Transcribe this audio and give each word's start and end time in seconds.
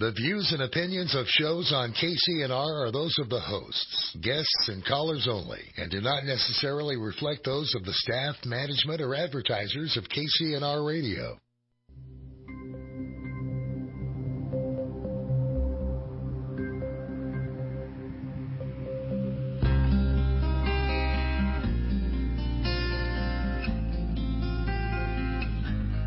The 0.00 0.12
views 0.12 0.52
and 0.52 0.62
opinions 0.62 1.12
of 1.16 1.26
shows 1.26 1.72
on 1.72 1.92
KCNR 1.92 2.86
are 2.86 2.92
those 2.92 3.18
of 3.18 3.28
the 3.28 3.40
hosts, 3.40 4.16
guests, 4.22 4.68
and 4.68 4.86
callers 4.86 5.26
only, 5.28 5.62
and 5.76 5.90
do 5.90 6.00
not 6.00 6.24
necessarily 6.24 6.96
reflect 6.96 7.44
those 7.44 7.74
of 7.74 7.84
the 7.84 7.92
staff, 7.92 8.36
management, 8.44 9.00
or 9.00 9.16
advertisers 9.16 9.96
of 9.96 10.04
KCNR 10.04 10.86
Radio. 10.86 11.36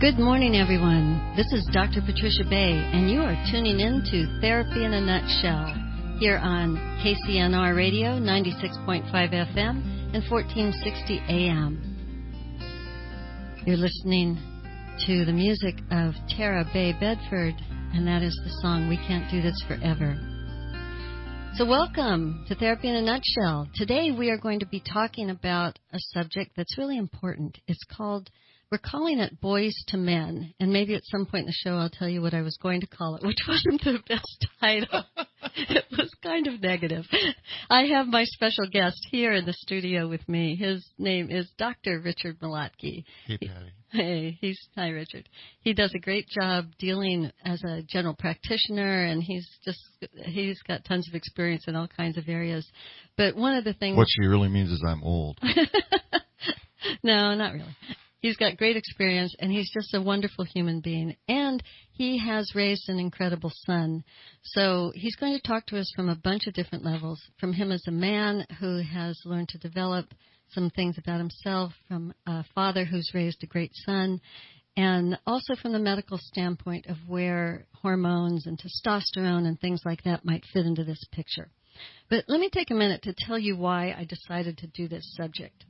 Good 0.02 0.18
morning, 0.18 0.56
everyone. 0.56 1.36
This 1.38 1.46
is 1.54 1.70
Dr. 1.72 2.02
Patricia 2.02 2.44
Bay, 2.50 2.72
and 2.74 3.08
you 3.08 3.22
are 3.22 3.38
tuning 3.52 3.80
in 3.80 4.02
to 4.10 4.42
Therapy 4.42 4.84
in 4.84 4.94
a 4.94 5.00
Nutshell 5.00 6.18
here 6.18 6.40
on 6.40 6.76
KCNR 7.06 7.76
Radio 7.76 8.18
96.5 8.18 9.06
FM 9.14 10.16
and 10.16 10.24
1460 10.28 11.22
AM. 11.30 11.78
You're 13.64 13.78
listening 13.78 14.40
to 15.06 15.24
the 15.24 15.34
music 15.34 15.76
of 15.92 16.16
Tara 16.36 16.66
Bay 16.74 16.94
Bedford, 17.00 17.54
and 17.94 18.08
that 18.08 18.24
is 18.24 18.36
the 18.44 18.58
song 18.64 18.90
We 18.90 18.98
Can't 18.98 19.30
Do 19.30 19.40
This 19.44 19.64
Forever. 19.68 20.18
So, 21.58 21.66
welcome 21.68 22.44
to 22.48 22.56
Therapy 22.56 22.90
in 22.90 22.96
a 22.96 23.04
Nutshell. 23.04 23.70
Today, 23.76 24.10
we 24.10 24.32
are 24.32 24.40
going 24.40 24.62
to 24.62 24.66
be 24.66 24.82
talking 24.82 25.30
about 25.30 25.78
a 25.94 26.00
subject 26.12 26.54
that's 26.58 26.80
really 26.80 26.98
important. 26.98 27.60
It's 27.68 27.86
called 27.96 28.32
we're 28.72 28.78
calling 28.78 29.20
it 29.20 29.42
Boys 29.42 29.76
to 29.90 29.98
Men, 29.98 30.54
and 30.60 30.72
maybe 30.72 30.96
at 30.96 31.04
some 31.04 31.26
point 31.26 31.42
in 31.42 31.48
the 31.48 31.52
show 31.52 31.76
I'll 31.76 31.90
tell 31.90 32.08
you 32.08 32.22
what 32.22 32.34
I 32.34 32.42
was 32.42 32.58
going 32.62 32.80
to 32.82 32.88
call 32.88 33.16
it, 33.16 33.26
which 33.26 33.38
wasn't 33.48 33.84
the 33.84 34.00
best 34.08 34.48
title. 34.62 35.04
it 35.56 35.86
was 35.92 36.10
kind 36.24 36.48
of 36.48 36.62
negative. 36.62 37.04
I 37.70 37.84
have 37.88 38.08
my 38.08 38.24
special 38.24 38.70
guest 38.72 39.06
here 39.12 39.34
in 39.34 39.46
the 39.46 39.54
studio 39.54 40.08
with 40.08 40.28
me. 40.30 40.56
His 40.56 40.88
name 40.98 41.30
is 41.30 41.52
Dr. 41.58 42.00
Richard 42.00 42.40
Malotky. 42.40 43.04
Hey, 43.28 43.38
Patty. 43.38 43.72
Hey, 43.90 44.38
he's 44.40 44.58
hi 44.74 44.88
Richard. 44.88 45.28
He 45.60 45.74
does 45.74 45.94
a 45.94 46.00
great 46.00 46.26
job 46.30 46.68
dealing 46.80 47.30
as 47.44 47.62
a 47.66 47.82
general 47.82 48.16
practitioner, 48.18 49.04
and 49.04 49.22
he's 49.22 49.46
just 49.66 49.82
he's 50.24 50.62
got 50.62 50.86
tons 50.86 51.10
of 51.10 51.16
experience 51.16 51.66
in 51.68 51.76
all 51.76 51.90
kinds 51.90 52.18
of 52.18 52.30
areas. 52.30 52.66
But 53.18 53.36
one 53.36 53.54
of 53.54 53.66
the 53.66 53.74
things 53.74 53.98
what 53.98 54.08
she 54.10 54.26
really 54.28 54.48
means 54.48 54.72
is 54.72 54.82
I'm 54.88 55.04
old. 55.04 55.38
no, 57.04 57.36
not 57.36 57.52
really. 57.52 57.76
He's 58.22 58.38
got 58.38 58.58
great 58.58 58.78
experience 58.78 59.36
and 59.40 59.52
he's 59.52 59.72
just 59.72 59.96
a 59.96 60.02
wonderful 60.02 60.46
human 60.46 60.80
being. 60.80 61.16
And 61.28 61.62
he 61.92 62.20
has 62.20 62.54
raised 62.54 62.88
an 62.88 63.00
incredible 63.00 63.52
son. 63.66 64.04
So 64.44 64.92
he's 64.96 65.16
going 65.16 65.34
to 65.34 65.48
talk 65.48 65.66
to 65.68 65.80
us 65.80 65.92
from 65.96 66.08
a 66.08 66.16
bunch 66.16 66.46
of 66.46 66.54
different 66.54 66.86
levels 66.86 67.20
from 67.40 67.52
him 67.52 67.72
as 67.72 67.84
a 67.88 67.92
man 67.92 68.46
who 68.60 68.82
has 68.84 69.20
learned 69.26 69.50
to 69.50 69.58
develop 69.58 70.14
some 70.50 70.70
things 70.70 70.98
about 70.98 71.18
himself, 71.18 71.72
from 71.88 72.14
a 72.28 72.44
father 72.54 72.86
who's 72.86 73.12
raised 73.14 73.42
a 73.42 73.48
great 73.48 73.72
son, 73.86 74.20
and 74.76 75.18
also 75.26 75.56
from 75.56 75.72
the 75.72 75.80
medical 75.80 76.20
standpoint 76.22 76.86
of 76.88 76.98
where 77.08 77.66
hormones 77.74 78.46
and 78.46 78.60
testosterone 78.60 79.48
and 79.48 79.60
things 79.60 79.82
like 79.86 80.04
that 80.04 80.26
might 80.26 80.44
fit 80.54 80.66
into 80.66 80.84
this 80.84 81.04
picture. 81.12 81.50
But 82.10 82.26
let 82.28 82.40
me 82.40 82.50
take 82.52 82.70
a 82.70 82.76
minute 82.76 83.04
to 83.04 83.16
tell 83.18 83.40
you 83.40 83.56
why 83.56 83.96
I 83.98 84.04
decided 84.04 84.58
to 84.58 84.68
do 84.68 84.90
this 84.90 85.16
subject 85.16 85.64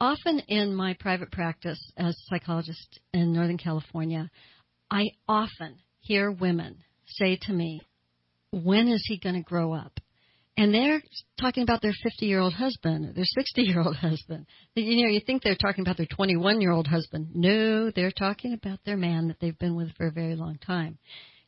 often 0.00 0.40
in 0.48 0.74
my 0.74 0.94
private 0.98 1.30
practice 1.30 1.80
as 1.96 2.14
a 2.14 2.30
psychologist 2.30 3.00
in 3.12 3.32
Northern 3.32 3.58
California, 3.58 4.30
I 4.90 5.04
often 5.28 5.76
hear 6.00 6.30
women 6.30 6.78
say 7.06 7.38
to 7.42 7.52
me, 7.52 7.80
When 8.50 8.88
is 8.88 9.02
he 9.06 9.18
going 9.18 9.36
to 9.36 9.42
grow 9.42 9.74
up? 9.74 9.98
And 10.56 10.74
they're 10.74 11.00
talking 11.40 11.62
about 11.62 11.82
their 11.82 11.94
50 12.02 12.26
year 12.26 12.40
old 12.40 12.52
husband 12.52 13.06
or 13.06 13.12
their 13.12 13.24
60 13.24 13.62
year 13.62 13.80
old 13.80 13.96
husband. 14.08 14.46
You 14.74 15.04
know, 15.04 15.10
you 15.10 15.20
think 15.20 15.42
they're 15.42 15.54
talking 15.54 15.82
about 15.82 15.96
their 15.96 16.06
21 16.06 16.60
year 16.60 16.72
old 16.72 16.88
husband. 16.88 17.28
No, 17.34 17.92
they're 17.92 18.10
talking 18.10 18.54
about 18.54 18.80
their 18.84 18.96
man 18.96 19.28
that 19.28 19.38
they've 19.40 19.58
been 19.58 19.76
with 19.76 19.94
for 19.96 20.08
a 20.08 20.12
very 20.12 20.34
long 20.34 20.58
time. 20.58 20.98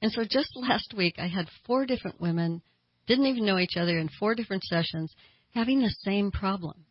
And 0.00 0.12
so 0.12 0.22
just 0.22 0.50
last 0.54 0.94
week, 0.96 1.16
I 1.18 1.26
had 1.26 1.46
four 1.66 1.86
different 1.86 2.20
women, 2.20 2.62
didn't 3.06 3.26
even 3.26 3.44
know 3.44 3.58
each 3.58 3.76
other 3.76 3.98
in 3.98 4.08
four 4.18 4.34
different 4.34 4.62
sessions, 4.64 5.12
having 5.54 5.80
the 5.80 5.94
same 6.04 6.30
problem. 6.30 6.84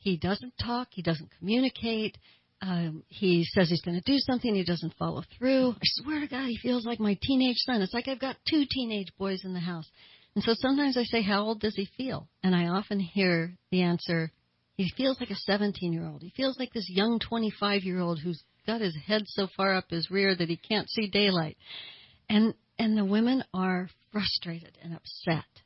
He 0.00 0.16
doesn't 0.16 0.54
talk. 0.58 0.88
He 0.90 1.02
doesn't 1.02 1.30
communicate. 1.38 2.16
Um, 2.62 3.04
he 3.08 3.44
says 3.44 3.70
he's 3.70 3.80
going 3.80 4.00
to 4.00 4.12
do 4.12 4.18
something. 4.18 4.54
He 4.54 4.64
doesn't 4.64 4.94
follow 4.98 5.22
through. 5.38 5.70
I 5.70 5.80
swear 5.82 6.20
to 6.20 6.26
God, 6.26 6.46
he 6.46 6.58
feels 6.58 6.84
like 6.84 7.00
my 7.00 7.18
teenage 7.22 7.56
son. 7.58 7.80
It's 7.80 7.94
like 7.94 8.08
I've 8.08 8.20
got 8.20 8.36
two 8.48 8.64
teenage 8.70 9.08
boys 9.18 9.42
in 9.44 9.54
the 9.54 9.60
house. 9.60 9.88
And 10.34 10.44
so 10.44 10.52
sometimes 10.54 10.96
I 10.96 11.04
say, 11.04 11.22
How 11.22 11.42
old 11.42 11.60
does 11.60 11.74
he 11.74 11.88
feel? 11.96 12.28
And 12.42 12.54
I 12.54 12.68
often 12.68 13.00
hear 13.00 13.56
the 13.70 13.82
answer, 13.82 14.30
He 14.76 14.92
feels 14.96 15.18
like 15.20 15.30
a 15.30 15.36
17 15.36 15.92
year 15.92 16.06
old. 16.06 16.22
He 16.22 16.30
feels 16.30 16.58
like 16.58 16.72
this 16.72 16.88
young 16.90 17.18
25 17.18 17.82
year 17.82 18.00
old 18.00 18.20
who's 18.20 18.42
got 18.66 18.80
his 18.80 18.96
head 19.06 19.22
so 19.26 19.48
far 19.56 19.74
up 19.74 19.90
his 19.90 20.10
rear 20.10 20.34
that 20.34 20.48
he 20.48 20.56
can't 20.56 20.88
see 20.90 21.08
daylight. 21.08 21.56
And, 22.28 22.54
and 22.78 22.96
the 22.96 23.04
women 23.04 23.42
are 23.52 23.88
frustrated 24.12 24.78
and 24.82 24.94
upset. 24.94 25.59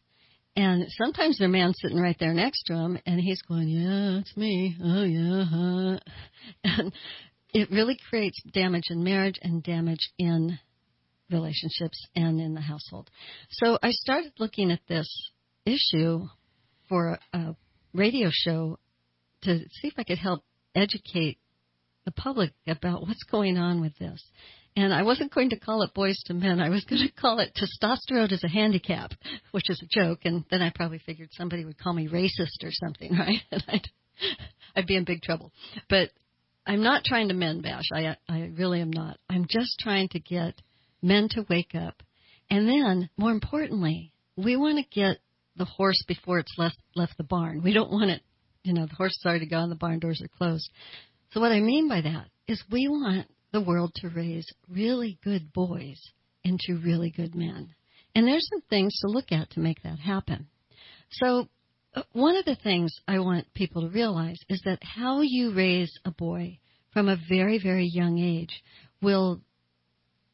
And 0.57 0.87
sometimes 0.91 1.39
their 1.39 1.49
man's 1.49 1.77
sitting 1.81 1.99
right 1.99 2.17
there 2.21 2.33
next 2.33 2.65
to 2.65 2.75
him, 2.75 2.99
and 3.07 3.21
he's 3.21 3.43
going, 3.43 3.69
"Yeah, 3.69 4.19
it's 4.21 4.37
me. 4.37 4.77
Oh 4.83 5.03
yeah." 5.03 5.45
Huh. 5.45 5.99
And 6.63 6.93
it 7.53 7.71
really 7.71 7.97
creates 8.09 8.41
damage 8.53 8.85
in 8.91 9.03
marriage 9.03 9.39
and 9.43 9.63
damage 9.63 10.13
in 10.19 10.59
relationships 11.31 12.07
and 12.15 12.41
in 12.41 12.55
the 12.55 12.61
household. 12.61 13.11
So 13.51 13.79
I 13.83 13.91
started 13.91 14.33
looking 14.39 14.71
at 14.71 14.81
this 14.89 15.09
issue 15.65 16.27
for 16.89 17.19
a 17.33 17.57
radio 17.93 18.31
show 18.31 18.79
to 19.43 19.59
see 19.59 19.89
if 19.89 19.95
I 19.97 20.05
could 20.05 20.19
help 20.19 20.45
educate 20.75 21.39
the 22.05 22.13
public 22.13 22.53
about 22.67 23.03
what's 23.03 23.23
going 23.25 23.57
on 23.57 23.81
with 23.81 23.97
this. 23.99 24.23
And 24.77 24.93
I 24.93 25.03
wasn't 25.03 25.33
going 25.33 25.51
to 25.51 25.59
call 25.59 25.83
it 25.83 25.95
boys 25.95 26.21
to 26.27 26.35
men. 26.35 26.61
I 26.61 26.69
was 26.69 26.85
going 26.89 27.03
to 27.07 27.13
call 27.13 27.39
it 27.39 27.57
testosterone 27.57 28.33
as 28.33 28.43
a 28.45 28.49
handicap, 28.49 29.13
which 29.53 29.71
is 29.71 29.83
a 29.83 29.87
joke. 29.87 30.21
And 30.25 30.45
then 30.51 30.63
I 30.63 30.73
probably 30.75 30.99
figured 30.99 31.31
somebody 31.33 31.65
would 31.65 31.79
call 31.79 31.93
me 31.93 32.09
racist 32.09 32.65
or 32.65 32.71
something, 32.71 33.13
right? 33.19 33.41
And 33.51 33.65
I'd, 33.69 33.89
I'd 34.77 34.87
be 34.87 34.97
in 34.97 35.05
big 35.05 35.23
trouble. 35.23 35.53
But 35.89 36.11
I'm 36.67 36.83
not 36.83 37.05
trying 37.05 37.29
to 37.29 37.35
men 37.35 37.61
bash. 37.61 37.89
I, 37.93 38.17
I 38.29 38.51
really 38.57 38.81
am 38.81 38.91
not. 38.91 39.19
I'm 39.29 39.47
just 39.49 39.79
trying 39.79 40.09
to 40.11 40.21
get 40.21 40.61
men 41.03 41.29
to 41.31 41.47
wake 41.49 41.75
up. 41.75 42.03
And 42.51 42.69
then, 42.69 43.11
more 43.17 43.31
importantly, 43.31 44.13
we 44.37 44.57
want 44.57 44.79
to 44.79 45.01
get 45.01 45.19
the 45.57 45.65
horse 45.65 46.03
before 46.09 46.39
it's 46.39 46.55
left, 46.59 46.79
left 46.95 47.17
the 47.17 47.25
barn. 47.25 47.63
We 47.63 47.73
don't 47.73 47.91
want 47.91 48.11
it, 48.11 48.23
you 48.65 48.73
know, 48.73 48.87
the 48.87 48.95
horse 48.95 49.17
has 49.23 49.31
already 49.31 49.47
gone, 49.47 49.69
the 49.69 49.77
barn 49.77 49.99
doors 49.99 50.21
are 50.23 50.37
closed. 50.39 50.69
So 51.33 51.41
what 51.41 51.53
I 51.53 51.61
mean 51.61 51.89
by 51.89 52.01
that 52.01 52.29
is 52.49 52.63
we 52.71 52.89
want 52.89 53.27
the 53.55 53.63
world 53.63 53.93
to 53.95 54.09
raise 54.09 54.53
really 54.69 55.17
good 55.23 55.53
boys 55.53 56.01
into 56.43 56.81
really 56.85 57.11
good 57.11 57.35
men. 57.37 57.73
And 58.15 58.27
there's 58.27 58.49
some 58.51 58.63
things 58.69 58.99
to 59.01 59.09
look 59.09 59.31
at 59.31 59.51
to 59.51 59.61
make 59.61 59.81
that 59.83 60.01
happen. 60.01 60.49
So, 61.13 61.49
uh, 61.95 62.03
one 62.13 62.37
of 62.37 62.45
the 62.45 62.57
things 62.57 62.99
I 63.07 63.21
want 63.21 63.55
people 63.55 63.83
to 63.83 63.89
realize 63.89 64.39
is 64.49 64.61
that 64.65 64.81
how 64.83 65.21
you 65.21 65.55
raise 65.55 65.97
a 66.05 66.11
boy 66.11 66.59
from 66.93 67.09
a 67.09 67.17
very, 67.29 67.61
very 67.63 67.87
young 67.87 68.19
age 68.19 68.63
will 69.01 69.41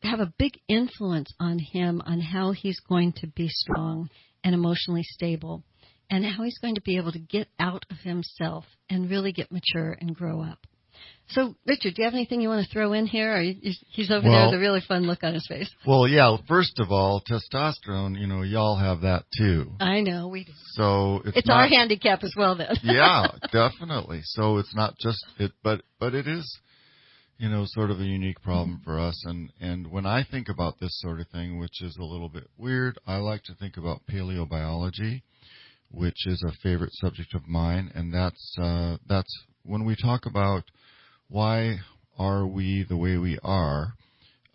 have 0.02 0.20
a 0.20 0.32
big 0.38 0.58
influence 0.66 1.30
on 1.38 1.58
him 1.58 2.00
on 2.06 2.20
how 2.20 2.52
he's 2.52 2.80
going 2.80 3.12
to 3.18 3.26
be 3.26 3.48
strong 3.48 4.08
and 4.42 4.54
emotionally 4.54 5.02
stable 5.02 5.62
and 6.08 6.24
how 6.24 6.42
he's 6.42 6.58
going 6.58 6.74
to 6.74 6.80
be 6.80 6.96
able 6.96 7.12
to 7.12 7.18
get 7.18 7.48
out 7.58 7.84
of 7.90 7.98
himself 7.98 8.64
and 8.88 9.10
really 9.10 9.32
get 9.32 9.52
mature 9.52 9.96
and 10.00 10.16
grow 10.16 10.42
up. 10.42 10.66
So, 11.32 11.54
Richard, 11.64 11.94
do 11.94 12.02
you 12.02 12.04
have 12.04 12.14
anything 12.14 12.40
you 12.40 12.48
want 12.48 12.66
to 12.66 12.72
throw 12.72 12.92
in 12.92 13.06
here? 13.06 13.36
Or 13.36 13.40
he's 13.42 14.10
over 14.10 14.28
well, 14.28 14.32
there 14.32 14.46
with 14.46 14.54
a 14.56 14.60
really 14.60 14.80
fun 14.86 15.02
look 15.02 15.22
on 15.22 15.34
his 15.34 15.46
face. 15.46 15.70
Well, 15.86 16.08
yeah. 16.08 16.36
First 16.48 16.80
of 16.80 16.90
all, 16.90 17.22
testosterone. 17.22 18.18
You 18.18 18.26
know, 18.26 18.42
y'all 18.42 18.76
have 18.76 19.02
that 19.02 19.24
too. 19.38 19.72
I 19.78 20.00
know 20.00 20.28
we 20.28 20.44
do. 20.44 20.52
So 20.72 21.22
it's, 21.24 21.38
it's 21.38 21.48
not, 21.48 21.60
our 21.60 21.68
handicap 21.68 22.24
as 22.24 22.34
well, 22.36 22.56
then. 22.56 22.74
yeah, 22.82 23.28
definitely. 23.52 24.20
So 24.24 24.58
it's 24.58 24.74
not 24.74 24.94
just 24.98 25.24
it, 25.38 25.52
but 25.62 25.82
but 26.00 26.14
it 26.14 26.26
is, 26.26 26.58
you 27.38 27.48
know, 27.48 27.62
sort 27.66 27.90
of 27.90 28.00
a 28.00 28.04
unique 28.04 28.42
problem 28.42 28.76
mm-hmm. 28.76 28.84
for 28.84 28.98
us. 28.98 29.22
And 29.24 29.50
and 29.60 29.90
when 29.90 30.06
I 30.06 30.24
think 30.28 30.48
about 30.48 30.80
this 30.80 30.98
sort 31.00 31.20
of 31.20 31.28
thing, 31.28 31.60
which 31.60 31.80
is 31.80 31.96
a 31.96 32.04
little 32.04 32.28
bit 32.28 32.48
weird, 32.58 32.98
I 33.06 33.16
like 33.16 33.44
to 33.44 33.54
think 33.54 33.76
about 33.76 34.00
paleobiology, 34.10 35.22
which 35.92 36.26
is 36.26 36.42
a 36.44 36.52
favorite 36.60 36.92
subject 36.94 37.34
of 37.34 37.46
mine, 37.46 37.92
and 37.94 38.12
that's 38.12 38.56
uh, 38.60 38.96
that's 39.08 39.32
when 39.62 39.84
we 39.84 39.94
talk 39.94 40.26
about 40.26 40.64
why 41.30 41.76
are 42.18 42.46
we 42.46 42.84
the 42.88 42.96
way 42.96 43.16
we 43.16 43.38
are? 43.42 43.94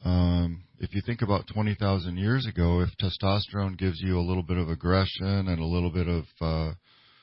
Um, 0.03 0.63
if 0.79 0.93
you 0.93 1.01
think 1.05 1.21
about 1.21 1.47
20,000 1.53 2.17
years 2.17 2.45
ago, 2.45 2.81
if 2.81 2.89
testosterone 3.01 3.77
gives 3.77 4.01
you 4.01 4.19
a 4.19 4.27
little 4.27 4.43
bit 4.43 4.57
of 4.57 4.69
aggression 4.69 5.47
and 5.47 5.59
a 5.59 5.65
little 5.65 5.89
bit 5.89 6.07
of, 6.07 6.25
uh, 6.41 6.73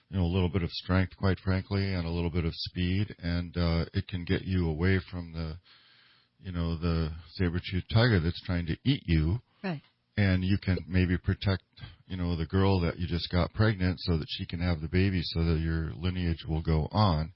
you 0.09 0.19
know, 0.19 0.25
a 0.25 0.33
little 0.33 0.49
bit 0.49 0.63
of 0.63 0.71
strength, 0.71 1.17
quite 1.19 1.39
frankly, 1.41 1.93
and 1.95 2.07
a 2.07 2.11
little 2.11 2.31
bit 2.31 2.47
of 2.47 2.53
speed, 2.55 3.15
and 3.23 3.57
uh, 3.57 3.85
it 3.93 4.09
can 4.09 4.25
get 4.25 4.43
you 4.43 4.69
away 4.69 4.99
from 5.11 5.33
the, 5.33 5.57
you 6.41 6.51
know, 6.51 6.77
the 6.77 7.11
saber-toothed 7.35 7.91
tiger 7.93 8.21
that's 8.21 8.43
trying 8.45 8.67
to 8.67 8.77
eat 8.85 9.03
you. 9.07 9.39
Right. 9.63 9.83
and 10.17 10.43
you 10.43 10.59
can 10.59 10.77
maybe 10.89 11.17
protect 11.17 11.63
you 12.09 12.17
know 12.17 12.35
the 12.35 12.47
girl 12.47 12.81
that 12.81 12.99
you 12.99 13.07
just 13.07 13.31
got 13.31 13.55
pregnant 13.55 13.99
so 14.01 14.19
that 14.19 14.27
she 14.29 14.45
can 14.45 14.59
have 14.59 14.81
the 14.81 14.89
baby 14.89 15.21
so 15.23 15.45
that 15.45 15.61
your 15.61 15.93
lineage 15.97 16.45
will 16.49 16.61
go 16.61 16.89
on 16.91 17.33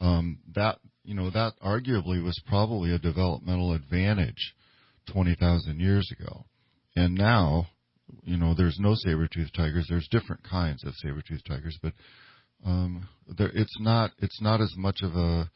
um, 0.00 0.38
that 0.54 0.78
you 1.08 1.14
know 1.14 1.30
that 1.30 1.54
arguably 1.64 2.22
was 2.22 2.38
probably 2.46 2.92
a 2.92 2.98
developmental 2.98 3.72
advantage 3.72 4.54
20,000 5.10 5.80
years 5.80 6.06
ago. 6.12 6.44
And 6.94 7.14
now 7.14 7.68
you 8.24 8.36
know 8.36 8.54
there's 8.54 8.76
no 8.78 8.94
saber-toothed 8.94 9.54
tigers. 9.54 9.86
There's 9.88 10.06
different 10.10 10.42
kinds 10.44 10.84
of 10.84 10.92
saber-toothed 10.96 11.46
tigers 11.46 11.78
but 11.82 11.94
um, 12.66 13.08
there, 13.38 13.50
it's 13.54 13.74
not 13.80 14.10
it's 14.18 14.42
not 14.42 14.60
as 14.60 14.74
much 14.76 14.98
of 15.02 15.16
a 15.16 15.50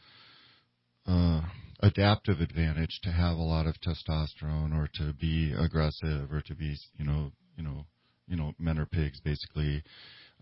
uh, 1.07 1.43
adaptive 1.81 2.41
advantage 2.41 3.01
to 3.03 3.11
have 3.11 3.37
a 3.37 3.43
lot 3.43 3.67
of 3.67 3.75
testosterone 3.87 4.75
or 4.75 4.89
to 4.95 5.13
be 5.21 5.53
aggressive 5.53 6.33
or 6.33 6.41
to 6.47 6.55
be 6.55 6.75
you 6.97 7.05
know 7.05 7.31
you 7.59 7.63
know 7.63 7.85
you 8.27 8.37
know 8.37 8.55
men 8.59 8.79
are 8.79 8.87
pigs 8.87 9.21
basically. 9.21 9.83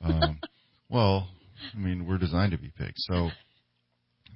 Um, 0.03 0.39
well 0.89 1.29
i 1.75 1.79
mean 1.79 2.07
we're 2.07 2.19
designed 2.19 2.53
to 2.53 2.59
be 2.59 2.73
pigs 2.77 3.05
so 3.11 3.31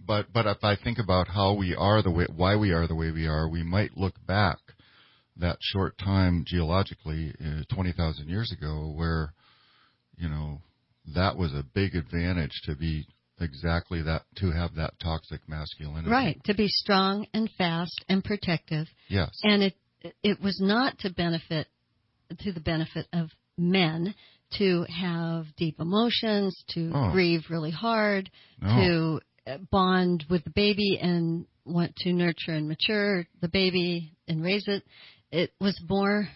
but 0.07 0.33
but 0.33 0.47
if 0.47 0.63
i 0.63 0.77
think 0.77 0.99
about 0.99 1.29
how 1.29 1.55
we 1.55 1.75
are 1.75 2.03
the 2.03 2.11
way 2.11 2.27
why 2.35 2.57
we 2.57 2.73
are 2.73 2.87
the 2.87 2.95
way 2.95 3.11
we 3.11 3.27
are 3.27 3.49
we 3.49 3.63
might 3.63 3.97
look 3.97 4.15
back 4.27 4.59
that 5.37 5.57
short 5.61 5.97
time 5.99 6.45
geologically 6.47 7.35
uh, 7.45 7.63
20,000 7.75 8.29
years 8.29 8.53
ago 8.53 8.93
where 8.95 9.33
you 10.17 10.29
know 10.29 10.61
that 11.15 11.37
was 11.37 11.53
a 11.53 11.65
big 11.75 11.95
advantage 11.95 12.53
to 12.65 12.75
be 12.75 13.07
exactly 13.41 14.03
that 14.03 14.23
to 14.37 14.51
have 14.53 14.75
that 14.77 14.95
toxic 15.03 15.41
masculinity. 15.49 16.09
Right, 16.11 16.41
to 16.45 16.55
be 16.55 16.69
strong 16.69 17.27
and 17.35 17.51
fast 17.59 18.05
and 18.09 18.23
protective. 18.25 18.87
Yes. 19.09 19.31
And 19.43 19.63
it 19.63 19.75
it 20.23 20.41
was 20.41 20.61
not 20.61 20.99
to 21.01 21.11
benefit 21.11 21.67
to 22.41 22.53
the 22.53 22.61
benefit 22.61 23.07
of 23.13 23.29
men 23.59 24.15
to 24.59 24.85
have 24.85 25.47
deep 25.57 25.81
emotions, 25.81 26.57
to 26.69 26.93
Oh. 26.95 27.11
grieve 27.11 27.45
really 27.51 27.71
hard, 27.71 28.31
No. 28.61 29.21
Bond 29.71 30.25
with 30.29 30.45
the 30.45 30.51
baby 30.51 30.99
and 31.01 31.47
want 31.65 31.95
to 31.97 32.13
nurture 32.13 32.53
and 32.53 32.69
mature 32.69 33.27
the 33.41 33.49
baby 33.49 34.13
and 34.29 34.43
raise 34.43 34.65
it. 34.67 34.83
It 35.31 35.53
was 35.61 35.79
more 35.89 36.29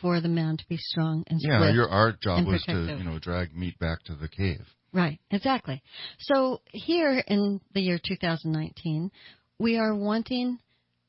for 0.00 0.20
the 0.20 0.28
man 0.28 0.56
to 0.56 0.64
be 0.68 0.76
strong 0.78 1.24
and 1.28 1.38
yeah, 1.42 1.58
swift. 1.58 1.74
your 1.74 1.88
our 1.88 2.12
job 2.12 2.46
was 2.46 2.62
to 2.62 2.96
you 2.98 3.04
know 3.04 3.18
drag 3.18 3.54
meat 3.54 3.78
back 3.78 4.02
to 4.04 4.14
the 4.14 4.28
cave. 4.28 4.64
Right, 4.92 5.20
exactly. 5.30 5.82
So 6.18 6.62
here 6.72 7.22
in 7.26 7.60
the 7.74 7.80
year 7.80 8.00
2019, 8.04 9.12
we 9.58 9.76
are 9.76 9.94
wanting 9.94 10.58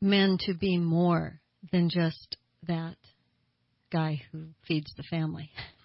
men 0.02 0.38
to 0.42 0.54
be 0.54 0.78
more 0.78 1.40
than 1.72 1.90
just 1.90 2.38
that 2.68 2.96
guy 3.92 4.22
who 4.32 4.46
feeds 4.68 4.94
the 4.96 5.04
family. 5.10 5.50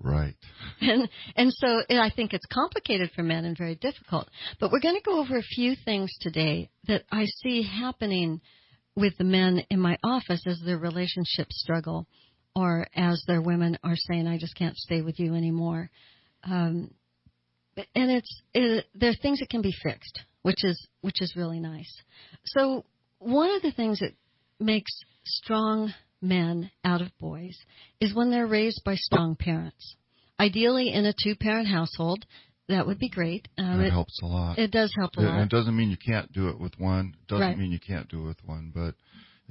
Right. 0.00 0.34
And 0.80 1.08
and 1.34 1.52
so 1.52 1.82
I 1.90 2.10
think 2.14 2.32
it's 2.32 2.46
complicated 2.46 3.10
for 3.16 3.24
men 3.24 3.44
and 3.44 3.58
very 3.58 3.74
difficult. 3.74 4.28
But 4.60 4.70
we're 4.70 4.80
going 4.80 4.94
to 4.94 5.02
go 5.02 5.18
over 5.18 5.36
a 5.36 5.42
few 5.42 5.74
things 5.84 6.10
today 6.20 6.70
that 6.86 7.02
I 7.10 7.24
see 7.42 7.62
happening 7.62 8.40
with 8.94 9.16
the 9.18 9.24
men 9.24 9.64
in 9.70 9.80
my 9.80 9.98
office 10.04 10.42
as 10.46 10.60
their 10.64 10.78
relationships 10.78 11.60
struggle, 11.60 12.06
or 12.54 12.86
as 12.94 13.22
their 13.26 13.40
women 13.40 13.76
are 13.82 13.96
saying, 13.96 14.28
"I 14.28 14.38
just 14.38 14.54
can't 14.54 14.76
stay 14.76 15.02
with 15.02 15.18
you 15.18 15.34
anymore." 15.34 15.90
Um, 16.44 16.92
and 17.76 18.10
it's 18.10 18.42
it, 18.54 18.86
there 18.94 19.10
are 19.10 19.22
things 19.22 19.40
that 19.40 19.50
can 19.50 19.62
be 19.62 19.74
fixed, 19.82 20.22
which 20.42 20.62
is 20.64 20.86
which 21.00 21.20
is 21.20 21.34
really 21.34 21.60
nice. 21.60 21.92
So 22.46 22.84
one 23.18 23.50
of 23.50 23.62
the 23.62 23.72
things 23.72 23.98
that 23.98 24.12
makes 24.60 24.92
strong 25.24 25.92
men 26.20 26.70
out 26.84 27.00
of 27.00 27.08
boys 27.18 27.56
is 28.00 28.14
when 28.14 28.30
they're 28.30 28.46
raised 28.46 28.82
by 28.84 28.94
strong 28.96 29.36
parents. 29.36 29.96
Ideally, 30.40 30.92
in 30.92 31.04
a 31.04 31.12
two-parent 31.22 31.66
household, 31.68 32.24
that 32.68 32.86
would 32.86 32.98
be 32.98 33.08
great. 33.08 33.48
Um, 33.56 33.78
that 33.78 33.86
it, 33.86 33.90
helps 33.90 34.20
a 34.22 34.26
lot. 34.26 34.58
it 34.58 34.70
does 34.70 34.92
help 34.96 35.12
a 35.16 35.20
And 35.20 35.28
lot. 35.28 35.42
it 35.42 35.48
doesn't 35.48 35.76
mean 35.76 35.90
you 35.90 35.96
can't 35.96 36.30
do 36.32 36.48
it 36.48 36.60
with 36.60 36.78
one. 36.78 37.14
It 37.20 37.28
Doesn't 37.28 37.46
Right. 37.46 37.58
mean 37.58 37.72
you 37.72 37.80
can't 37.80 38.08
do 38.08 38.24
it 38.24 38.28
with 38.28 38.44
one, 38.44 38.70
but 38.74 38.94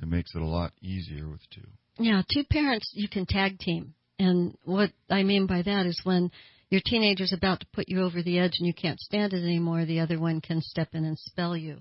it 0.01 0.07
makes 0.07 0.33
it 0.35 0.41
a 0.41 0.45
lot 0.45 0.71
easier 0.81 1.27
with 1.27 1.41
two. 1.49 1.67
Yeah, 1.99 2.21
two 2.31 2.43
parents 2.43 2.91
you 2.93 3.09
can 3.09 3.25
tag 3.25 3.57
team. 3.59 3.95
And 4.19 4.55
what 4.63 4.91
I 5.09 5.23
mean 5.23 5.47
by 5.47 5.61
that 5.63 5.85
is 5.87 5.99
when 6.03 6.31
your 6.69 6.81
teenager's 6.85 7.33
about 7.33 7.59
to 7.61 7.67
put 7.73 7.87
you 7.89 8.01
over 8.03 8.21
the 8.21 8.39
edge 8.39 8.53
and 8.59 8.67
you 8.67 8.73
can't 8.73 8.99
stand 8.99 9.33
it 9.33 9.43
anymore, 9.43 9.85
the 9.85 9.99
other 9.99 10.19
one 10.19 10.41
can 10.41 10.61
step 10.61 10.89
in 10.93 11.05
and 11.05 11.17
spell 11.17 11.55
you. 11.57 11.79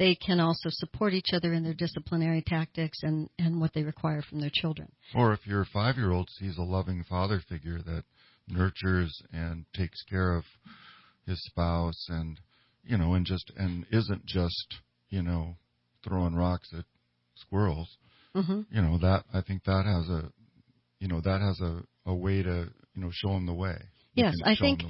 They 0.00 0.14
can 0.14 0.40
also 0.40 0.70
support 0.70 1.12
each 1.12 1.34
other 1.34 1.52
in 1.52 1.62
their 1.62 1.74
disciplinary 1.74 2.42
tactics 2.46 3.00
and, 3.02 3.28
and 3.38 3.60
what 3.60 3.74
they 3.74 3.82
require 3.82 4.22
from 4.22 4.40
their 4.40 4.50
children. 4.50 4.90
Or 5.14 5.34
if 5.34 5.46
your 5.46 5.66
five 5.66 5.98
year 5.98 6.10
old 6.10 6.30
sees 6.30 6.56
a 6.56 6.62
loving 6.62 7.04
father 7.06 7.42
figure 7.46 7.82
that 7.82 8.04
nurtures 8.48 9.12
and 9.30 9.66
takes 9.74 10.02
care 10.04 10.34
of 10.36 10.44
his 11.26 11.38
spouse 11.44 12.06
and 12.08 12.40
you 12.82 12.96
know, 12.96 13.12
and 13.12 13.26
just 13.26 13.52
and 13.58 13.84
isn't 13.92 14.24
just, 14.24 14.76
you 15.10 15.22
know, 15.22 15.56
throwing 16.02 16.34
rocks 16.34 16.70
at 16.72 16.86
squirrels, 17.36 17.98
hmm 18.34 18.62
you 18.70 18.80
know, 18.80 18.96
that 18.98 19.24
I 19.34 19.42
think 19.42 19.64
that 19.64 19.84
has 19.84 20.08
a 20.08 20.32
you 20.98 21.08
know, 21.08 21.20
that 21.20 21.42
has 21.42 21.60
a, 21.60 21.82
a 22.10 22.14
way 22.14 22.42
to, 22.42 22.68
you 22.94 23.02
know, 23.02 23.10
show 23.12 23.36
him 23.36 23.44
the 23.44 23.52
way. 23.52 23.76
Yes, 24.14 24.34
I 24.46 24.56
think-. 24.58 24.82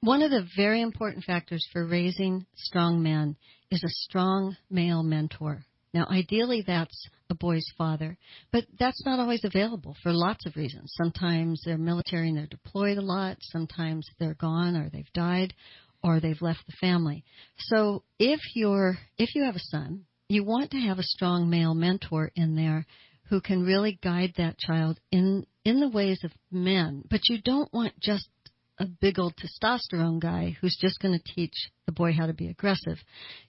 One 0.00 0.22
of 0.22 0.30
the 0.30 0.46
very 0.56 0.80
important 0.80 1.24
factors 1.24 1.66
for 1.72 1.84
raising 1.84 2.46
strong 2.54 3.02
men 3.02 3.36
is 3.70 3.82
a 3.82 3.88
strong 3.88 4.56
male 4.70 5.02
mentor. 5.02 5.64
Now, 5.92 6.06
ideally, 6.08 6.62
that's 6.64 7.08
a 7.30 7.34
boy's 7.34 7.66
father, 7.76 8.16
but 8.52 8.64
that's 8.78 9.04
not 9.04 9.18
always 9.18 9.42
available 9.44 9.96
for 10.02 10.12
lots 10.12 10.46
of 10.46 10.54
reasons. 10.54 10.92
Sometimes 10.96 11.62
they're 11.64 11.78
military 11.78 12.28
and 12.28 12.38
they're 12.38 12.46
deployed 12.46 12.98
a 12.98 13.02
lot. 13.02 13.38
Sometimes 13.40 14.06
they're 14.20 14.34
gone 14.34 14.76
or 14.76 14.88
they've 14.88 15.12
died 15.14 15.52
or 16.00 16.20
they've 16.20 16.40
left 16.40 16.64
the 16.66 16.76
family. 16.80 17.24
So 17.58 18.04
if 18.20 18.40
you're, 18.54 18.98
if 19.16 19.34
you 19.34 19.42
have 19.42 19.56
a 19.56 19.70
son, 19.70 20.04
you 20.28 20.44
want 20.44 20.70
to 20.70 20.78
have 20.78 21.00
a 21.00 21.02
strong 21.02 21.50
male 21.50 21.74
mentor 21.74 22.30
in 22.36 22.54
there 22.54 22.86
who 23.30 23.40
can 23.40 23.64
really 23.64 23.98
guide 24.02 24.34
that 24.36 24.58
child 24.58 25.00
in, 25.10 25.44
in 25.64 25.80
the 25.80 25.88
ways 25.88 26.20
of 26.22 26.30
men, 26.52 27.02
but 27.10 27.20
you 27.28 27.42
don't 27.42 27.72
want 27.74 27.98
just 28.00 28.28
a 28.78 28.86
big 28.86 29.18
old 29.18 29.34
testosterone 29.36 30.20
guy 30.20 30.56
who's 30.60 30.76
just 30.80 31.00
going 31.00 31.18
to 31.18 31.34
teach 31.34 31.54
the 31.86 31.92
boy 31.92 32.12
how 32.12 32.26
to 32.26 32.32
be 32.32 32.48
aggressive. 32.48 32.98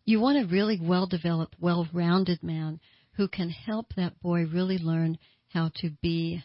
You 0.05 0.19
want 0.19 0.43
a 0.43 0.47
really 0.47 0.79
well 0.81 1.07
developed, 1.07 1.55
well 1.59 1.87
rounded 1.93 2.41
man 2.41 2.79
who 3.13 3.27
can 3.27 3.49
help 3.49 3.93
that 3.95 4.19
boy 4.21 4.45
really 4.45 4.77
learn 4.77 5.17
how 5.49 5.71
to 5.75 5.89
be 6.01 6.43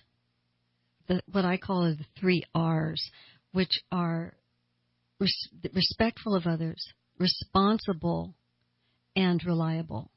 the, 1.07 1.23
what 1.31 1.45
I 1.45 1.57
call 1.57 1.83
the 1.83 2.05
three 2.19 2.43
R's, 2.55 3.11
which 3.53 3.83
are 3.93 4.35
res- 5.21 5.49
respectful 5.73 6.35
of 6.35 6.47
others, 6.47 6.83
responsible, 7.19 8.35
and 9.15 9.43
reliable. 9.45 10.11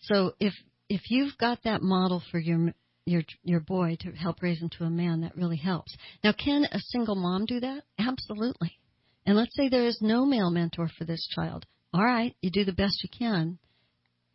So 0.00 0.34
if 0.40 0.52
if 0.88 1.02
you've 1.10 1.36
got 1.38 1.64
that 1.64 1.82
model 1.82 2.22
for 2.30 2.38
your 2.38 2.72
your 3.06 3.22
your 3.42 3.60
boy 3.60 3.96
to 4.00 4.12
help 4.12 4.42
raise 4.42 4.60
him 4.60 4.68
to 4.78 4.84
a 4.84 4.90
man, 4.90 5.22
that 5.22 5.36
really 5.36 5.56
helps. 5.56 5.96
Now, 6.22 6.32
can 6.32 6.64
a 6.64 6.78
single 6.78 7.14
mom 7.14 7.46
do 7.46 7.60
that? 7.60 7.84
Absolutely. 7.98 8.78
And 9.24 9.36
let's 9.36 9.56
say 9.56 9.68
there 9.68 9.86
is 9.86 9.98
no 10.00 10.26
male 10.26 10.50
mentor 10.50 10.88
for 10.98 11.04
this 11.04 11.26
child. 11.34 11.64
All 11.94 12.04
right, 12.04 12.36
you 12.42 12.50
do 12.50 12.64
the 12.64 12.72
best 12.72 13.02
you 13.02 13.08
can. 13.16 13.58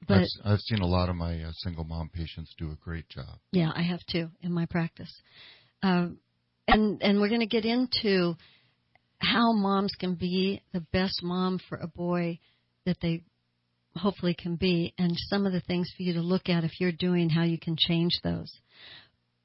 But 0.08 0.24
I've, 0.44 0.54
I've 0.54 0.60
seen 0.60 0.80
a 0.80 0.88
lot 0.88 1.10
of 1.10 1.16
my 1.16 1.44
uh, 1.44 1.51
single 1.58 1.84
mom 1.84 2.10
patients 2.10 2.54
do 2.58 2.72
a 2.72 2.75
great 2.75 3.08
job. 3.08 3.38
yeah, 3.51 3.72
I 3.75 3.84
have 3.84 4.00
too 4.12 4.30
in 4.42 4.51
my 4.51 4.66
practice. 4.66 5.13
Um, 5.84 6.18
and 6.68 7.01
and 7.04 7.20
we're 7.20 7.30
going 7.30 7.42
to 7.42 7.46
get 7.46 7.66
into 7.66 8.36
how 9.20 9.54
moms 9.54 9.94
can 10.00 10.16
be 10.16 10.62
the 10.74 10.82
best 10.92 11.22
mom 11.22 11.60
for 11.70 11.78
a 11.78 11.88
boy 11.88 12.40
that 12.86 12.98
they 13.01 13.24
hopefully 13.96 14.34
can 14.34 14.56
be, 14.56 14.94
and 14.98 15.14
some 15.16 15.46
of 15.46 15.54
the 15.54 15.62
things 15.62 15.92
for 15.96 16.04
you 16.04 16.14
to 16.14 16.22
look 16.22 16.50
at 16.50 16.64
if 16.64 16.80
you're 16.80 16.92
doing 16.92 17.30
how 17.30 17.44
you 17.44 17.60
can 17.60 17.76
change 17.78 18.20
those. 18.24 18.52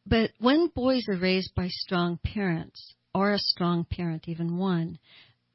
But 0.06 0.30
when 0.38 0.68
boys 0.74 1.08
are 1.08 1.18
raised 1.18 1.54
by 1.54 1.68
strong 1.68 2.18
parents, 2.22 2.94
or 3.16 3.32
a 3.32 3.38
strong 3.38 3.84
parent, 3.84 4.28
even 4.28 4.58
one, 4.58 4.98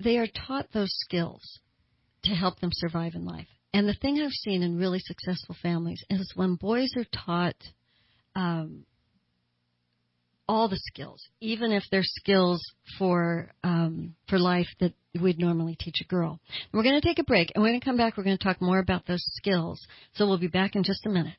they 0.04 0.18
are 0.18 0.28
taught 0.28 0.72
those 0.74 0.92
skills 1.06 1.60
to 2.24 2.32
help 2.32 2.60
them 2.60 2.72
survive 2.74 3.14
in 3.14 3.24
life. 3.24 3.48
And 3.74 3.88
the 3.88 3.94
thing 3.94 4.20
I've 4.20 4.32
seen 4.32 4.64
in 4.64 4.78
really 4.78 5.00
successful 5.00 5.56
families 5.62 6.04
is 6.10 6.34
when 6.36 6.56
boys 6.56 6.92
are 6.98 7.06
taught 7.26 7.56
um, 8.36 8.86
all 10.52 10.68
the 10.68 10.78
skills, 10.78 11.30
even 11.40 11.72
if 11.72 11.82
they're 11.90 12.04
skills 12.04 12.62
for 13.00 13.50
um, 13.64 14.16
for 14.28 14.38
life 14.38 14.68
that 14.82 14.94
we'd 15.22 15.40
normally 15.40 15.78
teach 15.80 16.02
a 16.02 16.04
girl. 16.04 16.42
We're 16.74 16.84
going 16.84 17.00
to 17.00 17.08
take 17.08 17.20
a 17.20 17.24
break, 17.24 17.54
and 17.56 17.64
we're 17.64 17.70
going 17.70 17.80
to 17.80 17.86
come 17.86 17.96
back. 17.96 18.18
We're 18.18 18.26
going 18.26 18.38
to 18.38 18.44
talk 18.44 18.62
more 18.62 18.80
about 18.80 19.08
those 19.08 19.24
skills. 19.38 19.80
So 20.16 20.28
we'll 20.28 20.40
be 20.40 20.48
back 20.48 20.76
in 20.76 20.84
just 20.84 21.06
a 21.06 21.10
minute. 21.10 21.38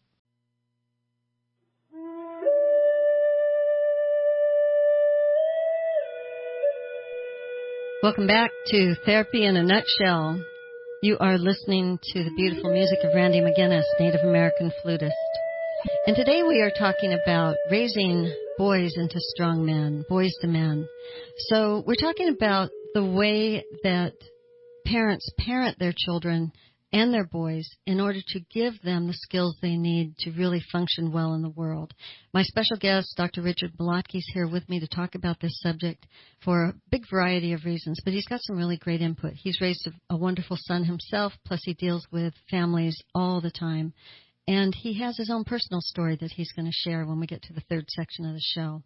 Welcome 8.03 8.27
back 8.27 8.51
to 8.69 8.95
Therapy 9.05 9.45
in 9.45 9.57
a 9.57 9.63
Nutshell. 9.63 10.43
You 11.03 11.19
are 11.21 11.37
listening 11.37 11.99
to 12.15 12.25
the 12.25 12.35
beautiful 12.35 12.73
music 12.73 12.99
of 13.05 13.15
Randy 13.15 13.41
McGinnis, 13.41 13.85
Native 14.01 14.23
American 14.23 14.73
flutist. 14.83 15.13
And 16.07 16.15
today 16.15 16.43
we 16.43 16.61
are 16.61 16.71
talking 16.71 17.13
about 17.13 17.57
raising 17.71 18.33
boys 18.57 18.93
into 18.97 19.17
strong 19.19 19.67
men, 19.67 20.05
boys 20.09 20.33
to 20.41 20.47
men. 20.47 20.87
So 21.49 21.83
we're 21.85 21.97
talking 21.97 22.29
about 22.29 22.71
the 22.95 23.05
way 23.05 23.65
that 23.83 24.13
parents 24.87 25.29
parent 25.39 25.79
their 25.79 25.95
children 25.97 26.53
and 26.93 27.13
their 27.13 27.25
boys 27.25 27.69
in 27.87 28.01
order 28.01 28.21
to 28.29 28.41
give 28.53 28.75
them 28.83 29.09
the 29.09 29.15
skills 29.15 29.57
they 29.61 29.77
need 29.77 30.17
to 30.19 30.31
really 30.33 30.63
function 30.71 31.11
well 31.11 31.35
in 31.35 31.43
the 31.43 31.51
world. 31.51 31.95
My 32.33 32.43
special 32.43 32.77
guest, 32.77 33.15
Dr. 33.17 33.43
Richard 33.43 33.73
Malotky, 33.81 34.17
is 34.17 34.31
here 34.33 34.47
with 34.47 34.69
me 34.69 34.79
to 34.79 34.87
talk 34.87 35.17
about 35.17 35.41
this 35.41 35.59
subject 35.63 36.07
for 36.45 36.65
a 36.65 36.75
big 36.91 37.09
variety 37.11 37.55
of 37.55 37.65
reasons, 37.65 37.99
but 38.05 38.13
he's 38.13 38.27
got 38.27 38.41
some 38.43 38.57
really 38.57 38.77
great 38.77 39.01
input. 39.01 39.33
He's 39.33 39.61
raised 39.61 39.89
a, 39.89 40.15
a 40.15 40.17
wonderful 40.17 40.59
son 40.61 40.85
himself, 40.85 41.33
plus 41.45 41.63
he 41.65 41.75
deals 41.75 42.07
with 42.13 42.35
families 42.51 42.97
all 43.15 43.41
the 43.41 43.51
time. 43.51 43.95
And 44.49 44.75
he 44.75 44.99
has 45.01 45.17
his 45.17 45.31
own 45.31 45.45
personal 45.45 45.81
story 45.81 46.17
that 46.21 46.33
he's 46.33 46.53
going 46.53 46.67
to 46.67 46.73
share 46.73 47.07
when 47.07 47.21
we 47.21 47.27
get 47.27 47.43
to 47.43 47.53
the 47.53 47.63
third 47.69 47.85
section 47.89 48.25
of 48.27 48.35
the 48.35 48.41
show. 48.41 48.83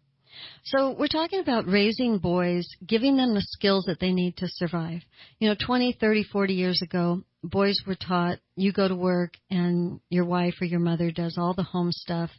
So 0.63 0.95
we're 0.97 1.07
talking 1.07 1.39
about 1.39 1.67
raising 1.67 2.19
boys, 2.19 2.67
giving 2.85 3.17
them 3.17 3.33
the 3.33 3.41
skills 3.41 3.85
that 3.85 3.99
they 3.99 4.11
need 4.11 4.37
to 4.37 4.47
survive. 4.47 5.01
You 5.39 5.49
know, 5.49 5.55
20, 5.65 5.97
30, 5.99 6.23
40 6.23 6.53
years 6.53 6.81
ago, 6.81 7.23
boys 7.43 7.81
were 7.87 7.95
taught 7.95 8.39
you 8.55 8.71
go 8.71 8.87
to 8.87 8.95
work 8.95 9.33
and 9.49 9.99
your 10.09 10.25
wife 10.25 10.55
or 10.61 10.65
your 10.65 10.79
mother 10.79 11.11
does 11.11 11.37
all 11.37 11.53
the 11.53 11.63
home 11.63 11.91
stuff 11.91 12.29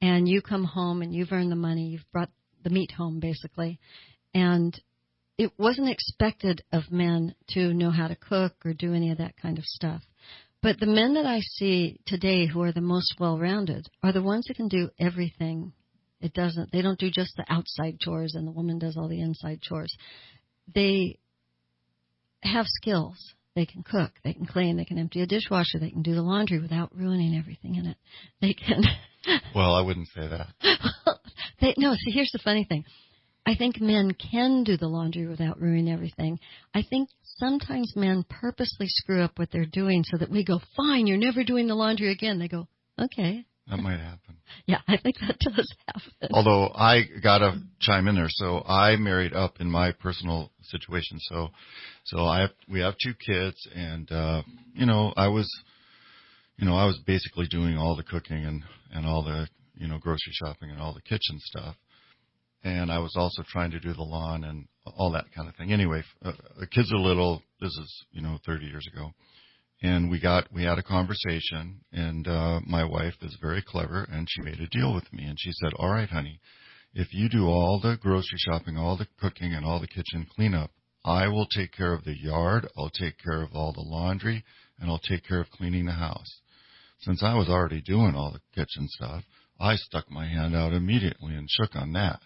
and 0.00 0.28
you 0.28 0.42
come 0.42 0.64
home 0.64 1.02
and 1.02 1.14
you've 1.14 1.32
earned 1.32 1.50
the 1.50 1.56
money, 1.56 1.88
you've 1.88 2.12
brought 2.12 2.30
the 2.62 2.70
meat 2.70 2.92
home 2.92 3.18
basically. 3.20 3.78
And 4.34 4.78
it 5.38 5.52
wasn't 5.58 5.88
expected 5.88 6.62
of 6.72 6.90
men 6.90 7.34
to 7.50 7.72
know 7.72 7.90
how 7.90 8.08
to 8.08 8.16
cook 8.16 8.54
or 8.64 8.74
do 8.74 8.92
any 8.92 9.10
of 9.10 9.18
that 9.18 9.36
kind 9.36 9.58
of 9.58 9.64
stuff. 9.64 10.02
But 10.60 10.80
the 10.80 10.86
men 10.86 11.14
that 11.14 11.26
I 11.26 11.40
see 11.40 12.00
today 12.06 12.46
who 12.46 12.62
are 12.62 12.72
the 12.72 12.80
most 12.80 13.14
well 13.20 13.38
rounded 13.38 13.86
are 14.02 14.12
the 14.12 14.22
ones 14.22 14.46
that 14.46 14.56
can 14.56 14.68
do 14.68 14.90
everything. 14.98 15.72
It 16.20 16.34
doesn't, 16.34 16.72
they 16.72 16.82
don't 16.82 16.98
do 16.98 17.10
just 17.10 17.36
the 17.36 17.44
outside 17.48 18.00
chores 18.00 18.34
and 18.34 18.46
the 18.46 18.52
woman 18.52 18.78
does 18.78 18.96
all 18.96 19.08
the 19.08 19.20
inside 19.20 19.62
chores. 19.62 19.94
They 20.74 21.18
have 22.42 22.66
skills. 22.66 23.34
They 23.54 23.66
can 23.66 23.82
cook, 23.82 24.12
they 24.22 24.34
can 24.34 24.46
clean, 24.46 24.76
they 24.76 24.84
can 24.84 24.98
empty 24.98 25.20
a 25.20 25.26
dishwasher, 25.26 25.80
they 25.80 25.90
can 25.90 26.02
do 26.02 26.14
the 26.14 26.22
laundry 26.22 26.60
without 26.60 26.94
ruining 26.94 27.36
everything 27.36 27.74
in 27.74 27.86
it. 27.86 27.96
They 28.40 28.54
can. 28.54 28.84
well, 29.52 29.74
I 29.74 29.80
wouldn't 29.80 30.06
say 30.14 30.28
that. 30.28 30.46
they, 31.60 31.74
no, 31.76 31.94
see, 31.94 32.12
here's 32.12 32.30
the 32.32 32.38
funny 32.38 32.64
thing. 32.68 32.84
I 33.46 33.54
think 33.54 33.80
men 33.80 34.12
can 34.12 34.62
do 34.64 34.76
the 34.76 34.88
laundry 34.88 35.26
without 35.26 35.60
ruining 35.60 35.92
everything. 35.92 36.38
I 36.74 36.82
think 36.82 37.08
sometimes 37.38 37.94
men 37.96 38.24
purposely 38.28 38.86
screw 38.88 39.22
up 39.22 39.38
what 39.38 39.50
they're 39.50 39.64
doing 39.64 40.04
so 40.04 40.18
that 40.18 40.30
we 40.30 40.44
go, 40.44 40.60
fine, 40.76 41.06
you're 41.06 41.16
never 41.16 41.44
doing 41.44 41.66
the 41.66 41.74
laundry 41.74 42.12
again. 42.12 42.38
They 42.38 42.48
go, 42.48 42.68
okay. 43.00 43.44
That 43.68 43.78
might 43.78 44.00
happen. 44.00 44.20
Yeah, 44.64 44.80
I 44.88 44.96
think 44.96 45.16
that 45.20 45.38
does 45.40 45.74
happen. 45.86 46.30
Although 46.30 46.72
I 46.74 47.02
gotta 47.22 47.60
chime 47.80 48.08
in 48.08 48.14
there. 48.14 48.30
So 48.30 48.62
I 48.66 48.96
married 48.96 49.34
up 49.34 49.60
in 49.60 49.70
my 49.70 49.92
personal 49.92 50.50
situation. 50.62 51.18
So, 51.20 51.48
so 52.04 52.24
I 52.24 52.40
have, 52.40 52.50
we 52.66 52.80
have 52.80 52.94
two 53.02 53.12
kids 53.12 53.68
and, 53.74 54.10
uh, 54.10 54.42
you 54.72 54.86
know, 54.86 55.12
I 55.18 55.28
was, 55.28 55.46
you 56.56 56.66
know, 56.66 56.76
I 56.76 56.86
was 56.86 56.98
basically 57.06 57.46
doing 57.46 57.76
all 57.76 57.94
the 57.94 58.02
cooking 58.02 58.42
and, 58.42 58.62
and 58.90 59.06
all 59.06 59.22
the, 59.22 59.48
you 59.74 59.86
know, 59.86 59.98
grocery 59.98 60.32
shopping 60.32 60.70
and 60.70 60.80
all 60.80 60.94
the 60.94 61.02
kitchen 61.02 61.38
stuff 61.40 61.76
and 62.64 62.90
I 62.90 62.98
was 62.98 63.14
also 63.16 63.42
trying 63.48 63.70
to 63.72 63.80
do 63.80 63.92
the 63.92 64.02
lawn 64.02 64.44
and 64.44 64.66
all 64.96 65.12
that 65.12 65.32
kind 65.34 65.48
of 65.48 65.56
thing. 65.56 65.72
Anyway, 65.72 66.02
uh, 66.24 66.32
the 66.58 66.66
kids 66.66 66.92
are 66.92 66.98
little. 66.98 67.42
This 67.60 67.70
is 67.70 68.04
you 68.12 68.22
know 68.22 68.38
30 68.46 68.66
years 68.66 68.86
ago, 68.92 69.12
and 69.82 70.10
we 70.10 70.20
got 70.20 70.52
we 70.52 70.64
had 70.64 70.78
a 70.78 70.82
conversation, 70.82 71.80
and 71.92 72.26
uh, 72.26 72.60
my 72.66 72.84
wife 72.84 73.14
is 73.22 73.36
very 73.40 73.62
clever, 73.62 74.06
and 74.10 74.28
she 74.30 74.42
made 74.42 74.60
a 74.60 74.68
deal 74.68 74.94
with 74.94 75.12
me, 75.12 75.24
and 75.24 75.38
she 75.38 75.52
said, 75.52 75.72
"All 75.74 75.90
right, 75.90 76.08
honey, 76.08 76.40
if 76.94 77.12
you 77.12 77.28
do 77.28 77.46
all 77.46 77.80
the 77.80 77.96
grocery 77.96 78.38
shopping, 78.38 78.76
all 78.76 78.96
the 78.96 79.08
cooking, 79.20 79.54
and 79.54 79.64
all 79.64 79.80
the 79.80 79.86
kitchen 79.86 80.26
cleanup, 80.34 80.70
I 81.04 81.28
will 81.28 81.46
take 81.46 81.72
care 81.72 81.92
of 81.92 82.04
the 82.04 82.18
yard. 82.18 82.68
I'll 82.76 82.90
take 82.90 83.22
care 83.22 83.42
of 83.42 83.52
all 83.54 83.72
the 83.72 83.80
laundry, 83.80 84.44
and 84.78 84.90
I'll 84.90 84.98
take 84.98 85.26
care 85.26 85.40
of 85.40 85.50
cleaning 85.50 85.86
the 85.86 85.92
house." 85.92 86.40
Since 87.00 87.22
I 87.22 87.34
was 87.34 87.48
already 87.48 87.80
doing 87.80 88.16
all 88.16 88.32
the 88.32 88.40
kitchen 88.60 88.88
stuff, 88.88 89.22
I 89.60 89.76
stuck 89.76 90.10
my 90.10 90.26
hand 90.26 90.56
out 90.56 90.72
immediately 90.72 91.34
and 91.34 91.48
shook 91.48 91.76
on 91.76 91.92
that. 91.92 92.20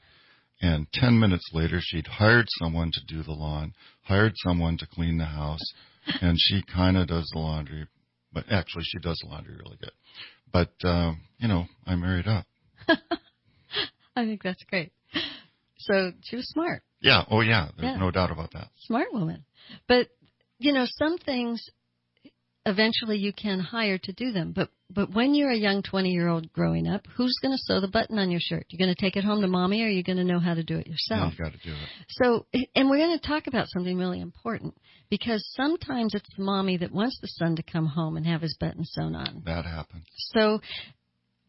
And 0.62 0.86
10 0.92 1.18
minutes 1.18 1.50
later, 1.52 1.80
she'd 1.82 2.06
hired 2.06 2.46
someone 2.60 2.90
to 2.92 3.00
do 3.14 3.24
the 3.24 3.32
lawn, 3.32 3.74
hired 4.02 4.34
someone 4.36 4.78
to 4.78 4.86
clean 4.86 5.18
the 5.18 5.24
house, 5.24 5.60
and 6.20 6.36
she 6.38 6.62
kind 6.72 6.96
of 6.96 7.08
does 7.08 7.28
the 7.32 7.40
laundry. 7.40 7.86
But 8.32 8.44
actually, 8.50 8.84
she 8.84 9.00
does 9.00 9.18
the 9.22 9.28
laundry 9.28 9.56
really 9.56 9.76
good. 9.80 9.90
But, 10.52 10.72
uh, 10.84 11.14
you 11.38 11.48
know, 11.48 11.66
I 11.84 11.96
married 11.96 12.28
up. 12.28 12.46
I 14.16 14.24
think 14.24 14.42
that's 14.42 14.62
great. 14.64 14.92
So 15.78 16.12
she 16.22 16.36
was 16.36 16.48
smart. 16.48 16.82
Yeah. 17.00 17.24
Oh, 17.28 17.40
yeah. 17.40 17.70
There's 17.76 17.94
yeah. 17.94 17.98
no 17.98 18.12
doubt 18.12 18.30
about 18.30 18.52
that. 18.52 18.68
Smart 18.82 19.12
woman. 19.12 19.44
But, 19.88 20.08
you 20.58 20.72
know, 20.72 20.86
some 20.86 21.18
things 21.18 21.68
eventually 22.66 23.18
you 23.18 23.32
can 23.32 23.60
hire 23.60 23.98
to 23.98 24.12
do 24.12 24.32
them. 24.32 24.52
But 24.54 24.70
but 24.90 25.14
when 25.14 25.34
you're 25.34 25.50
a 25.50 25.56
young 25.56 25.82
20 25.82 26.10
year 26.10 26.28
old 26.28 26.52
growing 26.52 26.86
up, 26.86 27.06
who's 27.16 27.38
going 27.40 27.56
to 27.56 27.62
sew 27.62 27.80
the 27.80 27.88
button 27.88 28.18
on 28.18 28.30
your 28.30 28.40
shirt? 28.40 28.66
You're 28.68 28.84
going 28.84 28.94
to 28.94 29.00
take 29.00 29.16
it 29.16 29.24
home 29.24 29.40
to 29.40 29.48
mommy, 29.48 29.82
or 29.82 29.86
are 29.86 29.90
you 29.90 30.02
going 30.02 30.18
to 30.18 30.24
know 30.24 30.38
how 30.38 30.54
to 30.54 30.62
do 30.62 30.76
it 30.76 30.86
yourself? 30.86 31.32
Yeah, 31.38 31.46
you 31.46 31.50
got 31.50 31.60
to 31.60 31.68
do 31.68 31.72
it. 31.72 31.88
So, 32.08 32.46
and 32.74 32.90
we're 32.90 32.98
going 32.98 33.18
to 33.18 33.26
talk 33.26 33.46
about 33.46 33.68
something 33.68 33.96
really 33.96 34.20
important 34.20 34.74
because 35.08 35.42
sometimes 35.56 36.14
it's 36.14 36.28
the 36.36 36.44
mommy 36.44 36.76
that 36.78 36.92
wants 36.92 37.18
the 37.20 37.28
son 37.28 37.56
to 37.56 37.62
come 37.62 37.86
home 37.86 38.16
and 38.16 38.26
have 38.26 38.42
his 38.42 38.56
button 38.58 38.84
sewn 38.84 39.14
on. 39.14 39.42
That 39.46 39.64
happens. 39.64 40.04
So. 40.34 40.60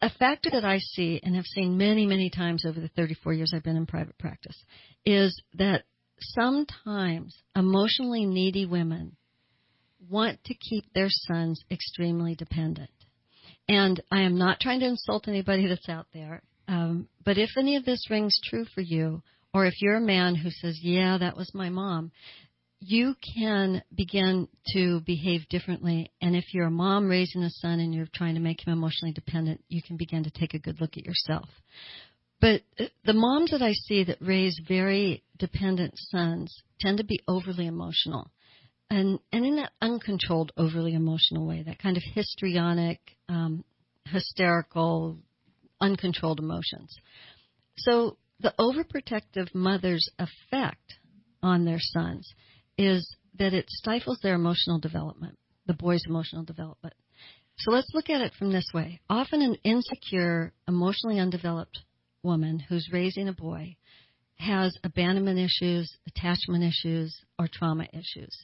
A 0.02 0.10
factor 0.10 0.50
that 0.52 0.66
I 0.66 0.80
see 0.80 1.22
and 1.24 1.34
have 1.38 1.46
seen 1.46 1.78
many, 1.78 2.06
many 2.06 2.30
times 2.30 2.66
over 2.68 2.78
the 2.78 2.90
34 2.90 3.32
years 3.32 3.54
I've 3.56 3.64
been 3.64 3.78
in 3.78 3.86
private 3.86 4.18
practice 4.18 4.62
is 5.06 5.42
that 5.54 5.86
sometimes 6.20 7.38
emotionally 7.56 8.26
needy 8.26 8.66
women 8.66 9.16
want 10.10 10.44
to 10.46 10.54
keep 10.54 10.86
their 10.94 11.10
sons 11.10 11.62
extremely 11.72 12.36
dependent. 12.36 12.90
And 13.68 14.02
I 14.12 14.22
am 14.22 14.38
not 14.38 14.60
trying 14.60 14.82
to 14.82 14.88
insult 14.88 15.28
anybody 15.28 15.68
that's 15.68 15.90
out 15.90 16.08
there, 16.14 16.42
um, 16.68 17.08
but 17.24 17.38
if 17.38 17.52
any 17.58 17.76
of 17.76 17.86
this 17.86 18.10
rings 18.10 18.38
true 18.44 18.66
for 18.74 18.82
you, 18.82 19.22
or 19.54 19.66
if 19.66 19.74
you're 19.82 19.98
a 19.98 20.02
man 20.02 20.36
who 20.36 20.50
says, 20.50 20.80
Yeah, 20.82 21.18
that 21.18 21.38
was 21.38 21.54
my 21.54 21.70
mom, 21.70 22.12
you 22.80 23.16
can 23.36 23.82
begin 23.96 24.48
to 24.74 25.00
behave 25.02 25.48
differently. 25.50 26.12
And 26.22 26.36
if 26.36 26.54
you're 26.54 26.68
a 26.68 26.72
mom 26.72 27.08
raising 27.08 27.44
a 27.44 27.50
son 27.50 27.80
and 27.80 27.94
you're 27.94 28.08
trying 28.14 28.36
to 28.36 28.42
make 28.42 28.66
him 28.66 28.74
emotionally 28.74 29.14
dependent, 29.14 29.64
you 29.70 29.82
can 29.82 29.96
begin 29.96 30.24
to 30.24 30.32
take 30.32 30.54
a 30.54 30.60
good 30.60 30.82
look 30.82 30.98
at 30.98 31.06
yourself. 31.06 31.48
But 32.42 32.62
uh, 32.78 32.86
the 33.06 33.14
moms 33.14 33.52
that 33.52 33.62
I 33.62 33.72
see 33.72 34.04
that 34.04 34.18
raise 34.20 34.60
very 34.68 35.24
dependent 35.38 35.94
sons 35.96 36.54
tend 36.82 36.98
to 36.98 37.06
be 37.06 37.22
overly 37.28 37.68
emotional 37.68 38.32
and 38.90 39.20
and 39.32 39.46
in 39.46 39.56
that 39.58 39.72
uncontrolled, 39.82 40.52
overly 40.58 40.94
emotional 40.94 41.48
way, 41.48 41.64
that 41.64 41.80
kind 41.80 41.98
of 41.98 42.04
histrionic, 42.14 43.00
um, 43.30 43.64
hysterical, 44.06 45.18
uncontrolled 45.82 46.40
emotions. 46.40 46.96
So 47.78 48.18
the 48.40 48.54
overprotective 48.60 49.54
mother's 49.54 50.10
effect 50.20 50.96
on 51.42 51.66
their 51.66 51.80
sons 51.80 52.32
is 52.78 53.16
that 53.40 53.54
it 53.54 53.66
stifles 53.70 54.20
their 54.22 54.36
emotional 54.36 54.80
development, 54.80 55.38
the 55.66 55.74
boy's 55.74 56.04
emotional 56.08 56.44
development. 56.44 56.94
So 57.58 57.72
let's 57.72 57.90
look 57.94 58.10
at 58.10 58.22
it 58.22 58.34
from 58.38 58.52
this 58.52 58.68
way. 58.74 59.00
Often 59.10 59.42
an 59.42 59.56
insecure, 59.64 60.54
emotionally 60.68 61.20
undeveloped 61.20 61.80
woman 62.24 62.60
who's 62.60 62.90
raising 62.92 63.28
a 63.28 63.34
boy 63.34 63.76
has 64.38 64.76
abandonment 64.84 65.40
issues, 65.40 65.96
attachment 66.08 66.64
issues, 66.64 67.16
or 67.38 67.48
trauma 67.52 67.88
issues. 67.94 68.36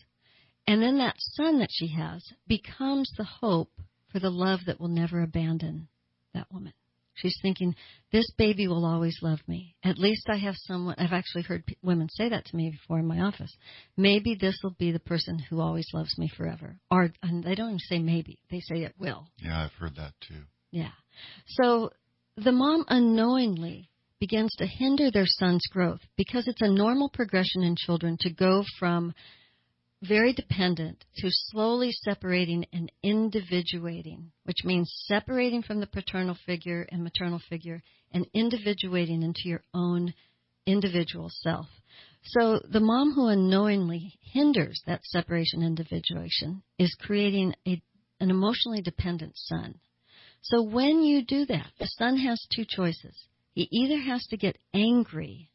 And 0.70 0.84
then 0.84 1.00
that 1.00 1.16
son 1.18 1.58
that 1.60 1.72
she 1.72 1.88
has 1.88 2.24
becomes 2.48 3.12
the 3.18 3.24
hope 3.24 3.72
for 4.12 4.20
the 4.20 4.30
love 4.30 4.60
that 4.68 4.80
will 4.80 4.88
never 4.88 5.24
abandon 5.24 5.88
that 6.36 6.46
woman. 6.54 6.74
She's 7.16 7.40
thinking, 7.42 7.74
this 8.12 8.30
baby 8.38 8.68
will 8.68 8.86
always 8.86 9.18
love 9.24 9.40
me. 9.48 9.76
At 9.84 9.98
least 9.98 10.28
I 10.30 10.38
have 10.38 10.54
someone, 10.56 10.94
I've 11.00 11.12
actually 11.12 11.42
heard 11.42 11.64
women 11.82 12.08
say 12.12 12.30
that 12.30 12.46
to 12.46 12.56
me 12.56 12.70
before 12.70 13.00
in 13.00 13.08
my 13.08 13.22
office. 13.22 13.52
Maybe 13.98 14.36
this 14.36 14.60
will 14.64 14.76
be 14.78 14.92
the 14.92 15.00
person 15.00 15.40
who 15.40 15.60
always 15.60 15.88
loves 15.92 16.16
me 16.20 16.30
forever. 16.38 16.78
Or, 16.92 17.12
and 17.24 17.44
they 17.44 17.56
don't 17.56 17.70
even 17.70 17.80
say 17.80 17.98
maybe, 17.98 18.38
they 18.52 18.60
say 18.60 18.84
it 18.84 18.94
will. 19.00 19.28
Yeah, 19.40 19.64
I've 19.64 19.74
heard 19.74 19.96
that 19.96 20.14
too. 20.22 20.44
Yeah. 20.70 20.92
So 21.48 21.90
the 22.38 22.52
mom 22.52 22.86
unknowingly 22.90 23.90
begins 24.20 24.54
to 24.60 24.68
hinder 24.68 25.10
their 25.10 25.26
son's 25.26 25.66
growth 25.72 26.02
because 26.16 26.48
it's 26.48 26.62
a 26.62 26.70
normal 26.70 27.10
progression 27.10 27.64
in 27.64 27.76
children 27.76 28.18
to 28.20 28.30
go 28.30 28.64
from 28.78 29.16
very 30.02 30.34
dependent 30.34 31.04
to 31.18 31.30
slowly 31.30 31.92
separating 31.92 32.66
and 32.72 32.92
individuating, 33.04 34.32
which 34.44 34.64
means 34.64 34.92
separating 35.06 35.62
from 35.62 35.80
the 35.80 35.88
paternal 35.88 36.38
figure 36.46 36.88
and 36.92 37.04
maternal 37.04 37.42
figure 37.50 37.82
and 38.12 38.26
individuating 38.34 39.24
into 39.24 39.42
your 39.46 39.64
own 39.74 40.14
individual 40.66 41.30
self. 41.30 41.68
So 42.24 42.62
the 42.70 42.80
mom 42.80 43.14
who 43.14 43.28
unknowingly 43.28 44.14
hinders 44.22 44.82
that 44.86 45.04
separation 45.06 45.64
individuation 45.64 46.64
is 46.78 46.96
creating 47.00 47.56
a, 47.68 47.82
an 48.20 48.30
emotionally 48.30 48.82
dependent 48.82 49.34
son. 49.36 49.80
So 50.42 50.62
when 50.62 51.04
you 51.04 51.26
do 51.26 51.46
that, 51.48 51.72
the 51.80 51.88
son 51.88 52.18
has 52.18 52.46
two 52.54 52.66
choices. 52.66 53.16
He 53.54 53.68
either 53.72 54.00
has 54.00 54.26
to 54.28 54.38
get 54.38 54.58
angry 54.74 55.50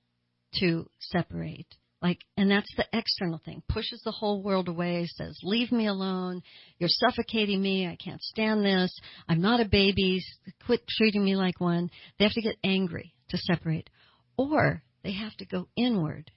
to 0.61 0.89
separate, 0.99 1.77
like, 2.03 2.19
and 2.37 2.51
that's 2.51 2.73
the 2.77 2.87
external 2.93 3.41
thing, 3.45 3.63
pushes 3.69 4.03
the 4.05 4.11
whole 4.11 4.43
world 4.43 4.69
away, 4.69 5.07
says, 5.07 5.39
leave 5.43 5.73
me 5.73 5.87
alone, 5.87 6.43
you're 6.79 6.89
suffocating 6.91 7.63
me, 7.63 7.87
I 7.87 7.97
can't 7.97 8.23
stand 8.23 8.65
this, 8.65 8.95
I'm 9.29 9.41
not 9.41 9.61
a 9.61 9.65
baby, 9.65 10.23
quit 10.67 10.87
treating 10.87 11.25
me 11.25 11.35
like 11.35 11.61
one. 11.61 11.91
They 12.19 12.25
have 12.25 12.35
to 12.35 12.43
get 12.43 12.57
angry 12.63 13.15
to 13.31 13.39
separate. 13.39 13.89
Or 14.37 14.83
they 15.03 15.13
have 15.13 15.35
to 15.37 15.47
go 15.47 15.69
inward, 15.77 16.31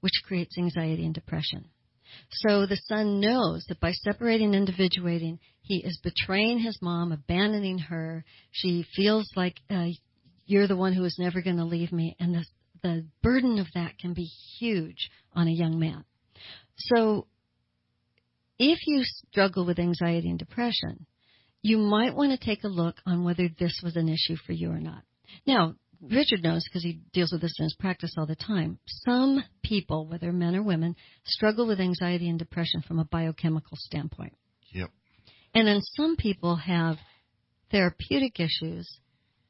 which 0.00 0.22
creates 0.26 0.58
anxiety 0.58 1.04
and 1.04 1.14
depression. 1.14 1.70
So 2.30 2.66
the 2.66 2.80
son 2.86 3.20
knows 3.20 3.64
that 3.68 3.80
by 3.80 3.92
separating, 3.92 4.54
and 4.54 4.68
individuating, 4.68 5.38
he 5.62 5.82
is 5.84 5.98
betraying 6.02 6.58
his 6.58 6.78
mom, 6.82 7.12
abandoning 7.12 7.78
her. 7.78 8.24
She 8.50 8.86
feels 8.94 9.28
like 9.36 9.56
uh, 9.70 9.86
you're 10.46 10.68
the 10.68 10.76
one 10.76 10.92
who 10.92 11.04
is 11.04 11.16
never 11.18 11.40
going 11.40 11.56
to 11.56 11.64
leave 11.64 11.92
me, 11.92 12.16
and 12.20 12.34
the 12.34 12.44
the 12.84 13.06
burden 13.22 13.58
of 13.58 13.66
that 13.74 13.98
can 13.98 14.12
be 14.12 14.30
huge 14.58 15.10
on 15.32 15.48
a 15.48 15.52
young 15.52 15.78
man. 15.80 16.04
So 16.76 17.26
if 18.58 18.78
you 18.86 19.02
struggle 19.02 19.64
with 19.64 19.78
anxiety 19.78 20.28
and 20.28 20.38
depression, 20.38 21.06
you 21.62 21.78
might 21.78 22.14
want 22.14 22.38
to 22.38 22.46
take 22.46 22.62
a 22.62 22.68
look 22.68 22.96
on 23.06 23.24
whether 23.24 23.48
this 23.58 23.80
was 23.82 23.96
an 23.96 24.08
issue 24.08 24.36
for 24.46 24.52
you 24.52 24.70
or 24.70 24.80
not. 24.80 25.02
Now, 25.46 25.76
Richard 26.02 26.42
knows 26.42 26.64
because 26.64 26.82
he 26.82 27.00
deals 27.14 27.32
with 27.32 27.40
this 27.40 27.54
in 27.58 27.64
his 27.64 27.76
practice 27.80 28.14
all 28.18 28.26
the 28.26 28.36
time. 28.36 28.78
Some 28.86 29.42
people, 29.62 30.06
whether 30.06 30.30
men 30.30 30.54
or 30.54 30.62
women, 30.62 30.94
struggle 31.24 31.66
with 31.66 31.80
anxiety 31.80 32.28
and 32.28 32.38
depression 32.38 32.82
from 32.82 32.98
a 32.98 33.06
biochemical 33.06 33.78
standpoint. 33.80 34.34
Yep. 34.72 34.90
And 35.54 35.66
then 35.66 35.80
some 35.96 36.16
people 36.16 36.56
have 36.56 36.98
therapeutic 37.70 38.38
issues 38.40 38.98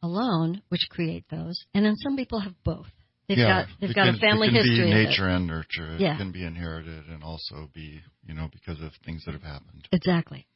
alone, 0.04 0.62
which 0.68 0.86
create 0.88 1.24
those, 1.30 1.64
and 1.74 1.84
then 1.84 1.96
some 1.96 2.16
people 2.16 2.38
have 2.38 2.54
both. 2.62 2.86
They've 3.28 3.38
yeah, 3.38 3.62
got 3.62 3.68
they've 3.80 3.94
got 3.94 4.04
can, 4.06 4.14
a 4.16 4.18
family 4.18 4.48
it 4.48 4.50
can 4.50 4.60
history. 4.60 4.84
Be 4.84 5.04
nature 5.06 5.28
and 5.28 5.46
nurture. 5.46 5.94
It 5.94 6.00
yeah. 6.00 6.16
can 6.18 6.30
be 6.30 6.44
inherited 6.44 7.06
and 7.06 7.24
also 7.24 7.70
be, 7.72 8.00
you 8.26 8.34
know, 8.34 8.48
because 8.52 8.80
of 8.82 8.92
things 9.04 9.24
that 9.24 9.32
have 9.32 9.42
happened. 9.42 9.88
Exactly. 9.92 10.46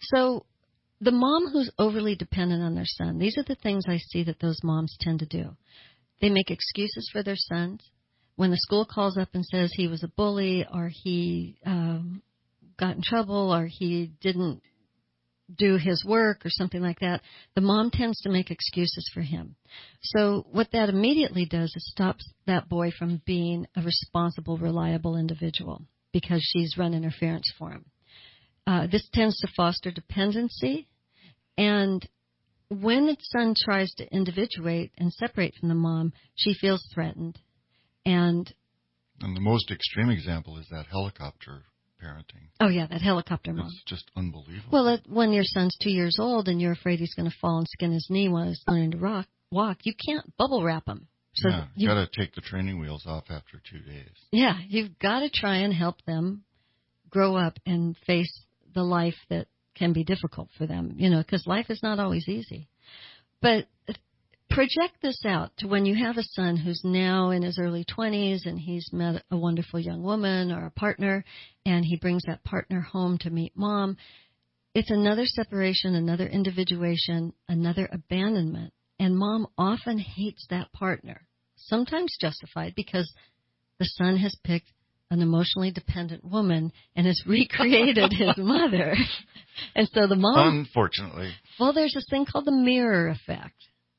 So 0.00 0.46
the 1.00 1.10
mom 1.10 1.48
who's 1.52 1.70
overly 1.78 2.14
dependent 2.14 2.62
on 2.62 2.74
their 2.74 2.86
son, 2.86 3.18
these 3.18 3.36
are 3.36 3.44
the 3.46 3.56
things 3.56 3.84
I 3.86 3.98
see 3.98 4.24
that 4.24 4.40
those 4.40 4.58
moms 4.62 4.96
tend 5.00 5.18
to 5.20 5.26
do. 5.26 5.56
They 6.20 6.30
make 6.30 6.50
excuses 6.50 7.10
for 7.12 7.22
their 7.22 7.36
sons. 7.36 7.82
When 8.36 8.50
the 8.50 8.56
school 8.56 8.86
calls 8.86 9.16
up 9.16 9.28
and 9.34 9.44
says 9.44 9.72
he 9.72 9.86
was 9.86 10.02
a 10.02 10.08
bully 10.08 10.66
or 10.72 10.88
he 10.88 11.56
um, 11.64 12.22
got 12.78 12.96
in 12.96 13.02
trouble 13.02 13.54
or 13.54 13.66
he 13.66 14.10
didn't 14.20 14.62
do 15.56 15.76
his 15.76 16.04
work 16.04 16.44
or 16.44 16.50
something 16.50 16.80
like 16.80 17.00
that, 17.00 17.22
the 17.54 17.60
mom 17.60 17.90
tends 17.90 18.20
to 18.20 18.30
make 18.30 18.50
excuses 18.50 19.10
for 19.12 19.20
him. 19.20 19.56
So 20.02 20.46
what 20.50 20.72
that 20.72 20.88
immediately 20.88 21.46
does 21.46 21.72
is 21.74 21.90
stops 21.90 22.28
that 22.46 22.68
boy 22.68 22.90
from 22.98 23.22
being 23.24 23.66
a 23.76 23.82
responsible, 23.82 24.58
reliable 24.58 25.16
individual 25.16 25.82
because 26.12 26.42
she's 26.42 26.78
run 26.78 26.94
interference 26.94 27.52
for 27.58 27.70
him. 27.70 27.84
Uh, 28.66 28.86
this 28.86 29.06
tends 29.12 29.38
to 29.40 29.48
foster 29.56 29.90
dependency, 29.90 30.88
and 31.58 32.08
when 32.68 33.06
the 33.06 33.16
son 33.20 33.54
tries 33.56 33.92
to 33.94 34.14
individuate 34.14 34.90
and 34.96 35.12
separate 35.12 35.54
from 35.54 35.68
the 35.68 35.74
mom, 35.74 36.12
she 36.34 36.54
feels 36.54 36.86
threatened, 36.94 37.38
and 38.06 38.52
and 39.20 39.36
the 39.36 39.40
most 39.40 39.70
extreme 39.70 40.10
example 40.10 40.58
is 40.58 40.66
that 40.70 40.86
helicopter 40.90 41.62
parenting. 42.02 42.48
Oh 42.60 42.68
yeah, 42.68 42.86
that 42.86 43.00
helicopter 43.00 43.52
mom. 43.52 43.66
It's 43.66 43.82
just 43.86 44.10
unbelievable. 44.16 44.70
Well, 44.70 44.98
when 45.08 45.32
your 45.32 45.44
son's 45.44 45.76
two 45.82 45.90
years 45.90 46.16
old 46.18 46.48
and 46.48 46.60
you're 46.60 46.72
afraid 46.72 46.98
he's 46.98 47.14
going 47.14 47.30
to 47.30 47.36
fall 47.40 47.58
and 47.58 47.68
skin 47.68 47.92
his 47.92 48.06
knee 48.10 48.28
while 48.28 48.48
he's 48.48 48.62
learning 48.66 48.92
to 48.92 48.98
rock, 48.98 49.26
walk, 49.50 49.78
you 49.84 49.94
can't 50.06 50.36
bubble 50.36 50.62
wrap 50.62 50.86
him. 50.86 51.08
So 51.34 51.48
yeah, 51.48 51.66
you 51.74 51.88
got 51.88 51.94
to 51.94 52.20
take 52.20 52.34
the 52.34 52.40
training 52.40 52.78
wheels 52.78 53.04
off 53.06 53.24
after 53.28 53.60
two 53.68 53.80
days. 53.80 54.12
Yeah, 54.30 54.56
you've 54.68 54.98
got 54.98 55.20
to 55.20 55.30
try 55.30 55.56
and 55.56 55.72
help 55.72 55.96
them 56.04 56.44
grow 57.10 57.36
up 57.36 57.58
and 57.66 57.96
face 58.06 58.32
the 58.74 58.82
life 58.82 59.16
that 59.30 59.46
can 59.74 59.92
be 59.92 60.04
difficult 60.04 60.48
for 60.56 60.66
them, 60.66 60.94
you 60.96 61.10
know, 61.10 61.18
because 61.18 61.46
life 61.46 61.66
is 61.70 61.80
not 61.82 61.98
always 61.98 62.28
easy. 62.28 62.68
But 63.40 63.66
project 64.50 64.96
this 65.02 65.20
out 65.24 65.50
to 65.58 65.66
when 65.66 65.86
you 65.86 65.94
have 65.94 66.16
a 66.16 66.22
son 66.22 66.56
who's 66.56 66.80
now 66.84 67.30
in 67.30 67.42
his 67.42 67.58
early 67.58 67.84
20s 67.84 68.46
and 68.46 68.58
he's 68.58 68.88
met 68.92 69.22
a 69.30 69.36
wonderful 69.36 69.80
young 69.80 70.02
woman 70.02 70.52
or 70.52 70.66
a 70.66 70.70
partner 70.70 71.24
and 71.66 71.84
he 71.84 71.96
brings 71.96 72.22
that 72.24 72.44
partner 72.44 72.80
home 72.80 73.18
to 73.18 73.30
meet 73.30 73.52
mom. 73.56 73.96
It's 74.74 74.90
another 74.90 75.26
separation, 75.26 75.94
another 75.94 76.26
individuation, 76.26 77.32
another 77.48 77.88
abandonment. 77.90 78.72
And 78.98 79.16
mom 79.16 79.46
often 79.58 79.98
hates 79.98 80.46
that 80.50 80.72
partner, 80.72 81.26
sometimes 81.56 82.16
justified 82.20 82.74
because 82.74 83.12
the 83.78 83.86
son 83.86 84.16
has 84.18 84.36
picked 84.44 84.72
an 85.10 85.20
emotionally 85.20 85.70
dependent 85.70 86.24
woman 86.24 86.72
and 86.96 87.06
has 87.06 87.22
recreated 87.26 88.12
his 88.16 88.36
mother. 88.36 88.94
and 89.74 89.88
so 89.92 90.06
the 90.06 90.16
mom. 90.16 90.58
Unfortunately. 90.58 91.32
Well, 91.58 91.72
there's 91.72 91.94
this 91.94 92.06
thing 92.08 92.26
called 92.26 92.46
the 92.46 92.52
mirror 92.52 93.08
effect. 93.08 93.54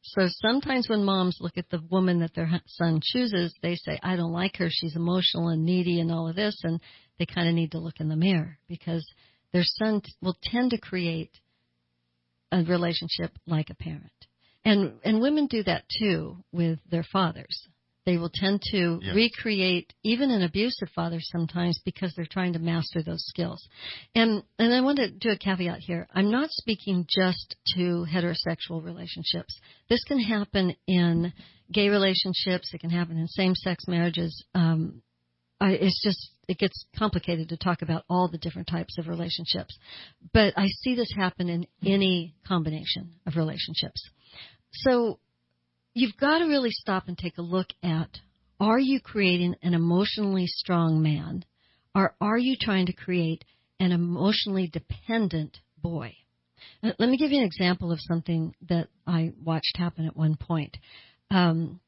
So 0.07 0.27
sometimes 0.27 0.87
when 0.87 1.03
moms 1.03 1.37
look 1.41 1.57
at 1.57 1.69
the 1.69 1.81
woman 1.89 2.19
that 2.19 2.35
their 2.35 2.49
son 2.67 3.01
chooses, 3.03 3.53
they 3.61 3.75
say, 3.75 3.99
I 4.03 4.15
don't 4.15 4.31
like 4.31 4.57
her. 4.57 4.67
She's 4.69 4.95
emotional 4.95 5.49
and 5.49 5.65
needy 5.65 5.99
and 5.99 6.11
all 6.11 6.27
of 6.29 6.35
this. 6.35 6.59
And 6.63 6.79
they 7.17 7.25
kind 7.25 7.49
of 7.49 7.55
need 7.55 7.71
to 7.71 7.79
look 7.79 7.99
in 7.99 8.07
the 8.07 8.15
mirror 8.15 8.59
because 8.67 9.05
their 9.51 9.63
son 9.63 10.01
will 10.21 10.37
tend 10.43 10.71
to 10.71 10.77
create 10.77 11.31
a 12.51 12.63
relationship 12.63 13.31
like 13.47 13.71
a 13.71 13.75
parent. 13.75 14.11
And, 14.63 14.93
and 15.03 15.21
women 15.21 15.47
do 15.47 15.63
that 15.63 15.85
too 15.99 16.37
with 16.51 16.79
their 16.89 17.05
fathers. 17.11 17.67
They 18.05 18.17
will 18.17 18.31
tend 18.33 18.61
to 18.71 18.99
yes. 19.01 19.15
recreate 19.15 19.91
even 20.03 20.29
an 20.29 20.43
abusive 20.43 20.89
father 20.93 21.17
sometimes 21.19 21.79
because 21.83 22.13
they're 22.15 22.27
trying 22.29 22.53
to 22.53 22.59
master 22.59 23.01
those 23.01 23.25
skills. 23.25 23.67
And 24.13 24.43
and 24.59 24.73
I 24.73 24.81
want 24.81 24.97
to 24.97 25.09
do 25.09 25.29
a 25.29 25.37
caveat 25.37 25.79
here. 25.79 26.07
I'm 26.13 26.29
not 26.29 26.51
speaking 26.51 27.07
just 27.09 27.55
to 27.75 28.05
heterosexual 28.11 28.83
relationships. 28.83 29.59
This 29.89 30.03
can 30.03 30.19
happen 30.19 30.75
in 30.87 31.33
gay 31.71 31.89
relationships. 31.89 32.71
It 32.73 32.81
can 32.81 32.91
happen 32.91 33.17
in 33.17 33.27
same-sex 33.27 33.87
marriages. 33.87 34.45
Um, 34.53 35.01
I, 35.59 35.71
it's 35.71 36.01
just 36.03 36.29
it 36.47 36.59
gets 36.59 36.85
complicated 36.97 37.49
to 37.49 37.57
talk 37.57 37.81
about 37.81 38.03
all 38.07 38.27
the 38.27 38.37
different 38.37 38.67
types 38.67 38.97
of 38.99 39.07
relationships. 39.07 39.77
But 40.31 40.53
I 40.57 40.67
see 40.67 40.95
this 40.95 41.11
happen 41.15 41.49
in 41.49 41.65
any 41.83 42.35
combination 42.47 43.13
of 43.25 43.35
relationships. 43.35 44.07
So 44.71 45.19
you've 45.95 46.17
got 46.17 46.39
to 46.39 46.45
really 46.45 46.69
stop 46.69 47.07
and 47.07 47.17
take 47.17 47.39
a 47.39 47.41
look 47.41 47.67
at 47.81 48.09
are 48.59 48.79
you 48.79 48.99
creating 48.99 49.55
an 49.63 49.73
emotionally 49.73 50.45
strong 50.45 51.01
man 51.01 51.43
or 51.95 52.13
are 52.21 52.37
you 52.37 52.55
trying 52.59 52.85
to 52.85 52.93
create 52.93 53.43
an 53.79 53.91
emotionally 53.91 54.67
dependent 54.67 55.57
boy? 55.81 56.13
Let 56.81 56.99
me 56.99 57.17
give 57.17 57.31
you 57.31 57.39
an 57.39 57.45
example 57.45 57.91
of 57.91 57.99
something 58.01 58.53
that 58.69 58.89
I 59.07 59.31
watched 59.43 59.77
happen 59.77 60.05
at 60.05 60.15
one 60.15 60.35
point. 60.35 60.77
Um, 61.31 61.79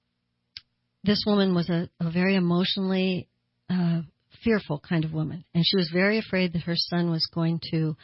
this 1.04 1.24
woman 1.26 1.54
was 1.54 1.70
a, 1.70 1.89
a 2.00 2.12
very 2.12 2.36
emotionally 2.36 3.28
uh, 3.70 4.02
fearful 4.43 4.80
kind 4.80 5.04
of 5.06 5.13
woman, 5.13 5.46
and 5.54 5.65
she 5.65 5.78
was 5.78 5.89
very 5.91 6.17
afraid 6.17 6.54
that 6.54 6.63
her 6.63 6.76
son 6.76 7.10
was 7.10 7.28
going 7.34 7.62
to 7.72 7.96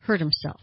hurt 0.00 0.20
himself. 0.20 0.60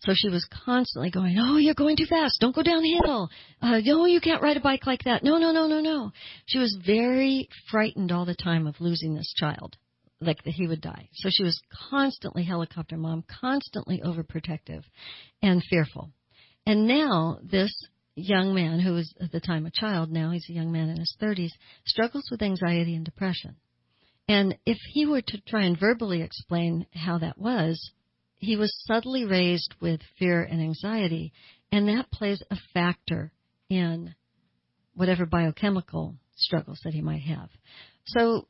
So 0.00 0.12
she 0.14 0.30
was 0.30 0.46
constantly 0.64 1.10
going, 1.10 1.38
"Oh, 1.38 1.58
you're 1.58 1.74
going 1.74 1.96
too 1.96 2.06
fast. 2.06 2.40
Don't 2.40 2.54
go 2.54 2.62
downhill. 2.62 3.28
Uh, 3.60 3.80
no, 3.84 4.06
you 4.06 4.20
can't 4.20 4.42
ride 4.42 4.56
a 4.56 4.60
bike 4.60 4.86
like 4.86 5.04
that. 5.04 5.22
No, 5.22 5.38
no, 5.38 5.52
no, 5.52 5.66
no, 5.66 5.80
no." 5.80 6.12
She 6.46 6.58
was 6.58 6.76
very 6.84 7.48
frightened 7.70 8.10
all 8.10 8.24
the 8.24 8.34
time 8.34 8.66
of 8.66 8.80
losing 8.80 9.14
this 9.14 9.32
child, 9.34 9.76
like 10.20 10.42
that 10.44 10.54
he 10.54 10.66
would 10.66 10.80
die. 10.80 11.08
So 11.12 11.28
she 11.30 11.42
was 11.42 11.60
constantly 11.90 12.44
helicopter 12.44 12.96
mom, 12.96 13.24
constantly 13.28 14.00
overprotective 14.00 14.84
and 15.42 15.62
fearful. 15.64 16.12
And 16.64 16.86
now 16.86 17.38
this 17.42 17.72
young 18.14 18.54
man, 18.54 18.80
who 18.80 18.94
was 18.94 19.14
at 19.20 19.32
the 19.32 19.40
time 19.40 19.66
a 19.66 19.70
child, 19.70 20.10
now 20.10 20.30
he's 20.30 20.48
a 20.48 20.54
young 20.54 20.72
man 20.72 20.88
in 20.88 20.98
his 20.98 21.16
30s, 21.20 21.52
struggles 21.86 22.28
with 22.30 22.42
anxiety 22.42 22.94
and 22.94 23.04
depression. 23.04 23.56
And 24.28 24.56
if 24.64 24.78
he 24.92 25.06
were 25.06 25.22
to 25.22 25.40
try 25.42 25.64
and 25.64 25.78
verbally 25.78 26.22
explain 26.22 26.86
how 26.94 27.18
that 27.18 27.38
was, 27.38 27.90
he 28.40 28.56
was 28.56 28.74
subtly 28.86 29.24
raised 29.24 29.74
with 29.80 30.00
fear 30.18 30.42
and 30.42 30.60
anxiety, 30.60 31.32
and 31.70 31.88
that 31.88 32.10
plays 32.10 32.42
a 32.50 32.56
factor 32.74 33.32
in 33.68 34.14
whatever 34.94 35.26
biochemical 35.26 36.16
struggles 36.36 36.80
that 36.84 36.94
he 36.94 37.02
might 37.02 37.22
have. 37.22 37.50
So, 38.06 38.48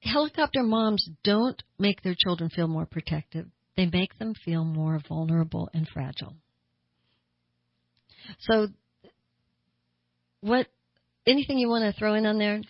helicopter 0.00 0.62
moms 0.62 1.08
don't 1.24 1.60
make 1.78 2.02
their 2.02 2.14
children 2.16 2.50
feel 2.50 2.68
more 2.68 2.86
protective, 2.86 3.46
they 3.76 3.86
make 3.86 4.16
them 4.18 4.32
feel 4.44 4.64
more 4.64 5.00
vulnerable 5.08 5.68
and 5.74 5.88
fragile. 5.88 6.36
So, 8.38 8.68
what 10.40 10.68
anything 11.26 11.58
you 11.58 11.68
want 11.68 11.92
to 11.92 11.98
throw 11.98 12.14
in 12.14 12.26
on 12.26 12.38
there? 12.38 12.62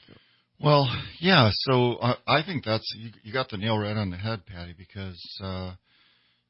Well, 0.59 0.89
yeah. 1.21 1.51
So 1.53 1.97
uh, 1.97 2.17
I 2.27 2.43
think 2.43 2.65
that's 2.65 2.91
you, 2.97 3.11
you 3.23 3.33
got 3.33 3.51
the 3.51 3.59
nail 3.59 3.77
right 3.79 3.97
on 3.97 4.11
the 4.11 4.17
head, 4.17 4.47
Patty, 4.47 4.75
because 4.77 5.23
uh, 5.43 5.75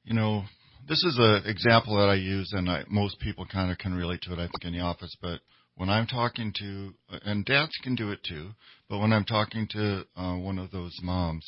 you 0.07 0.15
know 0.15 0.45
this 0.89 1.03
is 1.03 1.17
an 1.19 1.43
example 1.47 1.97
that 1.97 2.09
I 2.09 2.15
use, 2.15 2.53
and 2.53 2.71
I, 2.71 2.85
most 2.89 3.19
people 3.19 3.45
kind 3.45 3.73
of 3.73 3.79
can 3.79 3.95
relate 3.95 4.21
to 4.23 4.33
it. 4.33 4.39
I 4.39 4.47
think 4.47 4.65
in 4.65 4.73
the 4.73 4.81
office, 4.81 5.15
but 5.21 5.41
when 5.75 5.91
I'm 5.91 6.07
talking 6.07 6.53
to, 6.61 6.95
and 7.25 7.45
dads 7.45 7.73
can 7.83 7.97
do 7.97 8.13
it 8.13 8.21
too, 8.23 8.51
but 8.89 8.99
when 8.99 9.13
I'm 9.13 9.25
talking 9.25 9.67
to 9.73 10.05
uh, 10.17 10.37
one 10.37 10.59
of 10.59 10.71
those 10.71 10.97
moms, 11.03 11.45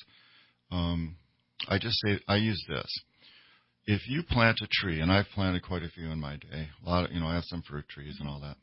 um, 0.73 1.16
I 1.68 1.79
just 1.79 1.99
say, 2.05 2.18
I 2.27 2.37
use 2.37 2.62
this. 2.68 3.01
If 3.87 4.09
you 4.09 4.23
plant 4.23 4.59
a 4.61 4.68
tree, 4.71 5.01
and 5.01 5.11
I've 5.11 5.29
planted 5.35 5.62
quite 5.62 5.83
a 5.83 5.88
few 5.88 6.11
in 6.11 6.21
my 6.21 6.37
day, 6.37 6.68
a 6.85 6.88
lot 6.88 7.05
of, 7.05 7.12
you 7.12 7.21
know, 7.21 7.29
I 7.29 7.37
have 7.37 7.44
some 7.44 7.62
fruit 7.62 7.88
trees 7.88 8.16
and 8.18 8.29
all 8.29 8.40
that. 8.40 8.57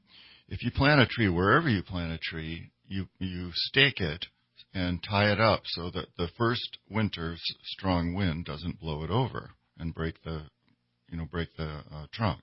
If 0.50 0.62
you 0.62 0.72
plant 0.72 1.02
a 1.02 1.08
tree, 1.08 1.30
wherever 1.30 1.70
you 1.70 1.82
plant 1.82 2.12
a 2.12 2.20
tree, 2.20 2.70
you, 2.88 3.08
you 3.18 3.50
stake 3.54 4.02
it 4.02 4.26
and 4.74 5.02
tie 5.02 5.32
it 5.32 5.40
up 5.40 5.62
so 5.66 5.90
that 5.92 6.08
the 6.18 6.28
first 6.38 6.78
winter's 6.90 7.42
strong 7.64 8.14
wind 8.14 8.46
doesn't 8.46 8.80
blow 8.80 9.04
it 9.04 9.10
over 9.10 9.52
and 9.80 9.94
break 9.94 10.22
the, 10.24 10.44
you 11.10 11.18
know, 11.18 11.26
break 11.26 11.56
the 11.58 11.82
uh, 11.92 12.06
trunk. 12.12 12.42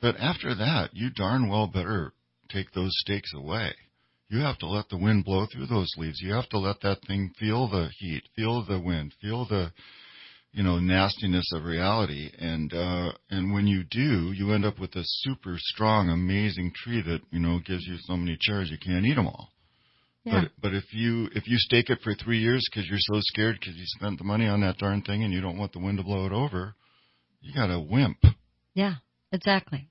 But 0.00 0.16
after 0.18 0.54
that, 0.54 0.90
you 0.94 1.10
darn 1.10 1.48
well 1.48 1.66
better 1.66 2.12
take 2.48 2.72
those 2.72 2.92
stakes 3.00 3.32
away. 3.34 3.74
You 4.28 4.40
have 4.40 4.58
to 4.58 4.66
let 4.66 4.88
the 4.88 4.98
wind 4.98 5.24
blow 5.24 5.46
through 5.46 5.66
those 5.66 5.90
leaves. 5.96 6.20
You 6.20 6.34
have 6.34 6.48
to 6.50 6.58
let 6.58 6.80
that 6.82 7.02
thing 7.06 7.32
feel 7.38 7.68
the 7.68 7.88
heat, 7.98 8.24
feel 8.36 8.64
the 8.64 8.78
wind, 8.78 9.14
feel 9.20 9.46
the, 9.46 9.72
you 10.52 10.62
know, 10.62 10.78
nastiness 10.78 11.50
of 11.54 11.64
reality. 11.64 12.30
And, 12.38 12.72
uh, 12.72 13.12
and 13.30 13.52
when 13.52 13.66
you 13.66 13.84
do, 13.90 14.32
you 14.32 14.52
end 14.52 14.66
up 14.66 14.78
with 14.78 14.94
a 14.96 15.02
super 15.02 15.56
strong, 15.56 16.10
amazing 16.10 16.72
tree 16.74 17.02
that, 17.02 17.20
you 17.30 17.38
know, 17.38 17.58
gives 17.58 17.86
you 17.86 17.96
so 18.02 18.16
many 18.16 18.36
cherries 18.38 18.70
you 18.70 18.78
can't 18.78 19.06
eat 19.06 19.14
them 19.14 19.26
all. 19.26 19.48
Yeah. 20.28 20.42
But 20.42 20.50
but 20.60 20.74
if 20.74 20.84
you 20.92 21.28
if 21.34 21.48
you 21.48 21.56
stake 21.58 21.88
it 21.88 22.00
for 22.04 22.14
three 22.14 22.38
years 22.38 22.62
because 22.70 22.86
you're 22.88 22.98
so 23.00 23.18
scared 23.20 23.56
because 23.58 23.76
you 23.76 23.84
spent 23.86 24.18
the 24.18 24.24
money 24.24 24.46
on 24.46 24.60
that 24.60 24.76
darn 24.76 25.00
thing 25.00 25.24
and 25.24 25.32
you 25.32 25.40
don't 25.40 25.56
want 25.56 25.72
the 25.72 25.78
wind 25.78 25.96
to 25.98 26.04
blow 26.04 26.26
it 26.26 26.32
over, 26.32 26.74
you 27.40 27.54
got 27.54 27.70
a 27.70 27.80
wimp. 27.80 28.18
Yeah, 28.74 28.96
exactly. 29.32 29.88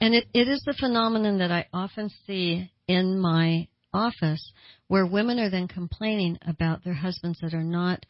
And 0.00 0.14
it, 0.14 0.28
it 0.32 0.48
is 0.48 0.62
the 0.64 0.74
phenomenon 0.78 1.38
that 1.38 1.50
I 1.50 1.66
often 1.74 2.10
see 2.26 2.70
in 2.88 3.20
my 3.20 3.68
office 3.92 4.52
where 4.88 5.06
women 5.06 5.38
are 5.38 5.50
then 5.50 5.68
complaining 5.68 6.38
about 6.46 6.82
their 6.82 6.94
husbands 6.94 7.38
that 7.42 7.54
are 7.54 7.64
not 7.64 8.04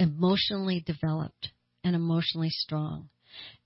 emotionally 0.00 0.82
developed 0.86 1.50
and 1.84 1.94
emotionally 1.94 2.50
strong. 2.50 3.10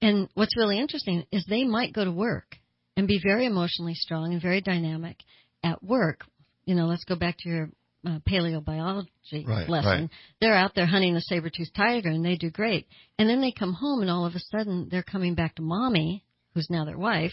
And 0.03 0.29
what's 0.35 0.57
really 0.57 0.81
interesting 0.81 1.25
is 1.31 1.45
they 1.45 1.65
might 1.65 1.93
go 1.93 2.05
to 2.05 2.13
work 2.13 2.57
and 2.97 3.07
be 3.07 3.21
very 3.23 3.47
emotionally 3.47 3.95
strong 3.95 4.33
and 4.33 4.43
very 4.43 4.61
dynamic 4.61 5.19
at 5.63 5.83
work. 5.83 6.25
You 6.67 6.75
know, 6.75 6.87
let's 6.87 7.05
go 7.05 7.17
back 7.17 7.37
to 7.39 7.49
your 7.49 7.71
uh, 8.07 8.19
paleobiology 8.29 9.47
Right, 9.47 9.69
lesson. 9.69 9.91
right. 10.03 10.11
They're 10.41 10.55
out 10.57 10.75
there 10.75 10.87
hunting 10.87 11.15
the 11.15 11.21
saber-toothed 11.21 11.75
tiger 11.75 12.09
and 12.11 12.25
they 12.25 12.37
do 12.37 12.51
great. 12.51 12.87
And 13.19 13.29
then 13.29 13.41
they 13.41 13.53
come 13.53 13.73
home 13.73 14.03
and 14.03 14.11
all 14.11 14.27
of 14.27 14.35
a 14.35 14.39
sudden 14.57 14.89
they're 14.91 15.03
coming 15.03 15.35
back 15.35 15.55
to 15.57 15.63
mommy, 15.63 16.25
who's 16.55 16.69
now 16.71 16.85
their 16.85 16.99
wife, 16.99 17.33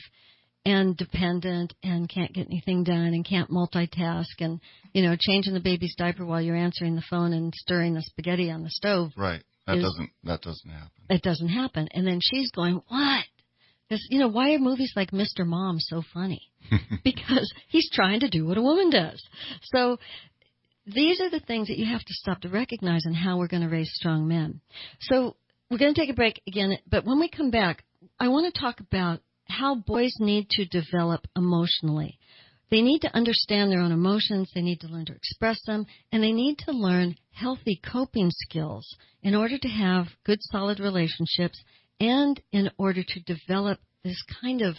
and 0.65 0.96
dependent 0.96 1.74
and 1.84 2.08
can't 2.10 2.34
get 2.34 2.48
anything 2.48 2.84
done 2.84 3.08
and 3.13 3.26
can't 3.26 3.50
multitask 3.50 4.26
and, 4.39 4.62
you 4.93 5.04
know, 5.04 5.15
changing 5.19 5.54
the 5.54 5.60
baby's 5.60 5.96
diaper 5.98 6.26
while 6.26 6.41
you're 6.41 6.56
answering 6.56 6.96
the 6.96 7.04
phone 7.10 7.34
and 7.34 7.54
stirring 7.56 7.93
the 7.93 8.02
spaghetti 8.02 8.50
on 8.50 8.63
the 8.63 8.69
stove 8.69 9.12
Right. 9.17 9.43
That 9.67 9.78
Is- 9.78 9.84
doesn't 9.84 10.10
that 10.26 10.41
doesn't 10.41 10.69
happen. 10.69 11.04
it 11.10 11.22
doesn't 11.22 11.50
happen. 11.50 11.88
And 11.93 12.06
then 12.08 12.19
she's 12.22 12.52
going, 12.52 12.82
what? 12.88 13.26
This, 13.89 14.06
you 14.10 14.19
know, 14.19 14.30
why 14.30 14.54
are 14.54 14.60
movies 14.60 14.93
like 14.96 15.12
Mr. 15.12 15.46
Mom 15.46 15.80
so 15.80 16.02
funny? 16.13 16.41
because 17.04 17.52
he's 17.67 17.89
trying 17.91 18.22
to 18.22 18.30
do 18.30 18.46
what 18.46 18.58
a 18.58 18.62
woman 18.62 18.89
does. 18.89 19.22
So 19.62 19.98
these 20.86 21.22
are 21.22 21.30
the 21.30 21.39
things 21.39 21.67
that 21.67 21.78
you 21.78 21.86
have 21.86 22.04
to 22.04 22.13
stop 22.13 22.41
to 22.41 22.50
recognize 22.50 23.06
and 23.06 23.15
how 23.15 23.38
we're 23.38 23.48
going 23.48 23.63
to 23.63 23.69
raise 23.69 23.91
strong 23.93 24.28
men. 24.28 24.62
So 25.02 25.36
we're 25.69 25.78
going 25.78 25.93
to 25.93 26.00
take 26.00 26.10
a 26.10 26.15
break 26.15 26.41
again, 26.48 26.78
but 26.89 27.06
when 27.06 27.19
we 27.19 27.30
come 27.30 27.52
back, 27.52 27.84
I 28.19 28.28
want 28.28 28.54
to 28.54 28.60
talk 28.60 28.80
about 28.80 29.22
how 29.48 29.76
boys 29.76 30.15
need 30.19 30.50
to 30.52 30.65
develop 30.65 31.28
emotionally. 31.36 32.19
They 32.69 32.82
need 32.82 33.00
to 33.00 33.15
understand 33.15 33.72
their 33.72 33.82
own 33.82 33.91
emotions, 33.91 34.52
they 34.54 34.62
need 34.62 34.80
to 34.82 34.88
learn 34.88 35.06
to 35.06 35.13
express 35.13 35.62
them, 35.65 35.86
and 36.12 36.24
they 36.24 36.32
need 36.32 36.58
to 36.60 36.72
learn 36.72 37.15
healthy 37.32 37.80
coping 37.91 38.32
skills 38.32 38.88
in 39.22 39.36
order 39.36 39.58
to 39.58 39.67
have 39.67 40.08
good 40.26 40.39
solid 40.41 40.80
relationships 40.80 41.63
and 42.00 42.42
in 42.52 42.70
order 42.78 43.04
to 43.04 43.20
develop 43.22 43.80
this 44.04 44.22
kind 44.42 44.62
of 44.62 44.76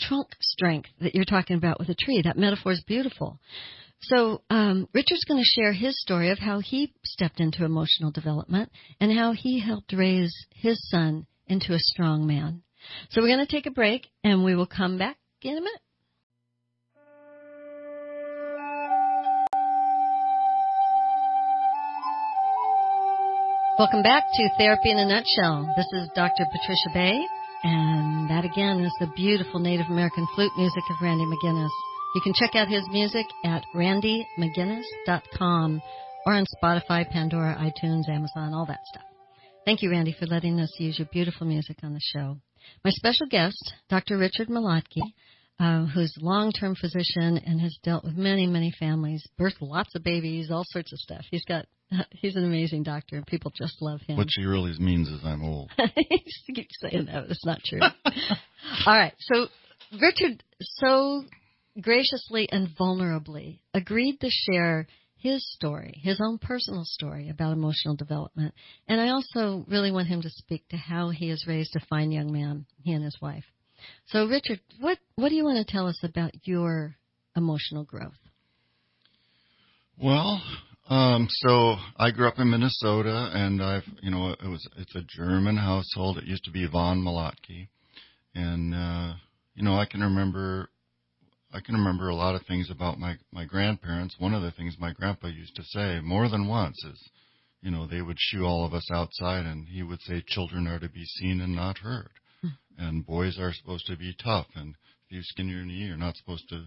trunk 0.00 0.28
strength 0.40 0.88
that 1.00 1.14
you're 1.14 1.24
talking 1.24 1.56
about 1.56 1.78
with 1.78 1.88
a 1.88 1.94
tree. 1.94 2.22
That 2.22 2.38
metaphor 2.38 2.72
is 2.72 2.82
beautiful. 2.86 3.38
So 4.02 4.42
um, 4.48 4.88
Richard's 4.94 5.24
going 5.24 5.42
to 5.42 5.60
share 5.60 5.72
his 5.72 6.00
story 6.00 6.30
of 6.30 6.38
how 6.38 6.60
he 6.60 6.94
stepped 7.04 7.38
into 7.38 7.64
emotional 7.64 8.10
development 8.10 8.70
and 8.98 9.12
how 9.12 9.32
he 9.32 9.60
helped 9.60 9.92
raise 9.92 10.34
his 10.54 10.80
son 10.88 11.26
into 11.46 11.74
a 11.74 11.78
strong 11.78 12.26
man. 12.26 12.62
So 13.10 13.20
we're 13.20 13.34
going 13.34 13.46
to 13.46 13.52
take 13.52 13.66
a 13.66 13.70
break 13.70 14.08
and 14.24 14.42
we 14.42 14.54
will 14.54 14.66
come 14.66 14.96
back 14.96 15.18
in 15.42 15.52
a 15.52 15.60
minute. 15.60 15.80
Welcome 23.80 24.02
back 24.02 24.24
to 24.34 24.50
Therapy 24.58 24.90
in 24.90 24.98
a 24.98 25.06
Nutshell. 25.06 25.66
This 25.74 25.86
is 25.94 26.10
Dr. 26.14 26.44
Patricia 26.52 26.90
Bay, 26.92 27.18
and 27.62 28.28
that 28.28 28.44
again 28.44 28.80
is 28.80 28.92
the 29.00 29.10
beautiful 29.16 29.58
Native 29.58 29.86
American 29.88 30.28
flute 30.34 30.52
music 30.58 30.82
of 30.90 30.96
Randy 31.00 31.24
McGinnis. 31.24 31.70
You 32.14 32.20
can 32.20 32.34
check 32.34 32.54
out 32.54 32.68
his 32.68 32.86
music 32.90 33.24
at 33.42 33.64
randymcginnis.com 33.74 35.80
or 36.26 36.34
on 36.34 36.44
Spotify, 36.62 37.08
Pandora, 37.08 37.56
iTunes, 37.56 38.06
Amazon, 38.10 38.52
all 38.52 38.66
that 38.66 38.84
stuff. 38.92 39.06
Thank 39.64 39.80
you, 39.80 39.90
Randy, 39.90 40.12
for 40.12 40.26
letting 40.26 40.60
us 40.60 40.74
use 40.78 40.98
your 40.98 41.08
beautiful 41.10 41.46
music 41.46 41.78
on 41.82 41.94
the 41.94 42.02
show. 42.02 42.36
My 42.84 42.90
special 42.90 43.28
guest, 43.30 43.72
Dr. 43.88 44.18
Richard 44.18 44.48
Malotky, 44.48 45.14
uh, 45.58 45.86
who's 45.86 46.14
a 46.20 46.22
long-term 46.22 46.74
physician 46.74 47.38
and 47.46 47.62
has 47.62 47.78
dealt 47.82 48.04
with 48.04 48.18
many, 48.18 48.46
many 48.46 48.74
families, 48.78 49.26
birthed 49.40 49.62
lots 49.62 49.94
of 49.94 50.04
babies, 50.04 50.50
all 50.50 50.64
sorts 50.66 50.92
of 50.92 50.98
stuff. 50.98 51.24
He's 51.30 51.46
got, 51.46 51.64
he's 52.10 52.36
an 52.36 52.44
amazing 52.44 52.82
doctor, 52.82 53.16
and 53.16 53.26
people 53.26 53.52
just 53.54 53.80
love 53.80 54.00
him. 54.02 54.16
What 54.16 54.28
she 54.30 54.44
really 54.44 54.72
means 54.78 55.08
is 55.08 55.20
I'm 55.24 55.42
old. 55.42 55.70
he 55.96 56.52
keeps 56.54 56.76
saying 56.80 57.06
that, 57.06 57.22
but 57.22 57.30
it's 57.30 57.44
not 57.44 57.60
true. 57.64 57.80
All 58.86 58.98
right. 58.98 59.14
So 59.18 59.46
Richard 60.00 60.42
so 60.60 61.24
graciously 61.80 62.48
and 62.50 62.68
vulnerably 62.78 63.60
agreed 63.74 64.20
to 64.20 64.28
share 64.30 64.86
his 65.16 65.46
story, 65.52 66.00
his 66.02 66.20
own 66.20 66.38
personal 66.38 66.84
story 66.84 67.28
about 67.28 67.52
emotional 67.52 67.94
development. 67.94 68.54
And 68.88 69.00
I 69.00 69.10
also 69.10 69.64
really 69.68 69.92
want 69.92 70.08
him 70.08 70.22
to 70.22 70.30
speak 70.30 70.66
to 70.68 70.76
how 70.76 71.10
he 71.10 71.28
has 71.28 71.46
raised 71.46 71.76
a 71.76 71.86
fine 71.86 72.10
young 72.10 72.32
man, 72.32 72.66
he 72.82 72.92
and 72.92 73.04
his 73.04 73.18
wife. 73.20 73.44
So 74.06 74.26
Richard, 74.26 74.60
what 74.78 74.98
what 75.16 75.28
do 75.30 75.34
you 75.34 75.44
want 75.44 75.64
to 75.64 75.70
tell 75.70 75.86
us 75.86 75.98
about 76.02 76.32
your 76.44 76.96
emotional 77.36 77.84
growth? 77.84 78.18
Well, 80.02 80.42
um, 80.90 81.28
so 81.30 81.76
I 81.96 82.10
grew 82.10 82.26
up 82.26 82.40
in 82.40 82.50
Minnesota, 82.50 83.30
and 83.32 83.62
I've, 83.62 83.84
you 84.02 84.10
know, 84.10 84.30
it 84.30 84.48
was 84.48 84.68
it's 84.76 84.96
a 84.96 85.02
German 85.02 85.56
household. 85.56 86.18
It 86.18 86.24
used 86.24 86.42
to 86.44 86.50
be 86.50 86.66
von 86.66 87.00
Malotky, 87.00 87.68
and 88.34 88.74
uh, 88.74 89.14
you 89.54 89.62
know, 89.62 89.74
I 89.74 89.86
can 89.86 90.00
remember, 90.00 90.68
I 91.52 91.60
can 91.60 91.76
remember 91.76 92.08
a 92.08 92.16
lot 92.16 92.34
of 92.34 92.44
things 92.46 92.70
about 92.70 92.98
my 92.98 93.14
my 93.32 93.44
grandparents. 93.44 94.16
One 94.18 94.34
of 94.34 94.42
the 94.42 94.50
things 94.50 94.74
my 94.80 94.92
grandpa 94.92 95.28
used 95.28 95.54
to 95.56 95.62
say 95.62 96.00
more 96.02 96.28
than 96.28 96.48
once 96.48 96.82
is, 96.84 97.00
you 97.62 97.70
know, 97.70 97.86
they 97.86 98.02
would 98.02 98.18
shoo 98.18 98.44
all 98.44 98.64
of 98.66 98.74
us 98.74 98.90
outside, 98.92 99.46
and 99.46 99.68
he 99.68 99.84
would 99.84 100.00
say, 100.02 100.24
"Children 100.26 100.66
are 100.66 100.80
to 100.80 100.88
be 100.88 101.04
seen 101.04 101.40
and 101.40 101.54
not 101.54 101.78
heard, 101.78 102.10
and 102.76 103.06
boys 103.06 103.38
are 103.38 103.52
supposed 103.52 103.86
to 103.86 103.96
be 103.96 104.12
tough, 104.20 104.48
and 104.56 104.74
if 105.06 105.12
you 105.12 105.22
skin 105.22 105.48
your 105.48 105.64
knee, 105.64 105.86
you're 105.86 105.96
not 105.96 106.16
supposed 106.16 106.48
to." 106.48 106.64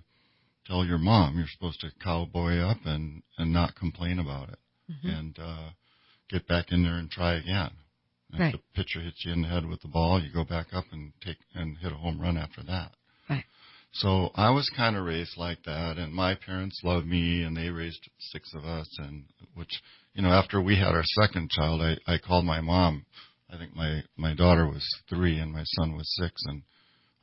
Tell 0.65 0.85
your 0.85 0.97
mom 0.97 1.37
you're 1.37 1.47
supposed 1.47 1.79
to 1.81 1.89
cowboy 2.03 2.57
up 2.59 2.77
and 2.85 3.21
and 3.37 3.51
not 3.51 3.75
complain 3.75 4.19
about 4.19 4.49
it 4.49 4.59
and 5.03 5.37
uh 5.39 5.69
get 6.29 6.47
back 6.47 6.71
in 6.71 6.83
there 6.83 6.95
and 6.95 7.09
try 7.11 7.33
again 7.35 7.71
and 8.31 8.39
Right. 8.39 8.53
if 8.55 8.61
the 8.61 8.83
pitcher 8.83 9.01
hits 9.01 9.23
you 9.25 9.31
in 9.33 9.41
the 9.43 9.47
head 9.47 9.65
with 9.67 9.81
the 9.81 9.87
ball 9.87 10.21
you 10.21 10.31
go 10.31 10.43
back 10.43 10.67
up 10.73 10.85
and 10.91 11.13
take 11.23 11.37
and 11.53 11.77
hit 11.77 11.91
a 11.91 11.95
home 11.95 12.19
run 12.19 12.37
after 12.37 12.63
that 12.63 12.93
Right. 13.29 13.43
so 13.91 14.31
i 14.35 14.49
was 14.49 14.69
kind 14.75 14.95
of 14.95 15.05
raised 15.05 15.37
like 15.37 15.63
that 15.65 15.97
and 15.97 16.13
my 16.13 16.35
parents 16.35 16.79
loved 16.83 17.05
me 17.07 17.43
and 17.43 17.55
they 17.55 17.69
raised 17.69 18.09
six 18.19 18.53
of 18.53 18.63
us 18.65 18.87
and 18.99 19.25
which 19.55 19.81
you 20.13 20.21
know 20.21 20.29
after 20.31 20.61
we 20.61 20.75
had 20.77 20.95
our 20.95 21.03
second 21.21 21.49
child 21.51 21.81
i 21.81 21.97
i 22.11 22.17
called 22.17 22.45
my 22.45 22.61
mom 22.61 23.05
i 23.51 23.57
think 23.57 23.75
my 23.75 24.01
my 24.17 24.33
daughter 24.33 24.65
was 24.67 24.85
three 25.09 25.37
and 25.39 25.51
my 25.51 25.63
son 25.77 25.95
was 25.95 26.09
six 26.17 26.41
and 26.45 26.63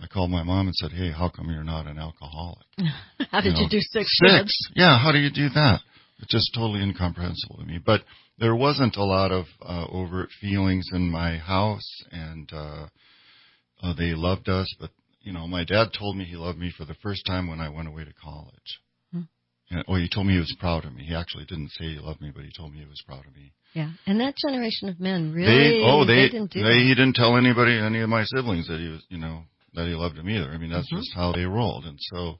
I 0.02 0.06
called 0.06 0.30
my 0.30 0.42
mom 0.42 0.66
and 0.66 0.74
said, 0.76 0.92
"Hey, 0.92 1.10
how 1.10 1.28
come 1.28 1.50
you're 1.50 1.62
not 1.62 1.86
an 1.86 1.98
alcoholic?" 1.98 2.64
How 3.32 3.40
did 3.40 3.56
you, 3.56 3.62
know, 3.64 3.68
do 3.70 3.80
six, 3.80 4.18
Six. 4.18 4.58
Yeah. 4.74 4.98
How 4.98 5.12
do 5.12 5.18
you 5.18 5.30
do 5.30 5.48
that? 5.50 5.80
It's 6.18 6.30
just 6.32 6.50
totally 6.54 6.82
incomprehensible 6.82 7.56
to 7.58 7.64
me. 7.64 7.78
But 7.84 8.02
there 8.38 8.54
wasn't 8.54 8.96
a 8.96 9.04
lot 9.04 9.30
of 9.32 9.46
uh, 9.62 9.86
overt 9.90 10.28
feelings 10.40 10.86
in 10.92 11.10
my 11.10 11.36
house, 11.38 11.88
and 12.10 12.50
uh, 12.52 12.86
uh, 13.82 13.94
they 13.96 14.14
loved 14.14 14.48
us. 14.48 14.66
But 14.80 14.90
you 15.22 15.32
know, 15.32 15.46
my 15.46 15.64
dad 15.64 15.88
told 15.98 16.16
me 16.16 16.24
he 16.24 16.36
loved 16.36 16.58
me 16.58 16.72
for 16.76 16.84
the 16.84 16.96
first 17.02 17.24
time 17.26 17.48
when 17.48 17.60
I 17.60 17.68
went 17.68 17.88
away 17.88 18.04
to 18.04 18.12
college. 18.22 18.80
Hmm. 19.12 19.20
And, 19.70 19.84
well, 19.86 20.00
he 20.00 20.08
told 20.08 20.26
me 20.26 20.34
he 20.34 20.38
was 20.38 20.54
proud 20.58 20.84
of 20.84 20.94
me. 20.94 21.04
He 21.04 21.14
actually 21.14 21.44
didn't 21.44 21.70
say 21.72 21.84
he 21.94 21.98
loved 21.98 22.20
me, 22.20 22.32
but 22.34 22.44
he 22.44 22.50
told 22.56 22.72
me 22.72 22.80
he 22.80 22.86
was 22.86 23.02
proud 23.06 23.26
of 23.26 23.34
me. 23.34 23.52
Yeah. 23.74 23.90
And 24.06 24.18
that 24.20 24.34
generation 24.36 24.88
of 24.88 24.98
men 24.98 25.32
really 25.32 25.80
They, 25.80 25.82
oh, 25.84 26.04
they, 26.04 26.28
didn't 26.28 26.50
do 26.50 26.60
they, 26.62 26.68
that. 26.68 26.74
he 26.82 26.94
didn't 26.94 27.14
tell 27.14 27.36
anybody, 27.36 27.78
any 27.78 28.00
of 28.00 28.08
my 28.08 28.24
siblings 28.24 28.66
that 28.68 28.80
he 28.80 28.88
was, 28.88 29.02
you 29.10 29.18
know, 29.18 29.42
that 29.74 29.86
he 29.86 29.92
loved 29.94 30.16
him 30.18 30.28
either. 30.28 30.50
I 30.50 30.58
mean, 30.58 30.70
that's 30.70 30.90
Mhm. 30.92 30.98
just 30.98 31.12
how 31.14 31.32
they 31.32 31.44
rolled. 31.44 31.84
And 31.84 31.98
so, 32.00 32.38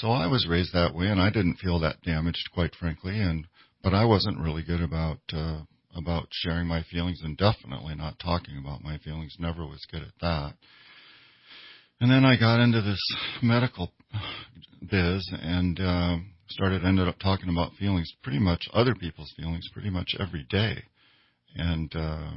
so 0.00 0.10
I 0.10 0.26
was 0.26 0.46
raised 0.48 0.72
that 0.72 0.94
way, 0.94 1.06
and 1.08 1.20
I 1.20 1.30
didn't 1.30 1.58
feel 1.58 1.80
that 1.80 2.02
damaged, 2.02 2.50
quite 2.54 2.74
frankly. 2.74 3.20
And 3.20 3.46
but 3.82 3.94
I 3.94 4.04
wasn't 4.04 4.40
really 4.40 4.62
good 4.62 4.80
about 4.80 5.18
uh, 5.32 5.62
about 5.94 6.28
sharing 6.30 6.66
my 6.66 6.82
feelings, 6.90 7.20
and 7.22 7.36
definitely 7.36 7.94
not 7.94 8.18
talking 8.18 8.58
about 8.58 8.82
my 8.82 8.98
feelings. 8.98 9.36
Never 9.38 9.66
was 9.66 9.86
good 9.90 10.02
at 10.02 10.14
that. 10.20 10.54
And 12.00 12.10
then 12.10 12.24
I 12.24 12.38
got 12.38 12.60
into 12.60 12.80
this 12.80 13.00
medical 13.42 13.92
biz 14.88 15.28
and 15.32 15.80
uh, 15.80 16.16
started 16.48 16.84
ended 16.84 17.08
up 17.08 17.18
talking 17.18 17.48
about 17.48 17.74
feelings, 17.74 18.12
pretty 18.22 18.38
much 18.38 18.68
other 18.72 18.94
people's 18.94 19.32
feelings, 19.36 19.68
pretty 19.72 19.90
much 19.90 20.14
every 20.20 20.46
day. 20.48 20.84
And 21.56 21.92
uh, 21.96 22.30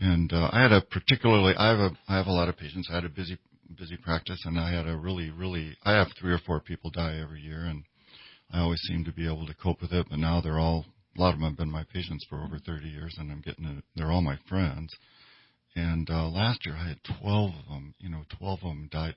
and 0.00 0.32
uh, 0.32 0.50
I 0.52 0.62
had 0.62 0.72
a 0.72 0.80
particularly 0.80 1.54
I 1.56 1.70
have 1.70 1.80
a 1.80 1.90
I 2.08 2.16
have 2.16 2.26
a 2.26 2.32
lot 2.32 2.48
of 2.48 2.56
patients. 2.56 2.88
I 2.90 2.94
had 2.94 3.04
a 3.04 3.08
busy 3.08 3.36
busy 3.74 3.96
practice, 3.96 4.40
and 4.44 4.58
I 4.58 4.72
had 4.72 4.86
a 4.86 4.96
really 4.96 5.30
really 5.30 5.76
I 5.84 5.92
have 5.92 6.08
three 6.18 6.32
or 6.32 6.38
four 6.38 6.60
people 6.60 6.90
die 6.90 7.18
every 7.20 7.40
year, 7.40 7.64
and 7.64 7.84
I 8.50 8.60
always 8.60 8.80
seem 8.82 9.04
to 9.04 9.12
be 9.12 9.26
able 9.26 9.46
to 9.46 9.54
cope 9.54 9.80
with 9.80 9.92
it. 9.92 10.06
But 10.08 10.18
now 10.18 10.40
they're 10.40 10.58
all 10.58 10.84
a 11.16 11.20
lot 11.20 11.34
of 11.34 11.40
them 11.40 11.48
have 11.48 11.56
been 11.56 11.70
my 11.70 11.84
patients 11.92 12.26
for 12.28 12.42
over 12.42 12.58
30 12.58 12.88
years, 12.88 13.16
and 13.18 13.32
I'm 13.32 13.40
getting 13.40 13.64
to, 13.64 13.82
they're 13.94 14.12
all 14.12 14.22
my 14.22 14.38
friends. 14.48 14.94
And 15.74 16.08
uh, 16.10 16.28
last 16.28 16.64
year 16.64 16.74
I 16.76 16.88
had 16.88 17.00
12 17.20 17.50
of 17.50 17.68
them. 17.68 17.94
You 17.98 18.10
know, 18.10 18.22
12 18.38 18.58
of 18.62 18.68
them 18.68 18.88
died 18.90 19.14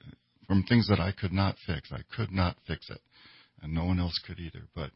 from 0.47 0.63
things 0.63 0.87
that 0.87 0.99
I 0.99 1.11
could 1.11 1.31
not 1.31 1.55
fix. 1.65 1.91
I 1.91 2.01
could 2.15 2.31
not 2.31 2.57
fix 2.67 2.89
it, 2.89 3.01
and 3.61 3.73
no 3.73 3.85
one 3.85 3.99
else 3.99 4.19
could 4.25 4.39
either. 4.39 4.63
But 4.75 4.91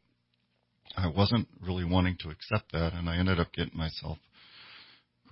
I 0.95 1.07
wasn't 1.07 1.47
really 1.61 1.85
wanting 1.85 2.17
to 2.19 2.29
accept 2.29 2.71
that, 2.73 2.93
and 2.93 3.09
I 3.09 3.17
ended 3.17 3.39
up 3.39 3.53
getting 3.53 3.77
myself, 3.77 4.17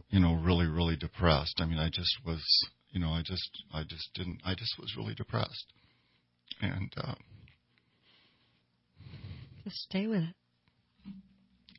you 0.09 0.19
know, 0.19 0.35
really, 0.35 0.67
really 0.67 0.95
depressed. 0.95 1.59
I 1.59 1.65
mean, 1.65 1.77
I 1.77 1.89
just 1.89 2.15
was, 2.25 2.43
you 2.91 2.99
know, 2.99 3.09
I 3.09 3.21
just, 3.23 3.63
I 3.73 3.83
just 3.83 4.09
didn't, 4.13 4.39
I 4.45 4.53
just 4.55 4.77
was 4.79 4.95
really 4.97 5.13
depressed, 5.15 5.65
and 6.61 6.91
uh, 6.97 7.15
Just 9.63 9.77
stay 9.77 10.07
with 10.07 10.23
it. 10.23 10.35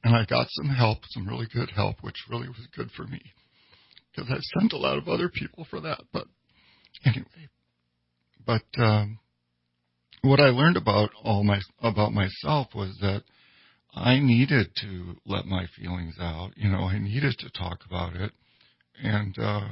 and 0.04 0.14
I 0.16 0.24
got 0.24 0.46
some 0.50 0.68
help, 0.68 0.98
some 1.10 1.26
really 1.28 1.46
good 1.52 1.70
help, 1.74 1.96
which 2.02 2.16
really 2.30 2.48
was 2.48 2.66
good 2.76 2.90
for 2.96 3.04
me 3.04 3.20
because 4.14 4.30
I 4.30 4.38
sent 4.58 4.72
a 4.72 4.76
lot 4.78 4.98
of 4.98 5.08
other 5.08 5.28
people 5.28 5.66
for 5.68 5.80
that. 5.80 6.00
But 6.12 6.26
anyway, 7.04 7.48
but 8.46 8.62
um, 8.78 9.18
what 10.22 10.40
I 10.40 10.48
learned 10.48 10.76
about 10.76 11.10
all 11.22 11.44
my 11.44 11.60
about 11.80 12.12
myself 12.12 12.68
was 12.74 12.96
that 13.00 13.22
I 13.94 14.18
needed 14.18 14.68
to 14.82 15.16
let 15.26 15.44
my 15.46 15.66
feelings 15.76 16.14
out. 16.20 16.52
You 16.56 16.70
know, 16.70 16.84
I 16.84 16.98
needed 16.98 17.34
to 17.38 17.50
talk 17.50 17.80
about 17.86 18.14
it, 18.16 18.32
and 19.02 19.36
uh, 19.38 19.68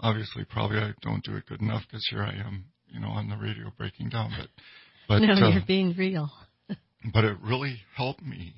obviously, 0.00 0.44
probably 0.44 0.78
I 0.78 0.92
don't 1.02 1.22
do 1.24 1.36
it 1.36 1.46
good 1.46 1.60
enough 1.60 1.82
because 1.86 2.06
here 2.10 2.22
I 2.22 2.34
am, 2.34 2.64
you 2.88 3.00
know, 3.00 3.08
on 3.08 3.28
the 3.28 3.36
radio 3.36 3.72
breaking 3.76 4.10
down. 4.10 4.32
But 4.38 4.48
but 5.08 5.18
no, 5.20 5.34
uh, 5.34 5.50
you're 5.50 5.62
being 5.66 5.94
real. 5.96 6.30
but 7.12 7.24
it 7.24 7.36
really 7.42 7.76
helped 7.96 8.22
me 8.22 8.54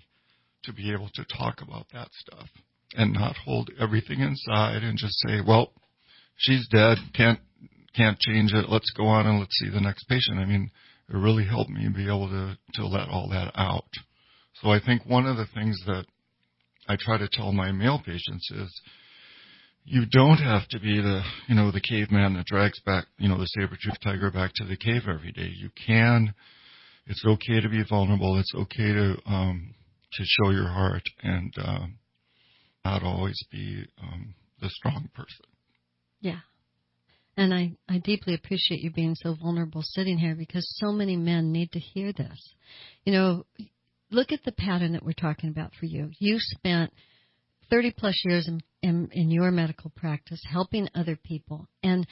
to 0.64 0.72
be 0.72 0.92
able 0.92 1.10
to 1.14 1.24
talk 1.36 1.62
about 1.62 1.86
that 1.92 2.08
stuff 2.12 2.48
and 2.94 3.12
not 3.12 3.36
hold 3.36 3.70
everything 3.78 4.20
inside 4.20 4.82
and 4.82 4.98
just 4.98 5.14
say, 5.26 5.40
well, 5.46 5.72
she's 6.36 6.66
dead, 6.68 6.98
can't 7.14 7.38
can't 7.96 8.18
change 8.18 8.52
it. 8.52 8.68
Let's 8.68 8.90
go 8.96 9.06
on 9.06 9.26
and 9.26 9.40
let's 9.40 9.56
see 9.58 9.70
the 9.70 9.80
next 9.80 10.04
patient. 10.04 10.38
I 10.38 10.44
mean, 10.44 10.70
it 11.08 11.16
really 11.16 11.44
helped 11.44 11.70
me 11.70 11.88
be 11.88 12.06
able 12.06 12.28
to 12.28 12.58
to 12.74 12.86
let 12.86 13.08
all 13.08 13.28
that 13.30 13.52
out. 13.56 13.88
So 14.62 14.70
I 14.70 14.80
think 14.84 15.06
one 15.06 15.26
of 15.26 15.36
the 15.36 15.46
things 15.54 15.80
that 15.86 16.04
I 16.88 16.96
try 16.98 17.18
to 17.18 17.28
tell 17.28 17.52
my 17.52 17.72
male 17.72 18.00
patients 18.04 18.50
is 18.50 18.80
you 19.84 20.06
don't 20.06 20.38
have 20.38 20.68
to 20.68 20.80
be 20.80 21.00
the 21.00 21.22
you 21.48 21.54
know 21.54 21.70
the 21.70 21.80
caveman 21.80 22.34
that 22.34 22.46
drags 22.46 22.80
back 22.80 23.06
you 23.18 23.28
know 23.28 23.38
the 23.38 23.46
saber-toothed 23.46 24.02
tiger 24.02 24.30
back 24.30 24.52
to 24.54 24.64
the 24.64 24.76
cave 24.76 25.02
every 25.08 25.32
day. 25.32 25.50
You 25.54 25.70
can. 25.86 26.34
It's 27.06 27.24
okay 27.26 27.60
to 27.60 27.68
be 27.68 27.82
vulnerable. 27.88 28.38
It's 28.38 28.54
okay 28.54 28.92
to 28.92 29.16
um, 29.26 29.74
to 30.12 30.24
show 30.24 30.50
your 30.50 30.68
heart 30.68 31.02
and 31.22 31.52
um, 31.64 31.98
not 32.84 33.02
always 33.02 33.38
be 33.50 33.84
um, 34.02 34.34
the 34.60 34.70
strong 34.70 35.08
person. 35.14 35.46
Yeah. 36.20 36.40
And 37.36 37.54
I, 37.54 37.72
I 37.88 37.98
deeply 37.98 38.34
appreciate 38.34 38.80
you 38.80 38.90
being 38.90 39.14
so 39.14 39.34
vulnerable 39.34 39.82
sitting 39.82 40.18
here 40.18 40.34
because 40.34 40.66
so 40.78 40.92
many 40.92 41.16
men 41.16 41.52
need 41.52 41.72
to 41.72 41.78
hear 41.78 42.12
this. 42.12 42.54
You 43.04 43.12
know, 43.12 43.46
look 44.10 44.32
at 44.32 44.44
the 44.44 44.52
pattern 44.52 44.92
that 44.92 45.04
we're 45.04 45.12
talking 45.12 45.48
about 45.48 45.72
for 45.78 45.86
you. 45.86 46.10
You 46.18 46.36
spent 46.38 46.92
30 47.70 47.94
plus 47.96 48.20
years 48.24 48.48
in, 48.48 48.60
in, 48.82 49.08
in 49.12 49.30
your 49.30 49.50
medical 49.50 49.90
practice 49.94 50.42
helping 50.50 50.88
other 50.94 51.16
people, 51.16 51.68
and 51.82 52.06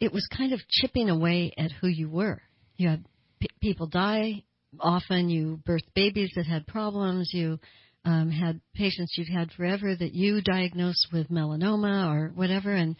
it 0.00 0.12
was 0.12 0.26
kind 0.36 0.52
of 0.52 0.60
chipping 0.68 1.10
away 1.10 1.52
at 1.58 1.72
who 1.80 1.88
you 1.88 2.08
were. 2.08 2.40
You 2.76 2.88
had 2.88 3.04
p- 3.40 3.48
people 3.60 3.86
die 3.86 4.44
often, 4.80 5.28
you 5.28 5.60
birthed 5.66 5.92
babies 5.94 6.30
that 6.36 6.46
had 6.46 6.66
problems, 6.66 7.30
you 7.32 7.58
um, 8.04 8.30
had 8.30 8.60
patients 8.74 9.14
you'd 9.16 9.28
had 9.28 9.52
forever 9.52 9.94
that 9.94 10.14
you 10.14 10.40
diagnosed 10.40 11.08
with 11.12 11.28
melanoma 11.30 12.14
or 12.14 12.32
whatever, 12.34 12.72
and 12.72 12.96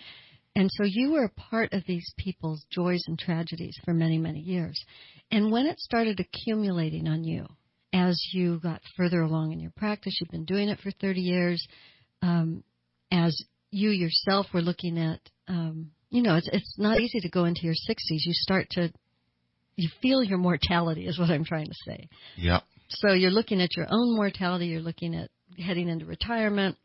and 0.56 0.68
so 0.72 0.84
you 0.84 1.12
were 1.12 1.24
a 1.24 1.40
part 1.40 1.72
of 1.72 1.84
these 1.86 2.12
people's 2.18 2.64
joys 2.68 3.02
and 3.06 3.16
tragedies 3.16 3.76
for 3.84 3.94
many, 3.94 4.18
many 4.18 4.40
years. 4.40 4.84
And 5.30 5.52
when 5.52 5.66
it 5.66 5.78
started 5.78 6.18
accumulating 6.18 7.06
on 7.06 7.22
you, 7.22 7.46
as 7.92 8.20
you 8.32 8.60
got 8.60 8.80
further 8.96 9.22
along 9.22 9.52
in 9.52 9.60
your 9.60 9.72
practice, 9.76 10.16
you've 10.20 10.30
been 10.30 10.44
doing 10.44 10.68
it 10.68 10.78
for 10.80 10.90
30 10.90 11.20
years, 11.20 11.66
um, 12.22 12.62
as 13.10 13.40
you 13.70 13.90
yourself 13.90 14.46
were 14.52 14.60
looking 14.60 14.98
at, 14.98 15.20
um, 15.46 15.90
you 16.10 16.22
know, 16.22 16.36
it's, 16.36 16.48
it's 16.52 16.74
not 16.78 17.00
easy 17.00 17.20
to 17.20 17.28
go 17.28 17.44
into 17.44 17.62
your 17.62 17.74
60s. 17.74 17.96
You 18.08 18.32
start 18.32 18.66
to, 18.72 18.92
you 19.76 19.88
feel 20.02 20.22
your 20.22 20.38
mortality, 20.38 21.06
is 21.06 21.18
what 21.18 21.30
I'm 21.30 21.44
trying 21.44 21.66
to 21.66 21.74
say. 21.86 22.08
Yeah. 22.36 22.60
So 22.88 23.12
you're 23.12 23.30
looking 23.30 23.60
at 23.60 23.76
your 23.76 23.86
own 23.90 24.16
mortality, 24.16 24.66
you're 24.66 24.80
looking 24.80 25.14
at 25.14 25.30
heading 25.58 25.88
into 25.88 26.06
retirement, 26.06 26.76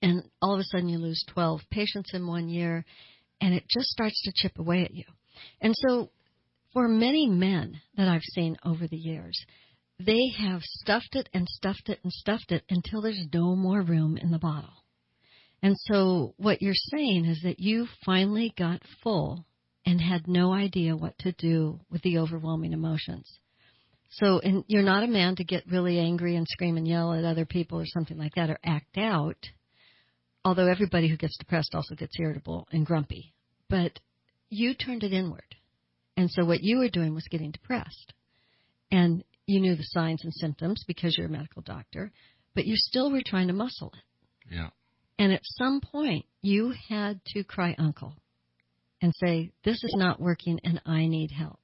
and 0.00 0.22
all 0.40 0.54
of 0.54 0.60
a 0.60 0.64
sudden 0.64 0.88
you 0.88 0.98
lose 0.98 1.22
12 1.32 1.60
patients 1.70 2.10
in 2.14 2.26
one 2.26 2.48
year, 2.48 2.84
and 3.40 3.54
it 3.54 3.64
just 3.68 3.88
starts 3.88 4.20
to 4.22 4.32
chip 4.34 4.58
away 4.58 4.84
at 4.84 4.94
you. 4.94 5.04
And 5.60 5.74
so, 5.76 6.10
for 6.72 6.88
many 6.88 7.28
men 7.28 7.80
that 7.96 8.08
I've 8.08 8.22
seen 8.22 8.56
over 8.64 8.86
the 8.86 8.96
years, 8.96 9.38
they 10.04 10.28
have 10.38 10.62
stuffed 10.62 11.14
it 11.14 11.28
and 11.32 11.48
stuffed 11.48 11.88
it 11.88 12.00
and 12.02 12.12
stuffed 12.12 12.52
it 12.52 12.64
until 12.68 13.02
there's 13.02 13.26
no 13.32 13.56
more 13.56 13.82
room 13.82 14.16
in 14.16 14.30
the 14.30 14.38
bottle. 14.38 14.84
And 15.62 15.76
so, 15.78 16.34
what 16.38 16.60
you're 16.60 16.74
saying 16.74 17.24
is 17.26 17.40
that 17.44 17.60
you 17.60 17.86
finally 18.04 18.52
got 18.58 18.82
full 19.02 19.44
and 19.86 20.00
had 20.00 20.26
no 20.26 20.52
idea 20.52 20.96
what 20.96 21.16
to 21.18 21.32
do 21.32 21.80
with 21.90 22.02
the 22.02 22.18
overwhelming 22.18 22.72
emotions. 22.72 23.30
So, 24.10 24.40
and 24.40 24.64
you're 24.66 24.82
not 24.82 25.04
a 25.04 25.08
man 25.08 25.36
to 25.36 25.44
get 25.44 25.70
really 25.70 25.98
angry 25.98 26.36
and 26.36 26.46
scream 26.48 26.76
and 26.76 26.86
yell 26.86 27.14
at 27.14 27.24
other 27.24 27.46
people 27.46 27.80
or 27.80 27.86
something 27.86 28.18
like 28.18 28.34
that 28.34 28.50
or 28.50 28.58
act 28.64 28.98
out. 28.98 29.38
Although 30.44 30.66
everybody 30.66 31.08
who 31.08 31.16
gets 31.16 31.38
depressed 31.38 31.74
also 31.74 31.94
gets 31.94 32.18
irritable 32.18 32.66
and 32.72 32.84
grumpy. 32.84 33.32
But 33.70 33.98
you 34.50 34.74
turned 34.74 35.04
it 35.04 35.12
inward. 35.12 35.54
And 36.16 36.30
so 36.30 36.44
what 36.44 36.62
you 36.62 36.78
were 36.78 36.90
doing 36.90 37.14
was 37.14 37.26
getting 37.30 37.52
depressed. 37.52 38.12
And 38.90 39.24
you 39.52 39.60
knew 39.60 39.76
the 39.76 39.84
signs 39.84 40.24
and 40.24 40.32
symptoms 40.32 40.84
because 40.86 41.16
you're 41.16 41.26
a 41.26 41.30
medical 41.30 41.62
doctor, 41.62 42.12
but 42.54 42.66
you 42.66 42.74
still 42.76 43.10
were 43.10 43.22
trying 43.24 43.48
to 43.48 43.52
muscle 43.52 43.92
it. 43.94 44.54
Yeah. 44.54 44.70
And 45.18 45.32
at 45.32 45.40
some 45.44 45.80
point, 45.80 46.24
you 46.40 46.74
had 46.88 47.20
to 47.28 47.44
cry 47.44 47.74
uncle 47.78 48.14
and 49.00 49.12
say, 49.14 49.50
This 49.64 49.82
is 49.84 49.94
not 49.96 50.20
working 50.20 50.58
and 50.64 50.80
I 50.86 51.06
need 51.06 51.30
help. 51.30 51.60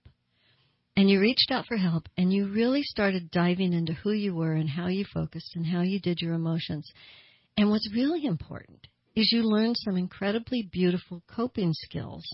And 0.97 1.09
you 1.09 1.21
reached 1.21 1.51
out 1.51 1.67
for 1.67 1.77
help 1.77 2.09
and 2.17 2.33
you 2.33 2.49
really 2.49 2.83
started 2.83 3.31
diving 3.31 3.73
into 3.73 3.93
who 3.93 4.13
you 4.13 4.35
were 4.35 4.53
and 4.53 4.69
how 4.69 4.89
you 4.89 5.05
focused 5.13 5.55
and 5.55 5.65
how 5.65 5.83
you 5.83 6.01
did 6.01 6.21
your 6.21 6.35
emotions. 6.35 6.91
And 7.57 7.71
what's 7.71 7.93
really 7.95 8.25
important 8.25 8.87
is 9.15 9.33
you 9.33 9.43
learned 9.43 9.77
some 9.79 9.97
incredibly 9.97 10.69
beautiful 10.71 11.23
coping 11.29 11.73
skills 11.73 12.25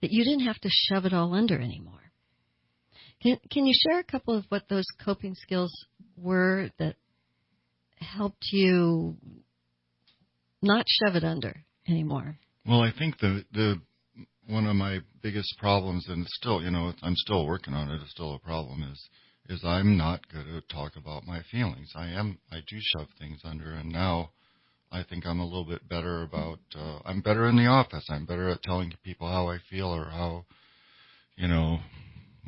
that 0.00 0.10
you 0.10 0.24
didn't 0.24 0.46
have 0.46 0.58
to 0.60 0.68
shove 0.70 1.06
it 1.06 1.12
all 1.12 1.34
under 1.34 1.58
anymore. 1.58 2.05
Can, 3.22 3.38
can 3.50 3.66
you 3.66 3.74
share 3.74 3.98
a 3.98 4.04
couple 4.04 4.36
of 4.36 4.44
what 4.48 4.68
those 4.68 4.86
coping 5.04 5.34
skills 5.34 5.72
were 6.16 6.70
that 6.78 6.96
helped 7.98 8.46
you 8.52 9.16
not 10.62 10.86
shove 10.88 11.16
it 11.16 11.24
under 11.24 11.64
anymore? 11.88 12.38
Well, 12.66 12.80
I 12.80 12.92
think 12.96 13.18
the 13.18 13.44
the 13.52 13.80
one 14.48 14.66
of 14.66 14.76
my 14.76 15.00
biggest 15.22 15.56
problems, 15.58 16.06
and 16.08 16.26
still, 16.28 16.62
you 16.62 16.70
know, 16.70 16.92
I'm 17.02 17.16
still 17.16 17.46
working 17.46 17.74
on 17.74 17.90
it. 17.90 18.00
It's 18.02 18.10
still 18.10 18.34
a 18.34 18.38
problem. 18.38 18.82
Is 18.82 19.08
is 19.48 19.64
I'm 19.64 19.96
not 19.96 20.28
good 20.28 20.46
at 20.48 20.68
talk 20.68 20.96
about 20.96 21.26
my 21.26 21.42
feelings. 21.50 21.92
I 21.94 22.08
am. 22.08 22.38
I 22.50 22.56
do 22.66 22.76
shove 22.80 23.08
things 23.18 23.40
under, 23.44 23.72
and 23.72 23.90
now 23.90 24.30
I 24.90 25.02
think 25.02 25.26
I'm 25.26 25.40
a 25.40 25.44
little 25.44 25.64
bit 25.64 25.88
better 25.88 26.22
about. 26.22 26.58
Uh, 26.74 26.98
I'm 27.04 27.20
better 27.20 27.48
in 27.48 27.56
the 27.56 27.66
office. 27.66 28.06
I'm 28.10 28.26
better 28.26 28.48
at 28.48 28.62
telling 28.62 28.92
people 29.04 29.28
how 29.28 29.48
I 29.48 29.58
feel 29.70 29.88
or 29.88 30.04
how, 30.04 30.44
you 31.36 31.48
know, 31.48 31.78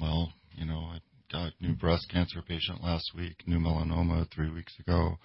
well, 0.00 0.32
you 0.58 0.66
know, 0.66 0.90
I 0.92 0.98
got 1.30 1.52
new 1.60 1.74
breast 1.74 2.08
cancer 2.10 2.42
patient 2.42 2.82
last 2.82 3.12
week, 3.14 3.42
new 3.46 3.58
melanoma 3.58 4.26
three 4.34 4.50
weeks 4.50 4.74
ago, 4.80 5.18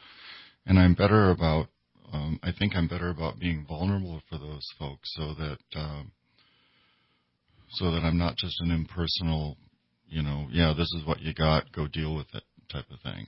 and 0.65 0.77
I'm 0.79 0.93
better 0.93 1.31
about. 1.31 1.67
Um, 2.11 2.39
I 2.43 2.51
think 2.51 2.75
I'm 2.75 2.87
better 2.87 3.09
about 3.09 3.39
being 3.39 3.65
vulnerable 3.67 4.21
for 4.29 4.37
those 4.37 4.67
folks, 4.77 5.09
so 5.15 5.33
that 5.33 5.57
um, 5.75 6.11
so 7.69 7.91
that 7.91 8.03
I'm 8.03 8.17
not 8.17 8.37
just 8.37 8.59
an 8.61 8.71
impersonal, 8.71 9.57
you 10.07 10.21
know, 10.21 10.47
yeah, 10.51 10.73
this 10.77 10.91
is 10.93 11.05
what 11.05 11.21
you 11.21 11.33
got, 11.33 11.71
go 11.71 11.87
deal 11.87 12.15
with 12.15 12.27
it 12.33 12.43
type 12.71 12.85
of 12.91 12.99
thing. 13.01 13.27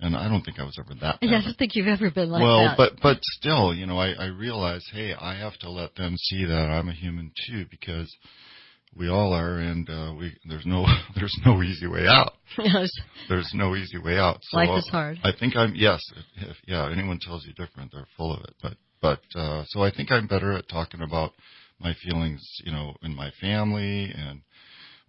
And 0.00 0.16
I 0.16 0.28
don't 0.28 0.42
think 0.42 0.60
I 0.60 0.64
was 0.64 0.78
ever 0.78 0.94
that. 1.00 1.18
I 1.22 1.26
don't 1.26 1.56
think 1.58 1.74
you've 1.74 1.88
ever 1.88 2.10
been 2.10 2.30
like 2.30 2.42
well, 2.42 2.64
that. 2.64 2.78
Well, 2.78 2.90
but 2.90 3.02
but 3.02 3.18
still, 3.22 3.74
you 3.74 3.86
know, 3.86 3.98
I, 3.98 4.10
I 4.12 4.26
realize, 4.26 4.84
hey, 4.92 5.12
I 5.12 5.36
have 5.38 5.58
to 5.58 5.70
let 5.70 5.96
them 5.96 6.16
see 6.16 6.44
that 6.44 6.70
I'm 6.70 6.88
a 6.88 6.92
human 6.92 7.32
too, 7.48 7.66
because 7.68 8.14
we 8.96 9.08
all 9.08 9.32
are, 9.32 9.58
and 9.58 9.88
uh, 9.88 10.14
we 10.18 10.36
there's 10.48 10.66
no 10.66 10.86
there's 11.16 11.36
no 11.44 11.62
easy 11.62 11.86
way 11.86 12.06
out. 12.06 12.32
yes. 12.58 12.90
There's 13.28 13.50
no 13.52 13.76
easy 13.76 13.98
way 13.98 14.16
out. 14.16 14.38
So 14.42 14.56
Life 14.56 14.78
is 14.78 14.88
hard. 14.88 15.18
I 15.22 15.32
think 15.38 15.54
I'm 15.54 15.74
yes. 15.74 16.00
If, 16.16 16.50
if, 16.50 16.56
yeah, 16.66 16.90
anyone 16.90 17.18
tells 17.20 17.44
you 17.44 17.52
different, 17.52 17.92
they're 17.92 18.06
full 18.16 18.34
of 18.34 18.40
it. 18.42 18.54
But 18.62 18.74
but 19.02 19.38
uh, 19.38 19.64
so 19.68 19.82
I 19.82 19.90
think 19.94 20.10
I'm 20.10 20.26
better 20.26 20.52
at 20.52 20.68
talking 20.68 21.02
about 21.02 21.32
my 21.78 21.94
feelings, 22.02 22.42
you 22.64 22.72
know, 22.72 22.94
in 23.02 23.14
my 23.14 23.30
family 23.40 24.10
and 24.16 24.40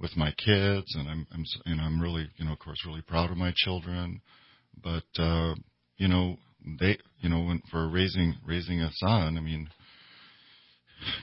with 0.02 0.18
my 0.18 0.32
kids, 0.32 0.94
and 0.96 1.08
I'm 1.08 1.28
I'm 1.32 1.46
know 1.76 1.84
I'm 1.84 2.02
really 2.02 2.30
you 2.38 2.46
know 2.46 2.54
of 2.54 2.60
course 2.60 2.86
really 2.86 3.02
proud 3.02 3.32
of 3.32 3.38
my 3.38 3.54
children 3.56 4.22
but 4.84 5.04
uh, 5.18 5.56
you 5.98 6.08
know 6.08 6.38
they 6.80 6.98
you 7.20 7.30
know 7.30 7.42
when, 7.42 7.62
for 7.72 7.88
raising 7.90 8.36
raising 8.46 8.82
a 8.82 8.92
son 8.94 9.38
i 9.38 9.42
mean 9.42 9.70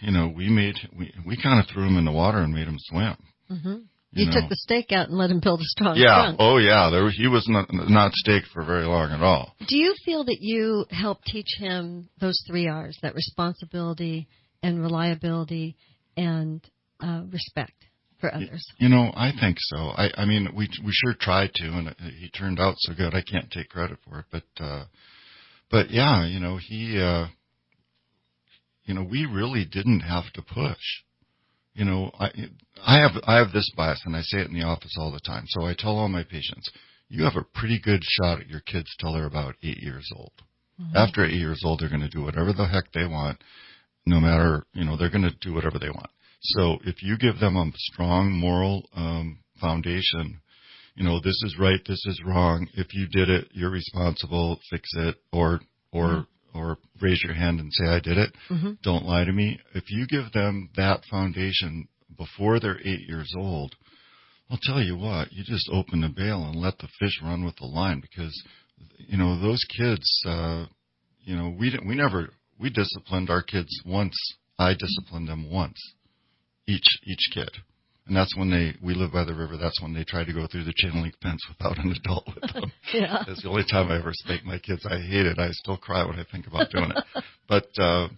you 0.03 0.13
know 0.13 0.33
we 0.35 0.49
made 0.49 0.77
we 0.97 1.13
we 1.27 1.37
kind 1.41 1.61
of 1.61 1.67
threw 1.73 1.85
him 1.87 1.97
in 1.97 2.05
the 2.05 2.13
water 2.13 2.39
and 2.39 2.53
made 2.53 2.67
him 2.67 2.79
swim. 2.79 3.17
Hmm 3.49 3.77
you, 4.17 4.25
You, 4.25 4.31
know. 4.31 4.41
took 4.41 4.49
the 4.49 4.57
stake 4.57 4.93
out 4.93 5.09
and 5.09 5.19
let 5.19 5.31
him 5.31 5.41
build 5.41 5.61
a 5.61 5.65
strong 5.65 5.97
yeah. 5.97 6.15
trunk. 6.15 6.37
oh 6.41 6.57
yeah. 6.59 6.91
There 6.91 7.09
he 7.11 7.27
was 7.29 7.47
not 7.49 7.69
not 7.73 8.13
staked 8.15 8.49
for 8.53 8.65
very 8.65 8.85
long 8.85 9.11
at 9.13 9.21
all. 9.21 9.55
Do 9.69 9.77
you 9.77 9.95
feel 10.05 10.25
that 10.25 10.39
you 10.41 10.87
helped 10.91 11.27
teach 11.27 11.57
him 11.59 12.09
those 12.21 12.41
three 12.47 12.69
R's, 12.69 12.99
that 13.03 13.15
responsibility 13.15 14.29
and 14.63 14.81
reliability 14.81 15.77
and 16.17 16.65
uh, 17.01 17.23
respect 17.31 17.75
for 18.21 18.35
others? 18.35 18.67
you 18.79 18.89
know 18.89 19.13
i 19.15 19.31
think 19.39 19.59
so. 19.61 19.77
I 19.77 20.11
i 20.17 20.25
mean 20.25 20.49
we 20.57 20.69
we 20.85 20.93
sure 20.93 21.15
tried 21.19 21.53
to 21.55 21.65
and 21.67 21.95
he 22.19 22.31
turned 22.31 22.59
out 22.59 22.77
so 22.79 22.95
good. 22.95 23.15
I 23.15 23.23
can't 23.23 23.51
take 23.51 23.69
credit 23.69 23.99
for 24.09 24.21
it 24.21 24.27
but 24.31 24.65
uh 24.65 24.85
but 25.71 25.91
yeah 25.91 26.25
you 26.27 26.41
know 26.41 26.57
he 26.57 26.99
uh 27.01 27.27
you 28.87 28.95
know 28.95 29.03
we 29.03 29.27
really 29.27 29.65
didn't 29.65 30.01
have 30.01 30.33
to 30.35 30.43
push. 30.43 31.03
You 31.75 31.85
know 31.85 32.11
i 32.19 32.31
i 32.87 33.01
have 33.01 33.13
i 33.25 33.37
have 33.37 33.53
this 33.53 33.71
bias 33.77 34.01
and 34.07 34.17
i 34.17 34.23
say 34.23 34.39
it 34.39 34.49
in 34.49 34.55
the 34.55 34.65
office 34.65 34.97
all 34.99 35.13
the 35.13 35.21
time. 35.21 35.45
So 35.49 35.67
i 35.67 35.75
tell 35.75 35.99
all 35.99 36.09
my 36.09 36.23
patients 36.23 36.71
you 37.09 37.25
have 37.25 37.37
a 37.37 37.45
pretty 37.59 37.79
good 37.79 38.03
shot 38.03 38.41
at 38.41 38.49
your 38.49 38.61
kids 38.61 38.89
till 38.99 39.13
they're 39.13 39.27
about 39.27 39.55
eight 39.63 39.79
years 39.79 40.11
old. 40.17 40.33
After 40.95 41.25
eight 41.25 41.35
years 41.35 41.63
old 41.65 41.81
they're 41.81 41.89
going 41.91 42.01
to 42.01 42.09
do 42.09 42.23
whatever 42.23 42.53
the 42.53 42.67
heck 42.67 42.93
they 42.93 43.07
want 43.07 43.39
no 44.07 44.21
matter 44.21 44.65
you 44.73 44.85
know 44.85 44.97
they're 44.97 45.11
going 45.11 45.29
to 45.29 45.37
do 45.41 45.53
whatever 45.53 45.79
they 45.79 45.91
want. 45.91 46.11
So 46.41 46.79
if 46.85 47.03
you 47.03 47.19
give 47.19 47.41
them 47.41 47.57
a 47.57 47.71
strong 47.75 48.33
moral 48.33 48.89
um 48.95 49.41
foundation 49.61 50.41
you 50.95 51.05
know 51.05 51.21
this 51.21 51.43
is 51.45 51.57
right 51.59 51.81
this 51.87 52.03
is 52.07 52.23
wrong. 52.25 52.69
If 52.75 52.95
you 52.95 53.07
did 53.09 53.29
it 53.29 53.49
you're 53.53 53.71
responsible 53.71 54.61
fix 54.71 54.89
it 54.95 55.17
or 55.33 55.61
or 55.93 56.27
or 56.57 56.79
raise 57.01 57.23
your 57.23 57.35
hand 57.35 57.61
and 57.61 57.73
say 57.73 57.87
i 57.87 58.01
did 58.01 58.19
it. 58.19 58.35
Hmm 58.49 58.73
don't 58.83 59.05
lie 59.05 59.25
to 59.25 59.33
me. 59.33 59.59
If 59.75 59.85
you 59.91 60.07
give 60.07 60.33
them 60.33 60.71
that 60.77 61.05
foundation 61.11 61.89
before 62.17 62.61
they're 62.61 62.81
8 62.81 63.01
years 63.09 63.33
old 63.37 63.75
I'll 64.49 64.59
tell 64.63 64.81
you 64.81 64.97
what, 64.97 65.33
you 65.33 65.43
just 65.45 65.69
open 65.73 66.03
the 66.03 66.09
bail 66.09 66.45
and 66.45 66.55
let 66.55 66.79
the 66.79 66.89
fish 67.01 67.21
run 67.23 67.45
with 67.45 67.57
the 67.57 67.67
line 67.67 68.01
because 68.01 68.35
you 68.99 69.19
know 69.19 69.41
those 69.41 69.65
kids 69.77 70.23
uh 70.27 70.67
you 71.23 71.37
know 71.37 71.55
we 71.59 71.71
didn't 71.71 71.89
we 71.89 71.95
never 71.95 72.31
we 72.59 72.71
disciplined 72.71 73.29
our 73.31 73.43
kids 73.43 73.71
once. 73.85 74.17
I 74.59 74.73
disciplined 74.75 75.29
them 75.29 75.51
once 75.51 75.79
each 76.67 76.87
each 77.05 77.31
kid 77.33 77.51
and 78.07 78.17
that's 78.17 78.37
when 78.37 78.51
they 78.51 78.75
we 78.85 78.95
live 78.95 79.13
by 79.13 79.25
the 79.25 79.35
river 79.35 79.57
that's 79.57 79.81
when 79.83 79.93
they 79.95 80.05
try 80.05 80.25
to 80.25 80.33
go 80.33 80.47
through 80.47 80.65
the 80.65 80.73
chain 80.77 81.03
link 81.03 81.15
fence 81.23 81.41
without 81.49 81.79
an 81.79 81.93
adult 81.93 82.27
with 82.35 82.53
them. 82.53 82.73
Yeah. 82.95 83.23
that's 83.27 83.43
the 83.43 83.49
only 83.49 83.65
time 83.71 83.91
I 83.91 83.99
ever 83.99 84.13
spank 84.13 84.45
my 84.45 84.59
kids. 84.59 84.87
I 84.89 84.99
hate 84.99 85.27
it. 85.27 85.39
I 85.39 85.51
still 85.51 85.77
cry 85.77 86.05
when 86.05 86.19
I 86.19 86.25
think 86.31 86.47
about 86.47 86.71
doing 86.71 86.91
it. 86.95 87.25
But 87.49 87.69
uh 87.79 88.09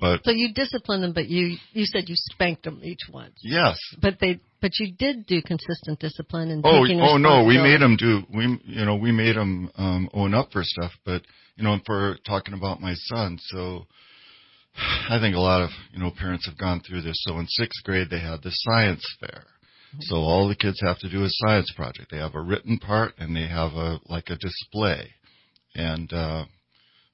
but 0.00 0.24
So 0.24 0.32
you 0.32 0.52
disciplined 0.52 1.04
them, 1.04 1.12
but 1.12 1.28
you 1.28 1.56
you 1.72 1.84
said 1.86 2.08
you 2.08 2.16
spanked 2.16 2.64
them 2.64 2.80
each 2.82 3.02
once. 3.12 3.34
yes. 3.42 3.78
But 4.00 4.18
they 4.20 4.40
but 4.60 4.72
you 4.78 4.92
did 4.92 5.26
do 5.26 5.42
consistent 5.42 6.00
discipline 6.00 6.50
and 6.50 6.64
Oh, 6.64 6.84
oh 7.02 7.16
no, 7.16 7.44
we 7.44 7.58
made 7.58 7.80
them 7.80 7.96
do 7.96 8.22
we 8.34 8.58
you 8.64 8.84
know 8.84 8.96
we 8.96 9.12
made 9.12 9.36
them 9.36 9.70
um, 9.76 10.08
own 10.14 10.34
up 10.34 10.52
for 10.52 10.62
stuff, 10.64 10.92
but 11.04 11.22
you 11.56 11.64
know 11.64 11.78
for 11.86 12.16
talking 12.26 12.54
about 12.54 12.80
my 12.80 12.94
son, 12.94 13.38
so 13.40 13.86
I 14.76 15.18
think 15.20 15.36
a 15.36 15.40
lot 15.40 15.62
of 15.62 15.70
you 15.92 16.00
know 16.00 16.10
parents 16.10 16.46
have 16.46 16.58
gone 16.58 16.80
through 16.80 17.02
this. 17.02 17.16
So 17.26 17.38
in 17.38 17.46
sixth 17.48 17.82
grade 17.84 18.08
they 18.10 18.20
had 18.20 18.42
the 18.42 18.50
science 18.50 19.04
fair, 19.20 19.44
so 20.00 20.16
all 20.16 20.48
the 20.48 20.56
kids 20.56 20.80
have 20.82 20.98
to 21.00 21.10
do 21.10 21.24
a 21.24 21.28
science 21.28 21.72
project. 21.76 22.10
They 22.10 22.18
have 22.18 22.34
a 22.34 22.40
written 22.40 22.78
part 22.78 23.14
and 23.18 23.36
they 23.36 23.46
have 23.46 23.72
a 23.72 24.00
like 24.06 24.30
a 24.30 24.36
display, 24.36 25.10
and 25.74 26.12
uh, 26.12 26.44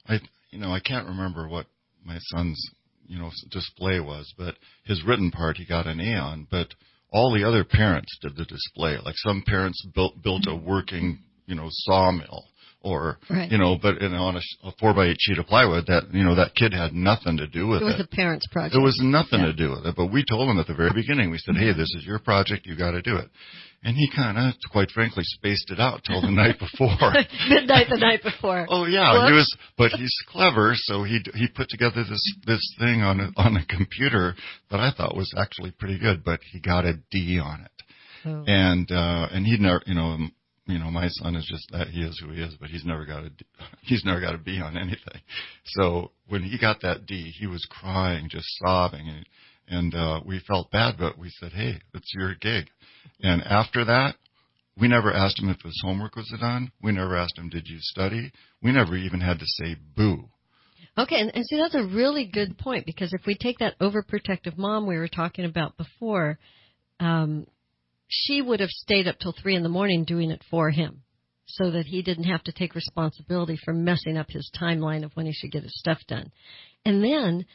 I 0.07 0.19
you 0.49 0.59
know 0.59 0.71
I 0.71 0.79
can't 0.79 1.07
remember 1.07 1.47
what 1.47 1.67
my 2.03 2.17
son's 2.19 2.59
you 3.07 3.19
know 3.19 3.29
display 3.51 3.99
was, 3.99 4.33
but 4.37 4.55
his 4.85 5.03
written 5.05 5.31
part 5.31 5.57
he 5.57 5.65
got 5.65 5.87
an 5.87 5.99
A 5.99 6.15
on, 6.15 6.47
but 6.49 6.69
all 7.11 7.33
the 7.33 7.47
other 7.47 7.63
parents 7.63 8.17
did 8.21 8.35
the 8.35 8.45
display. 8.45 8.97
Like 9.03 9.15
some 9.17 9.43
parents 9.45 9.85
built 9.93 10.21
built 10.23 10.47
a 10.47 10.55
working, 10.55 11.19
you 11.45 11.55
know, 11.55 11.67
sawmill 11.69 12.45
or 12.83 13.17
Right. 13.29 13.51
you 13.51 13.57
know, 13.57 13.77
but 13.81 14.01
you 14.01 14.09
know, 14.09 14.23
on 14.23 14.35
a, 14.37 14.41
a 14.63 14.71
four 14.79 14.93
by 14.93 15.07
eight 15.07 15.17
sheet 15.19 15.37
of 15.37 15.47
plywood 15.47 15.85
that 15.87 16.13
you 16.13 16.23
know 16.23 16.35
that 16.35 16.55
kid 16.55 16.73
had 16.73 16.93
nothing 16.93 17.37
to 17.37 17.47
do 17.47 17.67
with 17.67 17.81
It 17.81 17.85
it. 17.85 17.91
was 17.91 17.99
a 17.99 18.07
parents' 18.15 18.47
project. 18.51 18.75
It 18.75 18.79
was 18.81 18.99
nothing 19.01 19.39
Yeah. 19.41 19.47
to 19.47 19.53
do 19.53 19.69
with 19.71 19.85
it. 19.85 19.95
But 19.95 20.07
we 20.07 20.23
told 20.23 20.49
him 20.49 20.59
at 20.59 20.67
the 20.67 20.73
very 20.73 20.91
beginning. 20.93 21.29
We 21.31 21.37
said, 21.37 21.55
"Hey, 21.57 21.73
this 21.73 21.93
is 21.95 22.03
your 22.05 22.19
project. 22.19 22.65
You 22.65 22.75
got 22.75 22.91
to 22.91 23.01
do 23.01 23.15
it." 23.17 23.29
And 23.83 23.97
he 23.97 24.07
kind 24.15 24.37
of, 24.37 24.53
quite 24.71 24.91
frankly, 24.91 25.23
spaced 25.25 25.71
it 25.71 25.79
out 25.79 26.03
till 26.03 26.21
the 26.21 26.29
night 26.29 26.59
before. 26.59 26.95
midnight 27.49 27.87
the 27.89 27.97
night 27.97 28.21
before. 28.21 28.67
Oh 28.69 28.85
yeah, 28.85 29.25
he 29.27 29.33
was, 29.33 29.51
but 29.75 29.91
he's 29.91 30.13
clever, 30.27 30.73
so 30.75 31.03
he 31.03 31.19
he 31.33 31.47
put 31.47 31.67
together 31.69 32.03
this 32.07 32.21
this 32.45 32.75
thing 32.77 33.01
on 33.01 33.19
a, 33.19 33.29
on 33.37 33.57
a 33.57 33.65
computer 33.65 34.35
that 34.69 34.79
I 34.79 34.91
thought 34.91 35.15
was 35.15 35.33
actually 35.35 35.71
pretty 35.71 35.97
good, 35.97 36.23
but 36.23 36.41
he 36.51 36.59
got 36.59 36.85
a 36.85 36.93
D 37.11 37.39
on 37.39 37.61
it, 37.61 37.71
Oh. 38.23 38.43
and 38.45 38.91
uh 38.91 39.29
and 39.31 39.47
he'd 39.47 39.61
never, 39.61 39.81
you 39.87 39.95
know, 39.95 40.27
you 40.71 40.79
know, 40.79 40.91
my 40.91 41.07
son 41.09 41.35
is 41.35 41.45
just 41.45 41.69
that 41.71 41.87
he 41.87 42.01
is 42.01 42.19
who 42.19 42.31
he 42.31 42.41
is, 42.41 42.55
but 42.59 42.69
he's 42.69 42.85
never 42.85 43.05
got 43.05 43.23
a 43.23 43.31
he's 43.81 44.03
never 44.05 44.21
got 44.21 44.35
a 44.35 44.37
B 44.37 44.59
on 44.61 44.77
anything. 44.77 45.21
So 45.65 46.11
when 46.27 46.43
he 46.43 46.57
got 46.59 46.81
that 46.81 47.05
D, 47.05 47.33
he 47.37 47.47
was 47.47 47.65
crying, 47.69 48.27
just 48.29 48.47
sobbing, 48.63 49.07
and 49.07 49.25
and 49.67 49.95
uh 49.95 50.21
we 50.25 50.39
felt 50.47 50.71
bad, 50.71 50.95
but 50.97 51.17
we 51.17 51.29
said, 51.39 51.51
hey, 51.53 51.79
it's 51.93 52.13
your 52.13 52.35
gig, 52.35 52.65
and 53.21 53.41
after 53.43 53.85
that. 53.85 54.15
We 54.79 54.87
never 54.87 55.13
asked 55.13 55.37
him 55.37 55.49
if 55.49 55.61
his 55.61 55.79
homework 55.83 56.15
was 56.15 56.33
done. 56.39 56.71
We 56.81 56.93
never 56.93 57.17
asked 57.17 57.37
him, 57.37 57.49
did 57.49 57.67
you 57.67 57.77
study? 57.81 58.31
We 58.63 58.71
never 58.71 58.95
even 58.95 59.19
had 59.19 59.37
to 59.39 59.45
say 59.45 59.75
boo. 59.95 60.29
Okay, 60.97 61.19
and, 61.19 61.33
and 61.33 61.45
see 61.45 61.57
that's 61.57 61.75
a 61.75 61.83
really 61.83 62.25
good 62.25 62.57
point 62.57 62.85
because 62.85 63.13
if 63.13 63.25
we 63.25 63.35
take 63.35 63.59
that 63.59 63.79
overprotective 63.79 64.57
mom 64.57 64.87
we 64.87 64.97
were 64.97 65.07
talking 65.07 65.45
about 65.45 65.77
before, 65.77 66.37
um, 66.99 67.47
she 68.11 68.41
would 68.41 68.59
have 68.59 68.69
stayed 68.69 69.07
up 69.07 69.17
till 69.19 69.33
three 69.41 69.55
in 69.55 69.63
the 69.63 69.69
morning 69.69 70.03
doing 70.03 70.31
it 70.31 70.43
for 70.51 70.69
him, 70.69 71.01
so 71.45 71.71
that 71.71 71.85
he 71.85 72.01
didn't 72.01 72.25
have 72.25 72.43
to 72.43 72.51
take 72.51 72.75
responsibility 72.75 73.57
for 73.63 73.73
messing 73.73 74.17
up 74.17 74.29
his 74.29 74.51
timeline 74.59 75.03
of 75.03 75.11
when 75.15 75.25
he 75.25 75.31
should 75.33 75.51
get 75.51 75.63
his 75.63 75.73
stuff 75.77 75.99
done. 76.07 76.31
And 76.85 77.03
then 77.03 77.45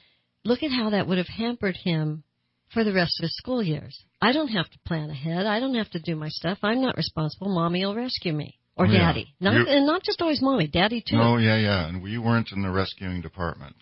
look 0.44 0.62
at 0.62 0.70
how 0.70 0.90
that 0.90 1.06
would 1.06 1.18
have 1.18 1.28
hampered 1.28 1.76
him 1.84 2.24
for 2.72 2.84
the 2.84 2.92
rest 2.92 3.18
of 3.20 3.24
his 3.24 3.36
school 3.36 3.62
years. 3.62 4.02
I 4.20 4.32
don't 4.32 4.48
have 4.48 4.68
to 4.70 4.78
plan 4.86 5.10
ahead. 5.10 5.46
I 5.46 5.60
don't 5.60 5.74
have 5.74 5.90
to 5.90 6.00
do 6.00 6.16
my 6.16 6.28
stuff. 6.28 6.58
I'm 6.62 6.80
not 6.80 6.96
responsible. 6.96 7.54
Mommy 7.54 7.84
will 7.84 7.94
rescue 7.94 8.32
me. 8.32 8.58
Or 8.76 8.86
Oh, 8.86 8.90
yeah. 8.90 8.98
daddy. 9.06 9.34
Not, 9.40 9.68
and 9.68 9.86
not 9.86 10.02
just 10.02 10.20
always 10.20 10.42
mommy, 10.42 10.66
daddy 10.66 11.00
too. 11.06 11.16
Oh 11.18 11.36
yeah, 11.38 11.56
yeah. 11.56 11.86
And 11.88 12.02
we 12.02 12.18
weren't 12.18 12.52
in 12.52 12.62
the 12.62 12.70
rescuing 12.70 13.20
department. 13.22 13.76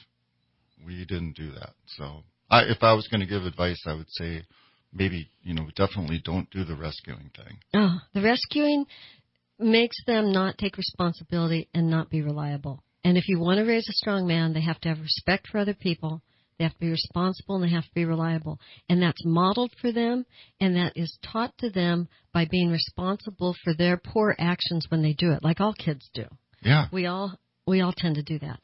We 0.85 1.05
didn't 1.05 1.35
do 1.37 1.51
that. 1.53 1.71
So 1.97 2.23
I, 2.51 2.63
if 2.65 2.83
I 2.83 2.93
was 2.93 3.09
going 3.09 3.21
to 3.21 3.27
give 3.27 3.43
advice, 3.45 3.83
I 3.87 3.95
would 3.95 4.11
say 4.11 4.43
maybe, 4.95 5.29
you 5.43 5.55
know, 5.55 5.69
definitely 5.77 6.21
don't 6.25 6.49
do 6.51 6.65
the 6.65 6.77
rescuing 6.77 7.31
thing. 7.37 7.59
Oh, 7.75 7.99
the 8.15 8.23
rescuing 8.23 8.87
makes 9.59 9.97
them 10.07 10.33
not 10.33 10.59
take 10.59 10.77
responsibility 10.77 11.69
and 11.75 11.91
not 11.91 12.11
be 12.11 12.23
reliable. 12.23 12.83
And 13.05 13.19
if 13.19 13.29
you 13.29 13.39
want 13.39 13.59
to 13.59 13.65
raise 13.65 13.89
a 13.89 13.93
strong 13.93 14.27
man, 14.27 14.55
they 14.55 14.63
have 14.63 14.81
to 14.81 14.89
have 14.89 15.01
respect 15.01 15.49
for 15.49 15.59
other 15.59 15.75
people. 15.75 16.23
They 16.59 16.65
have 16.65 16.73
to 16.75 16.81
be 16.81 16.91
responsible 16.91 17.57
and 17.57 17.65
they 17.65 17.75
have 17.75 17.85
to 17.85 17.95
be 17.95 18.05
reliable. 18.05 18.61
And 18.89 19.03
that's 19.03 19.25
modeled 19.25 19.73
for 19.81 19.93
them 19.93 20.25
and 20.61 20.77
that 20.77 20.93
is 20.97 21.19
taught 21.23 21.53
to 21.59 21.71
them 21.71 22.09
by 22.33 22.47
being 22.51 22.71
responsible 22.71 23.55
for 23.65 23.75
their 23.75 23.97
poor 23.97 24.35
actions 24.39 24.87
when 24.89 25.03
they 25.03 25.13
do 25.13 25.33
it, 25.33 25.43
like 25.43 25.61
all 25.61 25.75
kids 25.75 26.09
do. 26.15 26.25
Yeah. 26.63 26.87
We 26.93 27.07
all 27.07 27.39
we 27.67 27.81
all 27.81 27.95
tend 27.97 28.17
to 28.17 28.23
do 28.23 28.39
that. 28.41 28.61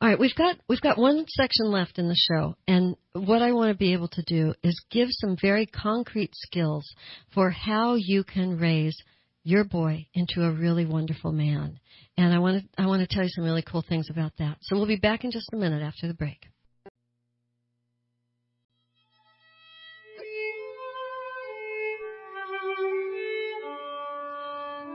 All 0.00 0.08
right, 0.08 0.18
we've 0.18 0.34
got 0.34 0.56
we've 0.68 0.80
got 0.80 0.98
one 0.98 1.24
section 1.28 1.66
left 1.66 1.98
in 1.98 2.08
the 2.08 2.16
show, 2.30 2.56
and 2.68 2.96
what 3.12 3.42
I 3.42 3.52
want 3.52 3.70
to 3.70 3.78
be 3.78 3.92
able 3.92 4.08
to 4.08 4.22
do 4.22 4.54
is 4.62 4.84
give 4.90 5.08
some 5.10 5.36
very 5.40 5.66
concrete 5.66 6.30
skills 6.34 6.84
for 7.32 7.50
how 7.50 7.94
you 7.94 8.24
can 8.24 8.58
raise 8.58 8.96
your 9.42 9.64
boy 9.64 10.06
into 10.14 10.44
a 10.44 10.52
really 10.52 10.86
wonderful 10.86 11.32
man. 11.32 11.78
And 12.16 12.32
I 12.32 12.38
want 12.38 12.62
to 12.62 12.82
I 12.82 12.86
want 12.86 13.00
to 13.00 13.12
tell 13.12 13.24
you 13.24 13.30
some 13.30 13.44
really 13.44 13.62
cool 13.62 13.84
things 13.88 14.08
about 14.10 14.32
that. 14.38 14.58
So 14.62 14.76
we'll 14.76 14.86
be 14.86 14.96
back 14.96 15.24
in 15.24 15.30
just 15.30 15.52
a 15.52 15.56
minute 15.56 15.82
after 15.82 16.06
the 16.06 16.14
break. 16.14 16.46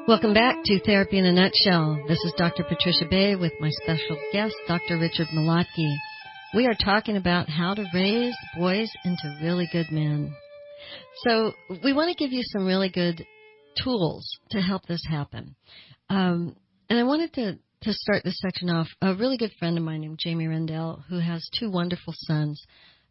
Welcome 0.09 0.33
back 0.33 0.63
to 0.63 0.79
Therapy 0.79 1.19
in 1.19 1.25
a 1.25 1.31
Nutshell. 1.31 2.03
This 2.07 2.17
is 2.25 2.33
Dr. 2.35 2.63
Patricia 2.63 3.05
Bay 3.07 3.35
with 3.35 3.53
my 3.59 3.69
special 3.69 4.17
guest, 4.33 4.55
Dr. 4.67 4.97
Richard 4.97 5.27
Malotky. 5.35 5.95
We 6.55 6.65
are 6.65 6.73
talking 6.73 7.15
about 7.15 7.47
how 7.47 7.75
to 7.75 7.85
raise 7.93 8.33
boys 8.57 8.91
into 9.05 9.37
really 9.43 9.69
good 9.71 9.85
men. 9.91 10.35
So 11.17 11.53
we 11.83 11.93
want 11.93 12.09
to 12.09 12.15
give 12.15 12.33
you 12.33 12.41
some 12.41 12.65
really 12.65 12.89
good 12.89 13.23
tools 13.83 14.27
to 14.49 14.59
help 14.59 14.87
this 14.87 15.05
happen. 15.07 15.55
Um, 16.09 16.55
and 16.89 16.97
I 16.97 17.03
wanted 17.03 17.31
to, 17.33 17.59
to 17.83 17.93
start 17.93 18.23
this 18.23 18.39
section 18.39 18.71
off. 18.71 18.87
A 19.03 19.13
really 19.13 19.37
good 19.37 19.53
friend 19.59 19.77
of 19.77 19.83
mine 19.83 20.01
named 20.01 20.17
Jamie 20.19 20.47
Rendell, 20.47 21.03
who 21.07 21.19
has 21.19 21.47
two 21.59 21.69
wonderful 21.69 22.15
sons. 22.17 22.65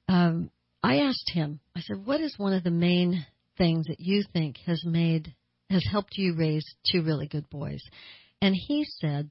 Um, 0.08 0.50
I 0.82 0.96
asked 0.96 1.30
him, 1.32 1.60
I 1.76 1.80
said, 1.80 2.04
what 2.04 2.20
is 2.20 2.36
one 2.36 2.54
of 2.54 2.64
the 2.64 2.72
main 2.72 3.24
things 3.56 3.86
that 3.86 4.00
you 4.00 4.24
think 4.32 4.56
has 4.66 4.82
made 4.84 5.36
has 5.70 5.84
helped 5.90 6.16
you 6.16 6.34
raise 6.34 6.64
two 6.90 7.02
really 7.02 7.26
good 7.26 7.48
boys? 7.50 7.82
And 8.40 8.54
he 8.54 8.84
said, 8.84 9.30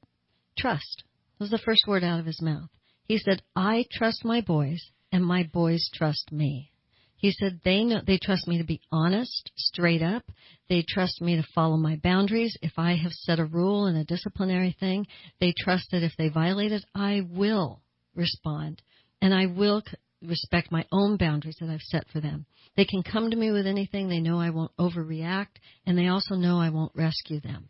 trust. 0.57 1.03
was 1.39 1.49
the 1.49 1.57
first 1.57 1.88
word 1.88 2.03
out 2.03 2.19
of 2.19 2.25
his 2.25 2.41
mouth. 2.41 2.69
He 3.03 3.17
said, 3.17 3.41
I 3.55 3.85
trust 3.91 4.25
my 4.25 4.41
boys 4.41 4.91
and 5.11 5.25
my 5.25 5.43
boys 5.43 5.89
trust 5.93 6.31
me. 6.31 6.71
He 7.15 7.31
said 7.31 7.61
they 7.63 7.83
know 7.83 8.01
they 8.05 8.19
trust 8.19 8.47
me 8.47 8.59
to 8.59 8.63
be 8.63 8.81
honest, 8.91 9.51
straight 9.55 10.03
up. 10.03 10.23
They 10.69 10.83
trust 10.88 11.19
me 11.19 11.35
to 11.35 11.47
follow 11.55 11.77
my 11.77 11.95
boundaries. 11.95 12.55
If 12.61 12.73
I 12.77 12.95
have 12.95 13.11
set 13.11 13.39
a 13.39 13.45
rule 13.45 13.88
and 13.88 13.97
a 13.97 14.03
disciplinary 14.03 14.75
thing, 14.79 15.07
they 15.39 15.53
trust 15.57 15.89
that 15.91 16.03
if 16.03 16.13
they 16.17 16.29
violate 16.29 16.71
it, 16.71 16.85
I 16.93 17.21
will 17.27 17.81
respond 18.13 18.83
and 19.21 19.33
I 19.33 19.47
will 19.47 19.81
respect 20.22 20.72
my 20.72 20.86
own 20.91 21.18
boundaries 21.18 21.57
that 21.59 21.70
I've 21.70 21.82
set 21.82 22.07
for 22.11 22.20
them. 22.20 22.45
They 22.76 22.86
can 22.86 23.03
come 23.03 23.30
to 23.30 23.38
me 23.38 23.51
with 23.51 23.68
anything. 23.68 24.09
They 24.09 24.20
know 24.20 24.39
I 24.39 24.49
won't 24.49 24.76
overreact, 24.78 25.57
and 25.86 25.97
they 25.97 26.07
also 26.07 26.36
know 26.36 26.59
I 26.59 26.70
won't 26.70 26.95
rescue 26.95 27.39
them. 27.39 27.70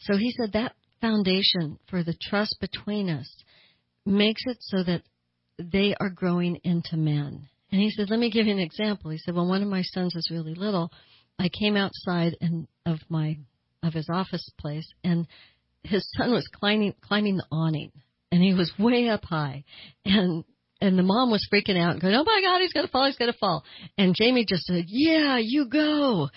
So 0.00 0.16
he 0.16 0.32
said 0.32 0.52
that 0.52 0.74
foundation 1.00 1.78
for 1.88 2.02
the 2.02 2.16
trust 2.20 2.56
between 2.60 3.10
us 3.10 3.28
makes 4.06 4.42
it 4.46 4.58
so 4.60 4.82
that 4.82 5.02
they 5.58 5.94
are 6.00 6.10
growing 6.10 6.60
into 6.64 6.96
men. 6.96 7.48
And 7.70 7.80
he 7.80 7.90
said, 7.90 8.10
let 8.10 8.18
me 8.18 8.30
give 8.30 8.46
you 8.46 8.52
an 8.52 8.58
example. 8.58 9.10
He 9.10 9.18
said, 9.18 9.34
when 9.34 9.48
one 9.48 9.62
of 9.62 9.68
my 9.68 9.82
sons 9.82 10.14
was 10.14 10.28
really 10.30 10.54
little, 10.54 10.90
I 11.38 11.48
came 11.48 11.76
outside 11.76 12.36
and 12.40 12.68
of 12.86 12.98
my 13.08 13.38
of 13.82 13.94
his 13.94 14.08
office 14.12 14.48
place, 14.60 14.86
and 15.02 15.26
his 15.82 16.06
son 16.16 16.32
was 16.32 16.46
climbing 16.52 16.94
climbing 17.00 17.36
the 17.36 17.46
awning, 17.50 17.90
and 18.30 18.40
he 18.42 18.54
was 18.54 18.72
way 18.78 19.08
up 19.08 19.24
high, 19.24 19.64
and 20.04 20.44
and 20.82 20.98
the 20.98 21.04
mom 21.04 21.30
was 21.30 21.46
freaking 21.48 21.78
out, 21.78 22.00
going, 22.00 22.14
"Oh 22.14 22.24
my 22.24 22.40
God, 22.42 22.60
he's 22.60 22.72
gonna 22.72 22.88
fall! 22.88 23.06
He's 23.06 23.16
gonna 23.16 23.32
fall!" 23.32 23.64
And 23.96 24.16
Jamie 24.16 24.44
just 24.44 24.64
said, 24.64 24.86
"Yeah, 24.88 25.38
you 25.38 25.66
go," 25.66 26.28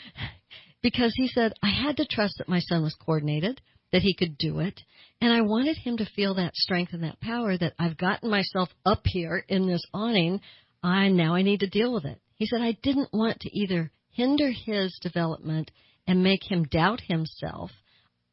because 0.83 1.15
he 1.15 1.27
said 1.27 1.53
I 1.63 1.69
had 1.69 1.97
to 1.97 2.05
trust 2.05 2.37
that 2.37 2.47
my 2.47 2.59
son 2.59 2.83
was 2.83 2.93
coordinated, 2.93 3.59
that 3.91 4.03
he 4.03 4.13
could 4.13 4.37
do 4.37 4.59
it, 4.59 4.83
and 5.19 5.33
I 5.33 5.41
wanted 5.41 5.77
him 5.77 5.97
to 5.97 6.05
feel 6.05 6.35
that 6.35 6.55
strength 6.55 6.93
and 6.93 7.03
that 7.03 7.19
power 7.19 7.57
that 7.57 7.73
I've 7.79 7.97
gotten 7.97 8.29
myself 8.29 8.69
up 8.85 9.01
here 9.05 9.43
in 9.49 9.65
this 9.65 9.83
awning. 9.95 10.41
I 10.83 11.09
now 11.09 11.33
I 11.33 11.41
need 11.41 11.61
to 11.61 11.67
deal 11.67 11.91
with 11.91 12.05
it. 12.05 12.21
He 12.35 12.45
said 12.45 12.61
I 12.61 12.73
didn't 12.83 13.11
want 13.11 13.39
to 13.39 13.57
either 13.57 13.91
hinder 14.11 14.51
his 14.51 14.95
development 15.01 15.71
and 16.05 16.21
make 16.21 16.43
him 16.43 16.65
doubt 16.65 17.01
himself. 17.01 17.71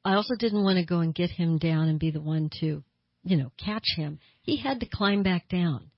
I 0.04 0.14
also 0.14 0.34
didn't 0.38 0.62
want 0.62 0.76
to 0.76 0.84
go 0.84 1.00
and 1.00 1.14
get 1.14 1.30
him 1.30 1.56
down 1.56 1.88
and 1.88 1.98
be 1.98 2.10
the 2.10 2.20
one 2.20 2.50
to, 2.60 2.84
you 3.24 3.36
know, 3.38 3.50
catch 3.56 3.94
him. 3.96 4.18
He 4.42 4.58
had 4.58 4.80
to 4.80 4.86
climb 4.86 5.22
back 5.22 5.48
down. 5.48 5.90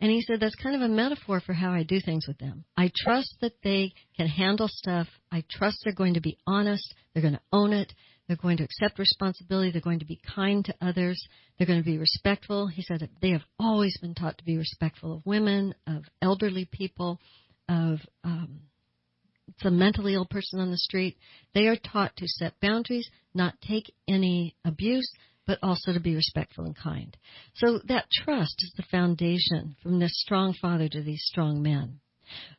And 0.00 0.10
he 0.10 0.20
said 0.20 0.40
that's 0.40 0.54
kind 0.56 0.76
of 0.76 0.82
a 0.82 0.88
metaphor 0.88 1.40
for 1.40 1.54
how 1.54 1.72
I 1.72 1.82
do 1.82 2.00
things 2.00 2.26
with 2.26 2.38
them. 2.38 2.64
I 2.76 2.90
trust 2.94 3.34
that 3.40 3.62
they 3.64 3.92
can 4.16 4.26
handle 4.26 4.68
stuff. 4.68 5.06
I 5.32 5.42
trust 5.50 5.78
they're 5.84 5.94
going 5.94 6.14
to 6.14 6.20
be 6.20 6.36
honest. 6.46 6.94
They're 7.12 7.22
going 7.22 7.34
to 7.34 7.40
own 7.50 7.72
it. 7.72 7.92
They're 8.26 8.36
going 8.36 8.58
to 8.58 8.64
accept 8.64 8.98
responsibility. 8.98 9.70
They're 9.70 9.80
going 9.80 10.00
to 10.00 10.04
be 10.04 10.20
kind 10.34 10.64
to 10.64 10.74
others. 10.82 11.18
They're 11.56 11.66
going 11.66 11.82
to 11.82 11.84
be 11.84 11.96
respectful. 11.96 12.66
He 12.66 12.82
said 12.82 13.00
that 13.00 13.10
they 13.22 13.30
have 13.30 13.44
always 13.58 13.96
been 13.98 14.14
taught 14.14 14.36
to 14.38 14.44
be 14.44 14.58
respectful 14.58 15.14
of 15.14 15.24
women, 15.24 15.74
of 15.86 16.04
elderly 16.20 16.68
people, 16.70 17.20
of 17.68 18.00
um, 18.24 18.60
some 19.62 19.78
mentally 19.78 20.14
ill 20.14 20.26
person 20.26 20.60
on 20.60 20.70
the 20.70 20.76
street. 20.76 21.16
They 21.54 21.68
are 21.68 21.76
taught 21.76 22.16
to 22.16 22.26
set 22.26 22.60
boundaries, 22.60 23.08
not 23.32 23.54
take 23.66 23.92
any 24.08 24.56
abuse, 24.64 25.10
but 25.46 25.58
also 25.62 25.92
to 25.92 26.00
be 26.00 26.14
respectful 26.14 26.64
and 26.64 26.76
kind. 26.76 27.16
So 27.54 27.80
that 27.86 28.10
trust 28.10 28.56
is 28.62 28.72
the 28.76 28.82
foundation 28.90 29.76
from 29.82 29.98
this 29.98 30.20
strong 30.20 30.54
father 30.60 30.88
to 30.88 31.02
these 31.02 31.22
strong 31.24 31.62
men. 31.62 32.00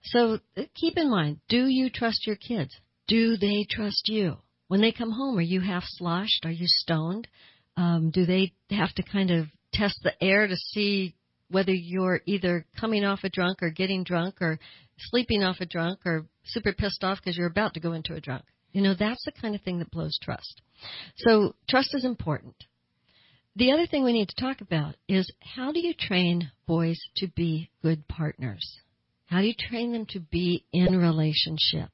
So 0.03 0.39
keep 0.75 0.97
in 0.97 1.09
mind, 1.09 1.39
do 1.49 1.67
you 1.67 1.89
trust 1.89 2.25
your 2.25 2.37
kids? 2.37 2.75
Do 3.07 3.37
they 3.37 3.65
trust 3.69 4.07
you? 4.07 4.37
When 4.67 4.81
they 4.81 4.91
come 4.91 5.11
home, 5.11 5.37
are 5.37 5.41
you 5.41 5.61
half 5.61 5.83
sloshed? 5.85 6.45
Are 6.45 6.51
you 6.51 6.67
stoned? 6.67 7.27
Um, 7.75 8.11
do 8.11 8.25
they 8.25 8.53
have 8.69 8.93
to 8.95 9.03
kind 9.03 9.31
of 9.31 9.47
test 9.73 9.99
the 10.03 10.11
air 10.23 10.47
to 10.47 10.55
see 10.55 11.15
whether 11.49 11.73
you're 11.73 12.21
either 12.25 12.65
coming 12.79 13.05
off 13.05 13.23
a 13.23 13.29
drunk 13.29 13.61
or 13.61 13.69
getting 13.69 14.03
drunk 14.03 14.41
or 14.41 14.59
sleeping 14.97 15.43
off 15.43 15.57
a 15.61 15.65
drunk 15.65 15.99
or 16.05 16.25
super 16.45 16.73
pissed 16.73 17.03
off 17.03 17.19
because 17.19 17.37
you're 17.37 17.47
about 17.47 17.73
to 17.75 17.79
go 17.79 17.93
into 17.93 18.15
a 18.15 18.21
drunk? 18.21 18.43
You 18.71 18.81
know, 18.81 18.93
that's 18.93 19.23
the 19.25 19.31
kind 19.31 19.55
of 19.55 19.61
thing 19.61 19.79
that 19.79 19.91
blows 19.91 20.17
trust. 20.21 20.61
So 21.17 21.55
trust 21.69 21.93
is 21.93 22.03
important. 22.03 22.55
The 23.57 23.71
other 23.71 23.87
thing 23.87 24.03
we 24.03 24.13
need 24.13 24.29
to 24.29 24.39
talk 24.39 24.61
about 24.61 24.93
is 25.07 25.31
how 25.55 25.71
do 25.71 25.79
you 25.79 25.95
train 25.95 26.51
boys 26.67 26.99
to 27.15 27.27
be 27.27 27.71
good 27.81 28.07
partners? 28.07 28.77
How 29.25 29.41
do 29.41 29.47
you 29.47 29.55
train 29.57 29.93
them 29.93 30.05
to 30.11 30.19
be 30.19 30.63
in 30.71 30.95
relationship? 30.95 31.89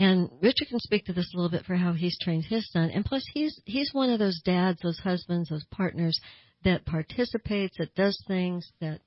And 0.00 0.28
Richard 0.42 0.66
can 0.70 0.80
speak 0.80 1.04
to 1.04 1.12
this 1.12 1.30
a 1.32 1.36
little 1.36 1.50
bit 1.50 1.64
for 1.64 1.76
how 1.76 1.92
he's 1.92 2.18
trained 2.18 2.46
his 2.46 2.68
son. 2.72 2.90
And 2.90 3.04
plus, 3.04 3.24
he's 3.32 3.60
he's 3.64 3.90
one 3.92 4.10
of 4.10 4.18
those 4.18 4.40
dads, 4.44 4.80
those 4.82 4.98
husbands, 4.98 5.48
those 5.48 5.64
partners 5.70 6.20
that 6.64 6.84
participates, 6.84 7.76
that 7.78 7.94
does 7.94 8.20
things. 8.26 8.68
That 8.80 9.00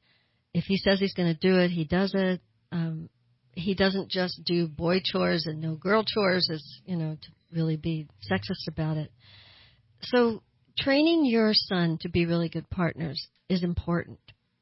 if 0.53 0.63
he 0.63 0.77
says 0.77 1.01
he's 1.01 1.15
going 1.15 1.33
to 1.33 1.39
do 1.39 1.59
it, 1.59 1.71
he 1.71 1.83
does 1.83 2.13
it. 2.15 2.39
Um, 2.71 3.09
he 3.51 3.75
doesn't 3.75 4.09
just 4.09 4.41
do 4.45 4.69
boy 4.69 5.01
chores 5.03 5.45
and 5.45 5.59
no 5.59 5.75
girl 5.75 6.05
chores, 6.05 6.49
as 6.49 6.63
you 6.85 6.95
know, 6.95 7.17
to 7.21 7.27
really 7.51 7.75
be 7.75 8.07
sexist 8.31 8.69
about 8.69 8.95
it. 8.95 9.11
So 10.03 10.43
training 10.77 11.25
your 11.25 11.53
son 11.53 11.97
to 12.01 12.09
be 12.09 12.25
really 12.25 12.49
good 12.49 12.69
partners 12.69 13.27
is 13.49 13.63
important. 13.63 14.19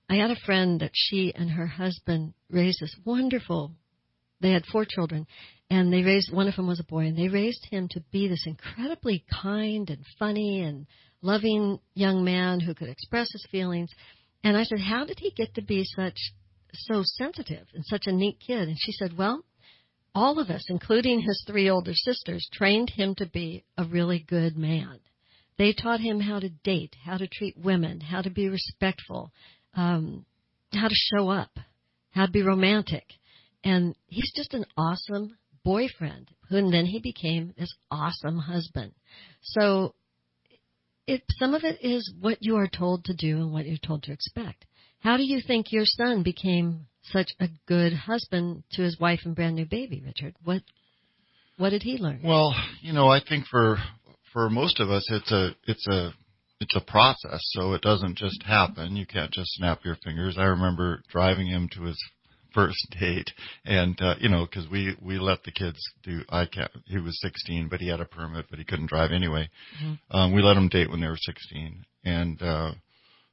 I 0.09 0.16
had 0.16 0.32
a 0.32 0.39
friend 0.45 0.80
that 0.80 0.91
she 0.93 1.34
and 1.34 1.49
her 1.49 1.68
husband 1.68 2.34
raised 2.49 2.80
this 2.80 2.95
wonderful. 3.03 3.72
They 4.39 4.51
had 4.51 4.66
four 4.66 4.86
children, 4.86 5.28
and 5.70 5.91
they 5.91 6.03
raised 6.03 6.32
one 6.32 6.47
of 6.47 6.55
them 6.55 6.68
was 6.68 6.80
a 6.80 6.84
boy, 6.84 7.07
and 7.07 7.18
they 7.18 7.28
raised 7.28 7.66
him 7.66 7.88
to 7.89 8.03
be 8.11 8.28
this 8.28 8.45
incredibly 8.45 9.26
kind 9.41 9.89
and 9.89 10.05
funny 10.20 10.61
and 10.61 10.86
loving 11.22 11.80
young 11.95 12.24
man 12.24 12.59
who 12.59 12.76
could 12.76 12.89
express 12.89 13.32
his 13.32 13.45
feelings. 13.49 13.89
And 14.43 14.55
I 14.55 14.63
said, 14.63 14.80
"How 14.80 15.05
did 15.05 15.20
he 15.20 15.32
get 15.32 15.55
to 15.55 15.61
be 15.61 15.84
such 15.84 16.34
so 16.74 17.01
sensitive 17.03 17.68
and 17.74 17.84
such 17.86 18.05
a 18.05 18.11
neat 18.11 18.39
kid?" 18.39 18.68
And 18.68 18.78
she 18.80 18.91
said, 18.91 19.18
"Well, 19.18 19.43
all 20.13 20.39
of 20.39 20.49
us, 20.49 20.66
including 20.70 21.22
his 21.22 21.43
three 21.47 21.70
older 21.70 21.93
sisters, 21.93 22.47
trained 22.53 22.91
him 22.91 23.16
to 23.16 23.26
be 23.26 23.63
a 23.78 23.86
really 23.86 24.20
good 24.20 24.55
man." 24.55 24.99
They 25.58 25.74
taught 25.74 25.99
him 26.01 26.20
how 26.20 26.39
to 26.39 26.49
date, 26.49 26.95
how 27.03 27.18
to 27.18 27.28
treat 27.28 27.58
women, 27.58 28.01
how 28.01 28.22
to 28.22 28.30
be 28.30 28.49
respectful, 28.49 29.32
um, 29.74 30.26
how 30.74 30.88
to 30.88 30.95
show 30.95 31.30
up, 31.30 31.51
how 32.12 32.26
to 32.26 32.32
be 32.32 32.41
romantic. 32.41 33.06
And 33.64 33.95
he's 34.08 34.32
just 34.36 34.53
an 34.53 34.66
awesome 34.78 35.38
boyfriend. 35.64 36.30
And 36.49 36.74
then 36.74 36.86
he 36.86 36.99
became 36.99 37.53
this 37.58 37.74
awesome 37.89 38.38
husband. 38.38 38.93
So 39.41 39.95
it, 41.08 41.24
some 41.39 41.53
of 41.53 41.64
it 41.64 41.80
is 41.82 42.14
what 42.20 42.38
you 42.41 42.58
are 42.58 42.68
told 42.68 43.06
to 43.06 43.14
do 43.14 43.38
and 43.38 43.51
what 43.51 43.66
you're 43.66 43.78
told 43.78 44.03
to 44.03 44.12
expect. 44.12 44.66
How 44.99 45.18
do 45.18 45.24
you 45.24 45.41
think 45.45 45.72
your 45.72 45.86
son 45.86 46.24
became 46.24 46.88
such 47.12 47.32
a 47.39 47.47
good 47.68 47.93
husband 47.93 48.64
to 48.72 48.82
his 48.82 48.99
wife 48.99 49.22
and 49.24 49.36
brand 49.36 49.56
new 49.56 49.66
baby, 49.66 50.01
Richard? 50.03 50.36
What 50.43 50.64
what 51.58 51.70
did 51.70 51.84
he 51.84 51.97
learn? 51.97 52.22
Well, 52.24 52.53
you 52.82 52.91
know, 52.91 53.08
I 53.08 53.22
think 53.22 53.45
for 53.47 53.78
for 54.36 54.49
most 54.49 54.81
of 54.81 54.89
us, 54.91 55.07
it's 55.09 55.31
a 55.31 55.55
it's 55.65 55.88
a 55.88 56.13
it's 56.59 56.75
a 56.75 56.81
process, 56.81 57.39
so 57.53 57.71
it 57.71 57.81
doesn't 57.81 58.17
just 58.17 58.43
happen. 58.43 58.97
You 58.97 59.05
can't 59.05 59.31
just 59.31 59.53
snap 59.53 59.79
your 59.86 59.95
fingers. 60.03 60.36
I 60.38 60.43
remember 60.43 61.01
driving 61.09 61.47
him 61.47 61.69
to 61.71 61.83
his 61.83 61.97
first 62.53 62.86
date, 62.99 63.31
and 63.63 63.97
uh, 64.01 64.15
you 64.19 64.27
know, 64.27 64.45
because 64.45 64.69
we 64.69 64.97
we 65.01 65.19
let 65.19 65.43
the 65.43 65.51
kids 65.51 65.79
do. 66.03 66.19
I 66.27 66.47
can't. 66.47 66.69
He 66.86 66.99
was 66.99 67.17
16, 67.21 67.69
but 67.69 67.79
he 67.79 67.88
had 67.88 68.01
a 68.01 68.05
permit, 68.05 68.47
but 68.49 68.59
he 68.59 68.65
couldn't 68.65 68.89
drive 68.89 69.13
anyway. 69.13 69.47
Mm-hmm. 69.81 70.17
Um, 70.17 70.33
we 70.33 70.41
let 70.41 70.57
him 70.57 70.67
date 70.67 70.91
when 70.91 70.99
they 70.99 71.07
were 71.07 71.17
16, 71.17 71.86
and 72.03 72.41
uh, 72.41 72.71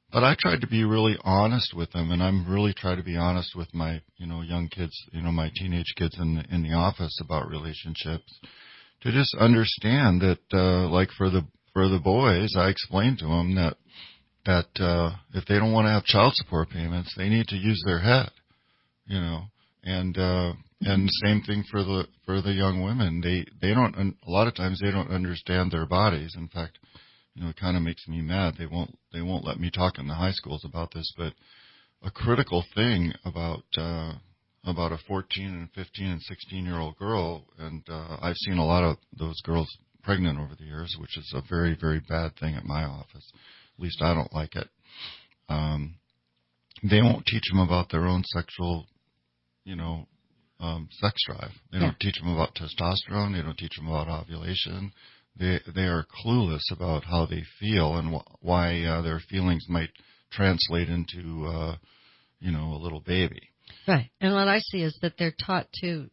but 0.09 0.23
I 0.23 0.37
tried 0.39 0.61
to 0.61 0.67
be 0.67 0.85
really 0.85 1.17
honest 1.25 1.73
with 1.75 1.91
them, 1.91 2.11
and 2.11 2.23
I'm 2.23 2.49
really 2.49 2.73
trying 2.73 2.97
to 2.97 3.03
be 3.03 3.17
honest 3.17 3.57
with 3.57 3.73
my 3.73 3.99
you 4.15 4.25
know 4.25 4.39
young 4.39 4.69
kids, 4.69 4.95
you 5.11 5.21
know 5.21 5.33
my 5.33 5.51
teenage 5.53 5.95
kids 5.97 6.15
in 6.17 6.35
the, 6.35 6.55
in 6.55 6.63
the 6.63 6.75
office 6.75 7.19
about 7.21 7.49
relationships 7.49 8.39
to 9.03 9.11
just 9.11 9.35
understand 9.35 10.21
that, 10.21 10.39
uh, 10.53 10.89
like 10.89 11.09
for 11.17 11.29
the 11.29 11.45
for 11.73 11.87
the 11.89 11.99
boys, 11.99 12.55
I 12.57 12.69
explained 12.69 13.19
to 13.19 13.27
them 13.27 13.55
that 13.55 13.77
that 14.45 14.83
uh, 14.83 15.15
if 15.33 15.45
they 15.45 15.55
don't 15.55 15.71
want 15.73 15.85
to 15.85 15.91
have 15.91 16.03
child 16.03 16.33
support 16.35 16.69
payments, 16.69 17.13
they 17.17 17.29
need 17.29 17.47
to 17.47 17.55
use 17.55 17.81
their 17.85 17.99
head, 17.99 18.31
you 19.05 19.19
know, 19.19 19.43
and 19.83 20.17
uh, 20.17 20.53
and 20.81 21.09
same 21.23 21.41
thing 21.41 21.63
for 21.69 21.83
the 21.83 22.07
for 22.25 22.41
the 22.41 22.53
young 22.53 22.81
women. 22.81 23.21
They 23.21 23.45
they 23.61 23.73
don't 23.73 23.95
a 23.95 24.29
lot 24.29 24.47
of 24.47 24.55
times 24.55 24.79
they 24.79 24.91
don't 24.91 25.11
understand 25.11 25.71
their 25.71 25.85
bodies. 25.85 26.35
In 26.37 26.47
fact, 26.47 26.79
you 27.35 27.43
know, 27.43 27.49
it 27.49 27.59
kind 27.59 27.75
of 27.75 27.83
makes 27.83 28.07
me 28.07 28.21
mad. 28.21 28.55
They 28.57 28.67
won't 28.67 28.97
they 29.11 29.21
won't 29.21 29.45
let 29.45 29.59
me 29.59 29.69
talk 29.69 29.99
in 29.99 30.07
the 30.07 30.15
high 30.15 30.31
schools 30.31 30.63
about 30.65 30.93
this, 30.93 31.11
but 31.17 31.33
a 32.03 32.11
critical 32.11 32.63
thing 32.75 33.13
about 33.25 33.63
uh, 33.77 34.13
about 34.65 34.91
a 34.91 34.97
14 35.07 35.45
and 35.45 35.69
15 35.73 36.07
and 36.07 36.21
16 36.21 36.65
year 36.65 36.79
old 36.79 36.97
girl, 36.97 37.45
and 37.57 37.83
uh, 37.89 38.17
I've 38.21 38.37
seen 38.37 38.57
a 38.57 38.65
lot 38.65 38.83
of 38.83 38.97
those 39.17 39.39
girls 39.41 39.67
pregnant 40.03 40.39
over 40.39 40.55
the 40.55 40.65
years, 40.65 40.95
which 40.99 41.17
is 41.17 41.31
a 41.35 41.41
very 41.49 41.75
very 41.79 41.99
bad 42.07 42.35
thing 42.39 42.55
at 42.55 42.65
my 42.65 42.83
office. 42.83 43.31
At 43.77 43.83
least 43.83 44.01
I 44.01 44.13
don't 44.13 44.33
like 44.33 44.55
it. 44.55 44.69
Um, 45.49 45.95
they 46.83 47.01
won't 47.01 47.25
teach 47.25 47.43
them 47.51 47.59
about 47.59 47.89
their 47.89 48.05
own 48.05 48.23
sexual, 48.25 48.85
you 49.63 49.75
know, 49.75 50.07
um, 50.59 50.87
sex 50.91 51.15
drive. 51.25 51.51
They 51.71 51.77
Yeah. 51.79 51.85
don't 51.85 51.99
teach 51.99 52.19
them 52.19 52.29
about 52.29 52.55
testosterone. 52.55 53.33
They 53.33 53.41
don't 53.41 53.57
teach 53.57 53.75
them 53.75 53.87
about 53.87 54.07
ovulation. 54.07 54.93
They 55.35 55.59
they 55.67 55.85
are 55.87 56.05
clueless 56.23 56.71
about 56.71 57.03
how 57.05 57.25
they 57.25 57.43
feel 57.59 57.97
and 57.97 58.15
wh- 58.15 58.43
why 58.43 58.83
uh, 58.83 59.01
their 59.01 59.19
feelings 59.19 59.65
might 59.67 59.89
translate 60.31 60.89
into, 60.89 61.47
uh, 61.47 61.77
you 62.39 62.51
know, 62.51 62.73
a 62.73 62.81
little 62.81 63.01
baby. 63.01 63.49
Right. 63.87 64.09
And 64.21 64.33
what 64.33 64.47
I 64.47 64.59
see 64.59 64.81
is 64.81 64.97
that 65.01 65.13
they're 65.17 65.35
taught 65.45 65.67
to 65.81 66.09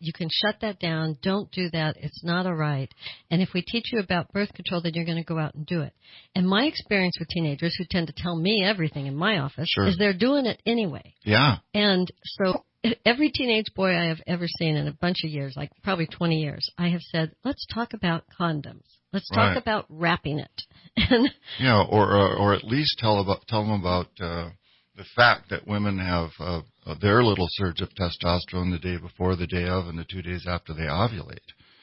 you 0.00 0.12
can 0.12 0.28
shut 0.30 0.56
that 0.60 0.78
down, 0.78 1.16
don't 1.22 1.50
do 1.50 1.70
that, 1.72 1.96
it's 1.98 2.22
not 2.22 2.46
all 2.46 2.54
right. 2.54 2.90
And 3.30 3.40
if 3.40 3.50
we 3.54 3.62
teach 3.62 3.92
you 3.92 4.00
about 4.00 4.32
birth 4.32 4.52
control, 4.52 4.82
then 4.82 4.92
you're 4.94 5.04
going 5.06 5.16
to 5.16 5.24
go 5.24 5.38
out 5.38 5.54
and 5.54 5.64
do 5.64 5.80
it. 5.80 5.94
And 6.34 6.46
my 6.46 6.64
experience 6.64 7.16
with 7.18 7.28
teenagers 7.28 7.74
who 7.78 7.84
tend 7.88 8.08
to 8.08 8.14
tell 8.16 8.36
me 8.36 8.62
everything 8.64 9.06
in 9.06 9.16
my 9.16 9.38
office 9.38 9.68
Sure. 9.68 9.86
is 9.86 9.96
they're 9.96 10.12
doing 10.12 10.44
it 10.46 10.60
anyway. 10.66 11.14
Yeah, 11.24 11.58
And 11.72 12.06
so 12.24 12.64
every 13.06 13.30
teenage 13.30 13.72
boy 13.74 13.96
I 13.96 14.08
have 14.08 14.20
ever 14.26 14.46
seen 14.46 14.76
in 14.76 14.88
a 14.88 14.92
bunch 14.92 15.24
of 15.24 15.30
years, 15.30 15.54
like 15.56 15.70
probably 15.82 16.06
20 16.06 16.36
years, 16.36 16.68
I 16.76 16.88
have 16.88 17.00
said, 17.00 17.32
let's 17.44 17.64
talk 17.72 17.94
about 17.94 18.24
condoms. 18.38 18.82
Let's 19.12 19.28
talk 19.30 19.50
Right. 19.50 19.56
about 19.56 19.86
wrapping 19.88 20.38
it. 20.40 20.62
And 21.10 21.28
yeah, 21.60 21.82
or 21.82 22.14
or, 22.14 22.36
or 22.36 22.54
at 22.54 22.62
least 22.64 22.98
tell 22.98 23.20
about 23.20 23.46
tell 23.48 23.62
them 23.64 23.80
about 23.80 24.08
uh, 24.20 24.50
the 24.96 25.04
fact 25.16 25.50
that 25.50 25.66
women 25.66 25.98
have 25.98 26.30
uh, 26.38 26.60
uh, 26.86 26.94
their 27.00 27.24
little 27.24 27.46
surge 27.50 27.80
of 27.80 27.88
testosterone 27.94 28.70
the 28.70 28.78
day 28.80 28.96
before, 28.96 29.34
the 29.36 29.46
day 29.46 29.66
of, 29.66 29.88
and 29.88 29.98
the 29.98 30.04
two 30.08 30.22
days 30.22 30.46
after 30.46 30.72
they 30.72 30.84
ovulate. 30.84 31.38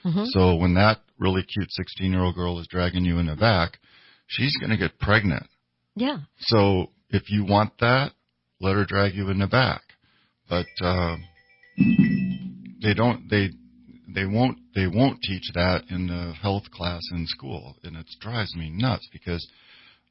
Mhm. 0.05 0.27
So 0.27 0.55
when 0.55 0.73
that 0.75 1.01
really 1.19 1.43
cute 1.43 1.71
16 1.71 2.11
year 2.11 2.21
old 2.21 2.35
girl 2.35 2.59
is 2.59 2.67
dragging 2.67 3.03
you 3.05 3.19
in 3.19 3.25
the 3.27 3.35
back, 3.35 3.79
she's 4.27 4.55
going 4.57 4.69
to 4.71 4.77
get 4.77 4.97
pregnant. 4.99 5.47
yeah, 5.95 6.19
So 6.39 6.91
if 7.09 7.29
you 7.29 7.43
want 7.43 7.77
that, 7.79 8.13
let 8.61 8.75
her 8.75 8.85
drag 8.85 9.13
you 9.13 9.29
in 9.29 9.39
the 9.39 9.47
back. 9.47 9.81
But 10.49 10.67
uh, 10.81 11.17
they 12.81 12.93
don't. 12.93 13.29
They 13.29 13.49
they 14.13 14.25
won't. 14.25 14.57
They 14.75 14.87
won't 14.87 15.21
teach 15.21 15.51
that 15.53 15.85
in 15.89 16.07
the 16.07 16.33
health 16.33 16.69
class 16.71 17.01
in 17.11 17.25
school, 17.27 17.75
and 17.83 17.95
it 17.95 18.07
drives 18.19 18.55
me 18.55 18.69
nuts 18.69 19.07
because 19.11 19.45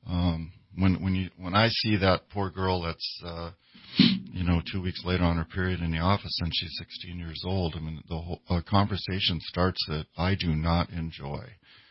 um, 0.08 0.52
when 0.76 1.02
when 1.02 1.14
you 1.14 1.30
when 1.36 1.54
I 1.54 1.68
see 1.68 1.96
that 1.96 2.22
poor 2.32 2.50
girl 2.50 2.82
that's 2.82 3.22
uh, 3.24 3.50
you 3.98 4.44
know 4.44 4.62
two 4.72 4.80
weeks 4.80 5.02
later 5.04 5.24
on 5.24 5.36
her 5.36 5.44
period 5.44 5.80
in 5.80 5.90
the 5.90 5.98
office 5.98 6.36
and 6.40 6.52
she's 6.54 6.74
16 6.78 7.18
years 7.18 7.42
old, 7.44 7.74
I 7.76 7.80
mean 7.80 8.02
the 8.08 8.16
whole 8.16 8.40
uh, 8.48 8.60
conversation 8.68 9.38
starts 9.42 9.84
that 9.88 10.06
I 10.16 10.34
do 10.34 10.54
not 10.54 10.90
enjoy. 10.90 11.44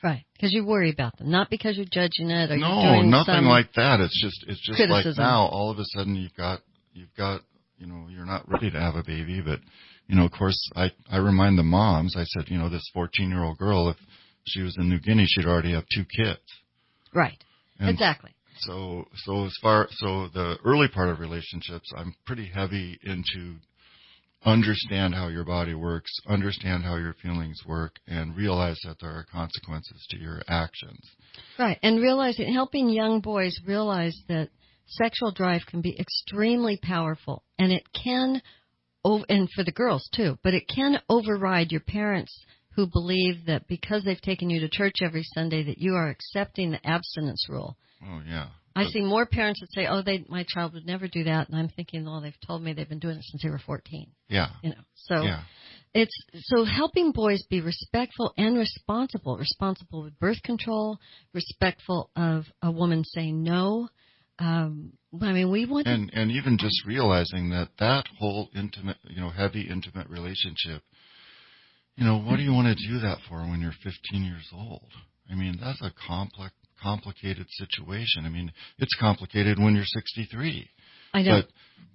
right. 0.04 0.24
Because 0.34 0.54
you 0.54 0.66
worry 0.66 0.90
about 0.92 1.18
them, 1.18 1.30
not 1.30 1.50
because 1.50 1.76
you're 1.76 1.86
judging 1.92 2.30
it 2.30 2.52
or 2.52 2.56
you're 2.56 2.68
No, 2.68 2.82
doing 2.96 3.10
nothing 3.10 3.46
like 3.46 3.74
that. 3.74 4.00
It's 4.00 4.22
just 4.22 4.46
it's 4.48 4.62
just 4.66 4.90
like 4.90 5.06
now 5.18 5.46
all 5.48 5.70
of 5.72 5.78
a 5.80 5.86
sudden 5.86 6.16
you've 6.16 6.36
got 6.36 6.62
you've 6.94 7.14
got 7.16 7.42
you 7.78 7.88
know 7.88 8.08
you're 8.10 8.26
not 8.26 8.50
ready 8.50 8.72
to 8.72 8.80
have 8.80 8.96
a 8.96 9.04
baby, 9.04 9.42
but 9.46 9.60
you 10.08 10.16
know 10.16 10.26
of 10.26 10.32
course 10.32 10.58
I 10.76 10.92
I 11.12 11.18
remind 11.18 11.58
the 11.58 11.64
moms 11.64 12.16
I 12.18 12.24
said 12.24 12.46
you 12.48 12.58
know 12.58 12.70
this 12.70 12.90
14 12.94 13.30
year 13.30 13.44
old 13.44 13.58
girl 13.58 13.90
if 13.90 13.98
she 14.48 14.62
was 14.62 14.76
in 14.80 14.90
New 14.90 15.00
Guinea 15.00 15.26
she'd 15.28 15.46
already 15.46 15.74
have 15.74 15.84
two 15.94 16.06
kids. 16.06 16.40
Right. 17.14 17.44
And 17.80 17.90
exactly. 17.90 18.32
So 18.62 19.06
so 19.26 19.46
as 19.46 19.54
far 19.62 19.88
so 19.92 20.28
the 20.34 20.58
early 20.66 20.88
part 20.88 21.10
of 21.10 21.20
relationships 21.20 21.92
I'm 21.96 22.14
pretty 22.26 22.50
heavy 22.54 23.00
into 23.04 23.56
understand 24.46 25.14
how 25.14 25.28
your 25.28 25.44
body 25.44 25.74
works, 25.74 26.12
understand 26.28 26.84
how 26.84 26.96
your 26.96 27.14
feelings 27.22 27.62
work, 27.68 28.00
and 28.08 28.36
realize 28.36 28.80
that 28.86 28.98
there 29.02 29.12
are 29.12 29.26
consequences 29.32 30.06
to 30.10 30.18
your 30.18 30.42
actions. 30.48 31.00
Right. 31.58 31.78
And 31.84 32.02
realizing, 32.02 32.54
helping 32.54 32.90
young 32.90 33.20
boys 33.20 33.60
realize 33.66 34.18
that 34.28 34.50
sexual 34.88 35.32
drive 35.32 35.62
can 35.68 35.82
be 35.82 35.98
extremely 36.00 36.78
powerful 36.82 37.44
and 37.58 37.72
it 37.72 37.84
can, 37.94 38.42
and 39.04 39.50
for 39.56 39.64
the 39.64 39.72
girls 39.72 40.10
too, 40.14 40.38
but 40.44 40.54
it 40.54 40.68
can 40.74 41.02
override 41.10 41.72
your 41.72 41.82
parents 41.82 42.46
who 42.80 42.88
believe 42.88 43.46
that 43.48 43.68
because 43.68 44.04
they've 44.06 44.22
taken 44.22 44.50
you 44.50 44.62
to 44.62 44.70
church 44.70 44.96
every 45.04 45.24
Sunday 45.34 45.64
that 45.64 45.80
you 45.80 45.96
are 45.96 46.08
accepting 46.10 46.72
the 46.72 46.88
abstinence 46.88 47.46
rule. 47.50 47.76
Oh 48.02 48.22
yeah. 48.26 48.48
I 48.74 48.86
see 48.86 49.02
more 49.02 49.26
parents 49.26 49.60
that 49.60 49.74
say, 49.74 49.88
"Oh, 49.88 50.02
they, 50.02 50.24
my 50.30 50.46
child 50.48 50.74
would 50.74 50.86
never 50.86 51.10
do 51.10 51.26
that," 51.26 51.50
and 51.50 51.58
I'm 51.60 51.68
thinking, 51.68 52.06
"Well, 52.06 52.22
they've 52.22 52.40
told 52.48 52.64
me 52.64 52.72
they've 52.72 52.88
been 52.88 53.00
doing 53.00 53.18
it 53.18 53.24
since 53.26 53.44
they 53.44 53.50
were 53.50 53.60
14." 53.60 54.08
Yeah. 54.30 54.48
You 54.64 54.70
know, 54.70 54.82
so 54.94 55.24
Yeah. 55.24 55.44
it's 55.94 56.18
so 56.36 56.64
helping 56.64 57.12
boys 57.12 57.44
be 57.50 57.60
respectful 57.60 58.34
and 58.38 58.58
responsible 58.58 59.38
responsible 59.38 60.04
with 60.04 60.18
birth 60.18 60.42
control 60.44 61.00
respectful 61.34 62.12
of 62.16 62.46
a 62.62 62.72
woman 62.72 63.04
saying 63.04 63.42
no 63.42 63.90
um 64.38 64.94
i 65.20 65.34
mean 65.34 65.50
we 65.52 65.66
want 65.66 65.88
to, 65.88 65.92
and 65.92 66.12
and 66.14 66.30
even 66.32 66.60
just 66.60 66.86
realizing 66.86 67.50
that 67.50 67.70
that 67.80 68.06
whole 68.20 68.50
intimate 68.56 68.98
you 69.10 69.20
know 69.20 69.30
heavy 69.30 69.68
intimate 69.68 70.08
relationship 70.10 70.84
you 72.00 72.06
know 72.06 72.20
what 72.20 72.38
do 72.38 72.44
you 72.44 72.54
want 72.54 72.68
to 72.68 72.88
do 72.88 73.00
that 73.00 73.18
for 73.28 73.40
when 73.42 73.60
you're 73.60 73.74
15 73.84 74.24
years 74.24 74.48
old? 74.54 74.90
I 75.30 75.36
mean 75.36 75.60
that's 75.62 75.82
a 75.82 75.92
complex 76.08 76.54
complicated 76.82 77.46
situation. 77.50 78.26
I 78.26 78.30
mean 78.30 78.52
it's 78.78 78.96
complicated 79.00 79.60
when 79.60 79.76
you're 79.76 79.84
63 79.84 80.70
i 81.14 81.22
know. 81.22 81.42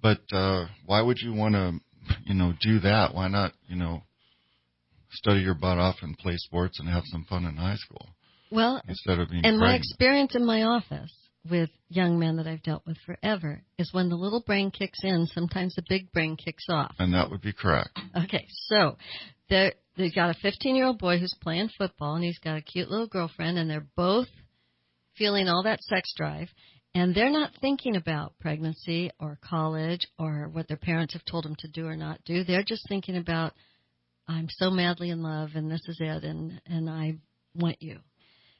But 0.01 0.21
but 0.31 0.35
uh 0.35 0.67
why 0.85 1.01
would 1.01 1.17
you 1.17 1.33
want 1.33 1.55
to 1.55 1.73
you 2.25 2.35
know 2.35 2.53
do 2.61 2.79
that? 2.81 3.15
Why 3.15 3.27
not 3.27 3.53
you 3.67 3.75
know 3.75 4.03
study 5.11 5.39
your 5.39 5.55
butt 5.55 5.79
off 5.79 5.95
and 6.01 6.17
play 6.17 6.35
sports 6.37 6.79
and 6.79 6.87
have 6.87 7.03
some 7.05 7.25
fun 7.25 7.45
in 7.45 7.55
high 7.55 7.77
school 7.77 8.09
well 8.51 8.81
instead 8.87 9.17
of 9.19 9.29
being 9.29 9.45
and 9.45 9.57
my 9.57 9.75
experience 9.75 10.35
in 10.35 10.45
my 10.45 10.63
office 10.63 11.13
with 11.49 11.69
young 11.89 12.17
men 12.19 12.37
that 12.37 12.47
i've 12.47 12.63
dealt 12.63 12.85
with 12.85 12.97
forever 13.05 13.61
is 13.77 13.93
when 13.93 14.09
the 14.09 14.15
little 14.15 14.43
brain 14.45 14.71
kicks 14.71 14.99
in 15.03 15.27
sometimes 15.27 15.75
the 15.75 15.83
big 15.87 16.11
brain 16.11 16.35
kicks 16.35 16.65
off 16.69 16.95
and 16.99 17.13
that 17.13 17.29
would 17.29 17.41
be 17.41 17.53
correct 17.53 17.97
Okay, 18.15 18.47
so 18.67 18.95
they're, 19.49 19.73
they've 19.97 20.13
got 20.13 20.29
a 20.29 20.39
15 20.41 20.75
year 20.75 20.85
old 20.85 20.99
boy 20.99 21.17
who's 21.17 21.35
playing 21.41 21.69
football, 21.77 22.15
and 22.15 22.23
he's 22.23 22.39
got 22.39 22.57
a 22.57 22.61
cute 22.61 22.89
little 22.89 23.07
girlfriend, 23.07 23.57
and 23.57 23.69
they're 23.69 23.87
both 23.95 24.27
feeling 25.17 25.47
all 25.47 25.63
that 25.63 25.81
sex 25.83 26.13
drive, 26.15 26.49
and 26.93 27.13
they're 27.13 27.31
not 27.31 27.51
thinking 27.61 27.95
about 27.95 28.37
pregnancy 28.39 29.11
or 29.19 29.37
college 29.41 30.07
or 30.17 30.49
what 30.51 30.67
their 30.67 30.77
parents 30.77 31.13
have 31.13 31.25
told 31.25 31.45
them 31.45 31.55
to 31.59 31.67
do 31.67 31.85
or 31.85 31.95
not 31.95 32.23
do. 32.25 32.43
They're 32.43 32.63
just 32.63 32.87
thinking 32.87 33.17
about, 33.17 33.53
I'm 34.27 34.47
so 34.49 34.69
madly 34.71 35.09
in 35.09 35.21
love, 35.21 35.49
and 35.55 35.69
this 35.69 35.83
is 35.87 35.97
it, 35.99 36.23
and 36.23 36.61
and 36.65 36.89
I 36.89 37.15
want 37.53 37.81
you. 37.81 37.99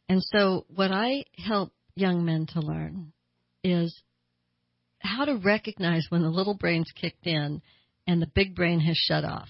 And 0.08 0.22
so, 0.22 0.66
what 0.68 0.92
I 0.92 1.24
help 1.38 1.74
young 1.96 2.26
men 2.26 2.46
to 2.48 2.60
learn 2.60 3.12
is 3.64 4.02
how 5.00 5.26
to 5.26 5.38
recognize 5.38 6.06
when 6.10 6.22
the 6.22 6.30
little 6.30 6.56
brain's 6.56 6.92
kicked 7.00 7.26
in 7.26 7.62
and 8.08 8.22
the 8.22 8.32
big 8.36 8.56
brain 8.56 8.80
has 8.80 8.98
shut 8.98 9.24
off 9.24 9.50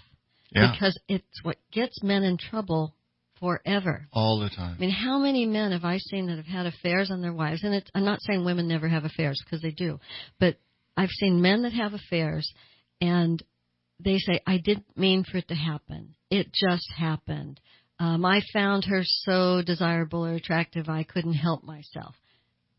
yeah 0.51 0.71
because 0.71 0.97
it's 1.07 1.43
what 1.43 1.57
gets 1.71 2.03
men 2.03 2.23
in 2.23 2.37
trouble 2.37 2.93
forever. 3.39 4.07
all 4.13 4.39
the 4.39 4.49
time 4.49 4.75
I 4.77 4.79
mean, 4.79 4.89
how 4.91 5.17
many 5.19 5.45
men 5.45 5.71
have 5.71 5.83
I 5.83 5.97
seen 5.97 6.27
that 6.27 6.37
have 6.37 6.45
had 6.45 6.65
affairs 6.65 7.11
on 7.11 7.21
their 7.21 7.33
wives? 7.33 7.63
And 7.63 7.73
it's, 7.73 7.89
I'm 7.93 8.05
not 8.05 8.21
saying 8.21 8.45
women 8.45 8.67
never 8.67 8.87
have 8.87 9.03
affairs 9.03 9.41
because 9.43 9.61
they 9.61 9.71
do, 9.71 9.99
but 10.39 10.55
I've 10.95 11.09
seen 11.09 11.41
men 11.41 11.63
that 11.63 11.73
have 11.73 11.93
affairs 11.93 12.51
and 13.01 13.43
they 13.99 14.17
say, 14.17 14.41
I 14.45 14.57
didn't 14.57 14.97
mean 14.97 15.23
for 15.23 15.37
it 15.37 15.47
to 15.49 15.55
happen. 15.55 16.15
It 16.29 16.47
just 16.53 16.89
happened. 16.97 17.59
Um, 17.99 18.25
I 18.25 18.41
found 18.53 18.85
her 18.85 19.01
so 19.03 19.61
desirable 19.65 20.25
or 20.25 20.33
attractive, 20.33 20.89
I 20.89 21.03
couldn't 21.03 21.33
help 21.33 21.63
myself. 21.63 22.15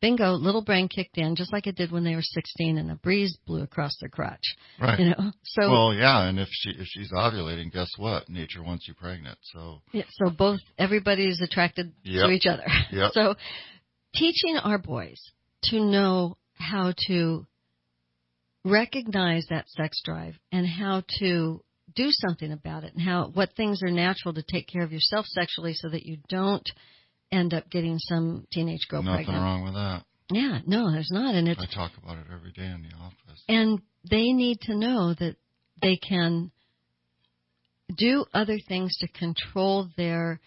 Bingo, 0.01 0.33
little 0.33 0.63
brain 0.63 0.89
kicked 0.89 1.17
in 1.17 1.37
just 1.37 1.53
like 1.53 1.67
it 1.67 1.77
did 1.77 1.91
when 1.91 2.05
they 2.05 2.15
were 2.15 2.23
16 2.23 2.77
and 2.79 2.91
a 2.91 2.97
breeze 2.97 3.37
blew 3.47 3.63
across 3.63 3.97
their 4.01 4.11
crotch. 4.11 4.55
right 4.81 4.99
You 4.99 5.07
know, 5.11 5.33
so 5.43 5.71
Well, 5.71 5.95
yeah, 5.95 6.29
and 6.29 6.39
if 6.39 6.49
she 6.51 6.71
if 6.71 6.87
she's 6.87 7.11
ovulating, 7.13 7.73
guess 7.73 7.91
what? 7.97 8.29
Nature 8.29 8.63
wants 8.63 8.87
you 8.87 8.95
pregnant. 8.95 9.39
So 9.43 9.83
Yeah, 9.93 10.05
so 10.11 10.31
both 10.31 10.61
everybody's 10.79 11.41
attracted 11.41 11.93
Yep. 12.05 12.27
to 12.27 12.31
each 12.33 12.47
other. 12.47 12.67
Yep. 12.93 13.13
So 13.13 13.35
teaching 14.15 14.57
our 14.59 14.79
boys 14.79 15.21
to 15.65 15.81
know 15.81 16.37
how 16.55 16.93
to 17.09 17.47
recognize 18.65 19.47
that 19.49 19.69
sex 19.69 20.01
drive 20.05 20.35
and 20.53 20.67
how 20.67 21.03
to 21.21 21.63
do 21.95 22.09
something 22.11 22.53
about 22.53 22.85
it 22.85 22.93
and 22.95 23.03
how 23.03 23.31
what 23.33 23.53
things 23.57 23.83
are 23.83 23.91
natural 23.91 24.35
to 24.35 24.43
take 24.43 24.67
care 24.67 24.83
of 24.83 24.93
yourself 24.93 25.25
sexually 25.27 25.73
so 25.73 25.89
that 25.89 26.05
you 26.05 26.19
don't 26.29 26.69
end 27.33 27.55
up 27.55 27.68
getting 27.70 27.99
some 27.99 28.47
teenage 28.53 28.87
girl 28.89 29.03
nothing 29.03 29.27
pregnant. 29.27 29.45
wrong 29.45 29.64
with 29.64 29.74
that. 29.74 30.05
Yeah, 30.31 30.59
no, 30.66 30.91
there's 30.91 31.11
not 31.11 31.35
and 31.35 31.49
it's 31.49 31.61
I 31.61 31.66
talk 31.72 31.93
about 32.03 32.18
it 32.18 32.27
every 32.33 32.53
day 32.53 32.66
in 32.66 32.83
the 32.83 32.97
office. 32.97 33.43
and 33.49 33.81
they 34.09 34.33
need 34.33 34.61
to 34.62 34.77
know 34.77 35.14
that 35.14 35.37
they 35.81 35.97
can 35.97 36.51
do 37.97 38.24
other 38.35 38.59
things 38.68 38.97
to 38.99 39.09
control 39.09 39.89
their 39.97 40.41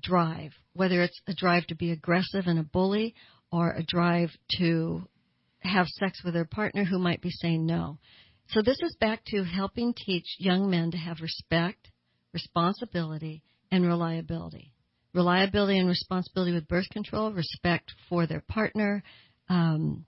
drive, 0.00 0.52
whether 0.74 1.02
it's 1.02 1.20
a 1.26 1.34
drive 1.34 1.66
to 1.66 1.74
be 1.74 1.90
aggressive 1.90 2.46
and 2.46 2.58
a 2.58 2.62
bully 2.62 3.14
or 3.52 3.72
a 3.72 3.82
drive 3.82 4.30
to 4.58 5.02
have 5.60 5.86
sex 5.88 6.22
with 6.24 6.34
their 6.34 6.44
partner 6.44 6.84
who 6.84 6.98
might 6.98 7.20
be 7.20 7.30
saying 7.30 7.66
no. 7.66 7.98
So 8.50 8.62
this 8.62 8.78
is 8.80 8.96
back 8.98 9.22
to 9.26 9.44
helping 9.44 9.92
teach 9.94 10.24
young 10.38 10.70
men 10.70 10.90
to 10.92 10.96
have 10.96 11.20
respect, 11.20 11.90
responsibility, 12.32 13.42
and 13.70 13.84
reliability. 13.84 14.72
Reliability 15.18 15.80
and 15.80 15.88
responsibility 15.88 16.52
with 16.52 16.68
birth 16.68 16.88
control, 16.90 17.32
respect 17.32 17.92
for 18.08 18.28
their 18.28 18.44
partner, 18.48 19.02
um, 19.48 20.06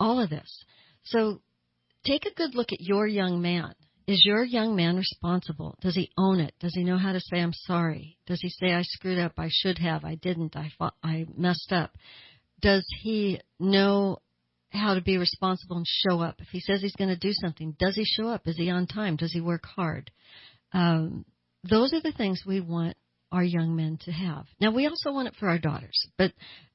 all 0.00 0.20
of 0.20 0.28
this. 0.28 0.64
So 1.04 1.40
take 2.04 2.26
a 2.26 2.34
good 2.34 2.56
look 2.56 2.72
at 2.72 2.80
your 2.80 3.06
young 3.06 3.40
man. 3.40 3.74
Is 4.08 4.24
your 4.24 4.42
young 4.42 4.74
man 4.74 4.96
responsible? 4.96 5.78
Does 5.80 5.94
he 5.94 6.10
own 6.18 6.40
it? 6.40 6.52
Does 6.58 6.74
he 6.74 6.82
know 6.82 6.98
how 6.98 7.12
to 7.12 7.20
say 7.20 7.38
I'm 7.38 7.52
sorry? 7.52 8.18
Does 8.26 8.40
he 8.40 8.48
say 8.48 8.72
I 8.72 8.82
screwed 8.82 9.20
up? 9.20 9.34
I 9.38 9.50
should 9.52 9.78
have. 9.78 10.04
I 10.04 10.16
didn't. 10.16 10.56
I 10.56 10.72
fought, 10.76 10.94
I 11.00 11.26
messed 11.36 11.70
up. 11.70 11.92
Does 12.60 12.84
he 13.02 13.40
know 13.60 14.18
how 14.70 14.94
to 14.94 15.00
be 15.00 15.16
responsible 15.16 15.76
and 15.76 15.86
show 15.86 16.20
up? 16.20 16.40
If 16.40 16.48
he 16.48 16.58
says 16.58 16.80
he's 16.80 16.96
going 16.96 17.10
to 17.10 17.16
do 17.16 17.32
something, 17.32 17.76
does 17.78 17.94
he 17.94 18.04
show 18.04 18.26
up? 18.26 18.48
Is 18.48 18.56
he 18.56 18.68
on 18.68 18.88
time? 18.88 19.14
Does 19.14 19.32
he 19.32 19.40
work 19.40 19.64
hard? 19.64 20.10
Um, 20.72 21.24
those 21.62 21.92
are 21.92 22.00
the 22.00 22.10
things 22.10 22.42
we 22.44 22.60
want 22.60 22.96
our 23.32 23.44
young 23.44 23.76
men 23.76 23.98
to 24.02 24.12
have. 24.12 24.46
Now 24.60 24.72
we 24.72 24.86
also 24.86 25.12
want 25.12 25.28
it 25.28 25.34
for 25.38 25.48
our 25.48 25.58
daughters, 25.58 26.06
but 26.18 26.32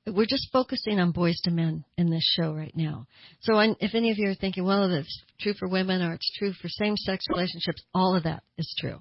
we're 0.08 0.26
just 0.26 0.50
focusing 0.54 1.00
on 1.00 1.12
boys 1.12 1.40
to 1.44 1.52
men 1.52 1.84
in 1.98 2.10
this 2.10 2.24
show 2.38 2.54
right 2.54 2.76
now. 2.76 3.08
So 3.42 3.60
if 3.60 3.96
any 3.96 4.12
of 4.12 4.18
you 4.18 4.30
are 4.30 4.36
thinking, 4.36 4.64
well, 4.64 4.88
that's 4.88 5.24
true 5.40 5.54
for 5.58 5.68
women 5.68 6.02
or 6.02 6.14
it's 6.14 6.32
true 6.38 6.54
for 6.54 6.70
same-sex 6.70 7.26
relationships, 7.30 7.84
all 7.94 8.16
of 8.16 8.24
that 8.24 8.44
is 8.58 8.74
true. 8.80 9.00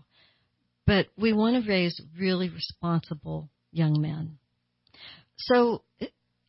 But 0.86 1.08
we 1.16 1.32
want 1.32 1.62
to 1.62 1.70
raise 1.70 2.00
really 2.18 2.48
responsible 2.48 3.50
young 3.70 4.00
men. 4.00 4.38
So 5.36 5.82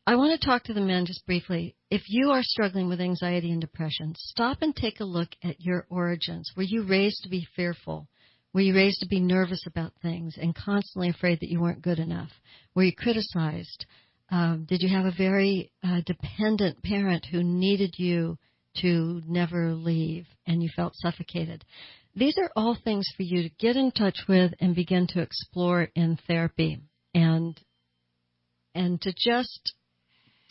I 0.06 0.16
want 0.16 0.40
to 0.40 0.46
talk 0.46 0.64
to 0.64 0.74
the 0.74 0.80
men 0.80 1.06
just 1.06 1.26
briefly. 1.26 1.74
If 1.90 2.02
you 2.08 2.30
are 2.30 2.42
struggling 2.42 2.88
with 2.88 3.00
anxiety 3.00 3.50
and 3.50 3.60
depression, 3.60 4.14
stop 4.16 4.58
and 4.62 4.74
take 4.74 5.00
a 5.00 5.04
look 5.04 5.30
at 5.42 5.60
your 5.60 5.86
origins. 5.90 6.50
Were 6.56 6.62
you 6.62 6.84
raised 6.84 7.22
to 7.24 7.28
be 7.28 7.46
fearful? 7.56 8.08
Were 8.52 8.60
you 8.60 8.74
raised 8.74 9.00
to 9.00 9.08
be 9.08 9.20
nervous 9.20 9.66
about 9.66 9.92
things 10.00 10.36
and 10.40 10.54
constantly 10.54 11.10
afraid 11.10 11.40
that 11.40 11.50
you 11.50 11.60
weren't 11.60 11.82
good 11.82 11.98
enough? 11.98 12.30
Were 12.74 12.84
you 12.84 12.94
criticized? 12.94 13.84
Um, 14.30 14.64
did 14.68 14.82
you 14.82 14.88
have 14.88 15.04
a 15.04 15.16
very 15.16 15.70
uh, 15.84 16.00
dependent 16.04 16.82
parent 16.82 17.26
who 17.26 17.42
needed 17.42 17.94
you 17.98 18.38
to 18.78 19.22
never 19.26 19.74
leave 19.74 20.26
and 20.46 20.62
you 20.62 20.68
felt 20.74 20.94
suffocated? 20.96 21.64
These 22.14 22.38
are 22.38 22.50
all 22.56 22.76
things 22.82 23.06
for 23.14 23.22
you 23.22 23.42
to 23.42 23.54
get 23.58 23.76
in 23.76 23.90
touch 23.90 24.20
with 24.26 24.52
and 24.58 24.74
begin 24.74 25.06
to 25.08 25.20
explore 25.20 25.88
in 25.94 26.18
therapy 26.26 26.80
and 27.14 27.60
and 28.74 29.00
to 29.02 29.12
just 29.16 29.74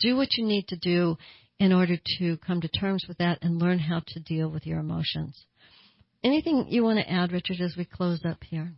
do 0.00 0.16
what 0.16 0.36
you 0.36 0.44
need 0.44 0.68
to 0.68 0.76
do 0.76 1.16
in 1.58 1.72
order 1.72 1.96
to 2.18 2.36
come 2.38 2.60
to 2.60 2.68
terms 2.68 3.04
with 3.08 3.18
that 3.18 3.38
and 3.42 3.60
learn 3.60 3.78
how 3.78 4.02
to 4.06 4.20
deal 4.20 4.48
with 4.48 4.66
your 4.66 4.78
emotions. 4.78 5.46
Anything 6.24 6.66
you 6.68 6.82
want 6.82 6.98
to 6.98 7.10
add, 7.10 7.32
Richard, 7.32 7.60
as 7.60 7.74
we 7.76 7.84
close 7.84 8.24
up 8.24 8.42
here? 8.42 8.72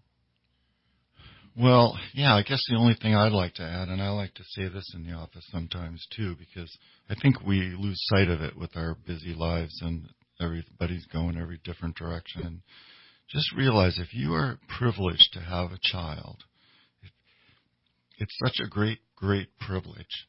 Well, 1.57 1.99
yeah, 2.15 2.37
I 2.37 2.43
guess 2.43 2.63
the 2.69 2.77
only 2.77 2.95
thing 2.95 3.17
I'd 3.17 3.33
like 3.33 3.55
to 3.55 3.65
add, 3.65 3.89
and 3.89 4.01
I 4.01 4.11
like 4.11 4.33
to 4.35 4.45
say 4.45 4.69
this 4.69 4.93
in 4.95 5.05
the 5.05 5.15
office 5.15 5.45
sometimes 5.51 6.07
too, 6.17 6.37
because 6.39 6.71
I 7.11 7.15
think 7.21 7.43
we 7.45 7.75
lose 7.77 8.01
sight 8.09 8.29
of 8.29 8.43
it 8.43 8.57
with 8.57 8.77
our 8.77 8.97
busy 9.07 9.35
lives 9.35 9.77
and 9.83 10.09
everybody's 10.41 11.07
going 11.07 11.37
every 11.37 11.59
different 11.65 11.97
direction. 11.97 12.43
And 12.45 12.61
just 13.29 13.53
realize 13.57 13.99
if 13.99 14.15
you 14.15 14.35
are 14.35 14.61
privileged 14.79 15.33
to 15.33 15.41
have 15.41 15.73
a 15.73 15.81
child, 15.83 16.45
it's 18.19 18.37
such 18.45 18.65
a 18.65 18.69
great, 18.69 18.99
great 19.17 19.49
privilege. 19.59 20.27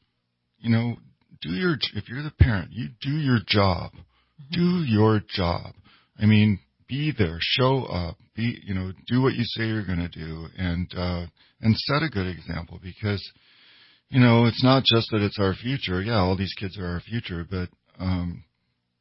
You 0.58 0.70
know, 0.70 0.96
do 1.42 1.50
your, 1.50 1.76
if 1.94 2.08
you're 2.08 2.24
the 2.24 2.32
parent, 2.40 2.70
you 2.72 2.88
do 3.00 3.12
your 3.12 3.38
job. 3.46 3.92
Mm-hmm. 3.92 4.52
Do 4.52 4.84
your 4.84 5.20
job. 5.28 5.74
I 6.18 6.26
mean, 6.26 6.58
be 6.90 7.12
there, 7.16 7.38
show 7.40 7.84
up, 7.84 8.16
be 8.34 8.60
you 8.64 8.74
know, 8.74 8.92
do 9.06 9.22
what 9.22 9.34
you 9.34 9.44
say 9.44 9.66
you're 9.66 9.86
going 9.86 9.98
to 9.98 10.08
do, 10.08 10.46
and 10.58 10.92
uh, 10.96 11.26
and 11.60 11.76
set 11.76 12.02
a 12.02 12.08
good 12.08 12.26
example 12.26 12.80
because 12.82 13.22
you 14.08 14.20
know 14.20 14.46
it's 14.46 14.64
not 14.64 14.82
just 14.84 15.08
that 15.12 15.22
it's 15.22 15.38
our 15.38 15.54
future. 15.54 16.02
Yeah, 16.02 16.18
all 16.18 16.36
these 16.36 16.54
kids 16.58 16.76
are 16.78 16.86
our 16.86 17.00
future, 17.00 17.46
but 17.48 17.68
um, 17.98 18.42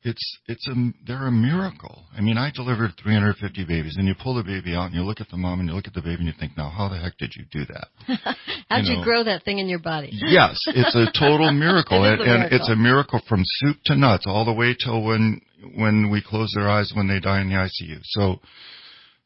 it's 0.04 0.38
it's 0.48 0.66
a 0.68 0.74
they're 1.06 1.28
a 1.28 1.32
miracle. 1.32 2.04
I 2.16 2.22
mean, 2.22 2.38
I 2.38 2.52
delivered 2.52 2.92
350 3.02 3.66
babies, 3.66 3.96
and 3.98 4.08
you 4.08 4.16
pull 4.22 4.36
the 4.36 4.44
baby 4.44 4.76
out, 4.76 4.86
and 4.86 4.96
you 4.96 5.02
look 5.02 5.20
at 5.20 5.30
the 5.30 5.38
mom, 5.38 5.60
and 5.60 5.68
you 5.68 5.76
look 5.76 5.88
at 5.88 5.94
the 5.94 6.02
baby, 6.02 6.18
and 6.20 6.28
you 6.28 6.34
think, 6.40 6.56
now, 6.56 6.70
how 6.70 6.88
the 6.88 6.98
heck 6.98 7.18
did 7.18 7.34
you 7.36 7.44
do 7.52 7.66
that? 7.66 7.88
How'd 8.70 8.86
you, 8.86 8.94
know, 8.94 9.00
you, 9.00 9.04
grow 9.04 9.24
that 9.26 9.44
thing 9.44 9.60
in 9.60 9.68
your 9.68 9.80
body? 9.80 10.10
yes, 10.14 10.58
it's 10.68 10.96
a 10.96 11.08
total 11.20 11.52
miracle, 11.54 12.06
it 12.06 12.14
and, 12.14 12.22
a 12.22 12.24
miracle. 12.24 12.46
and 12.46 12.54
it's 12.54 12.70
a 12.70 12.76
miracle 12.76 13.22
from 13.28 13.42
soup 13.44 13.78
to 13.86 13.96
nuts, 13.96 14.24
all 14.26 14.46
the 14.46 14.54
way 14.54 14.74
till 14.82 15.02
when 15.04 15.42
when 15.76 16.10
we 16.10 16.22
close 16.22 16.54
their 16.56 16.70
eyes 16.70 16.92
when 16.96 17.08
they 17.08 17.20
die 17.20 17.42
in 17.42 17.50
the 17.50 17.56
ICU. 17.56 18.00
So, 18.04 18.40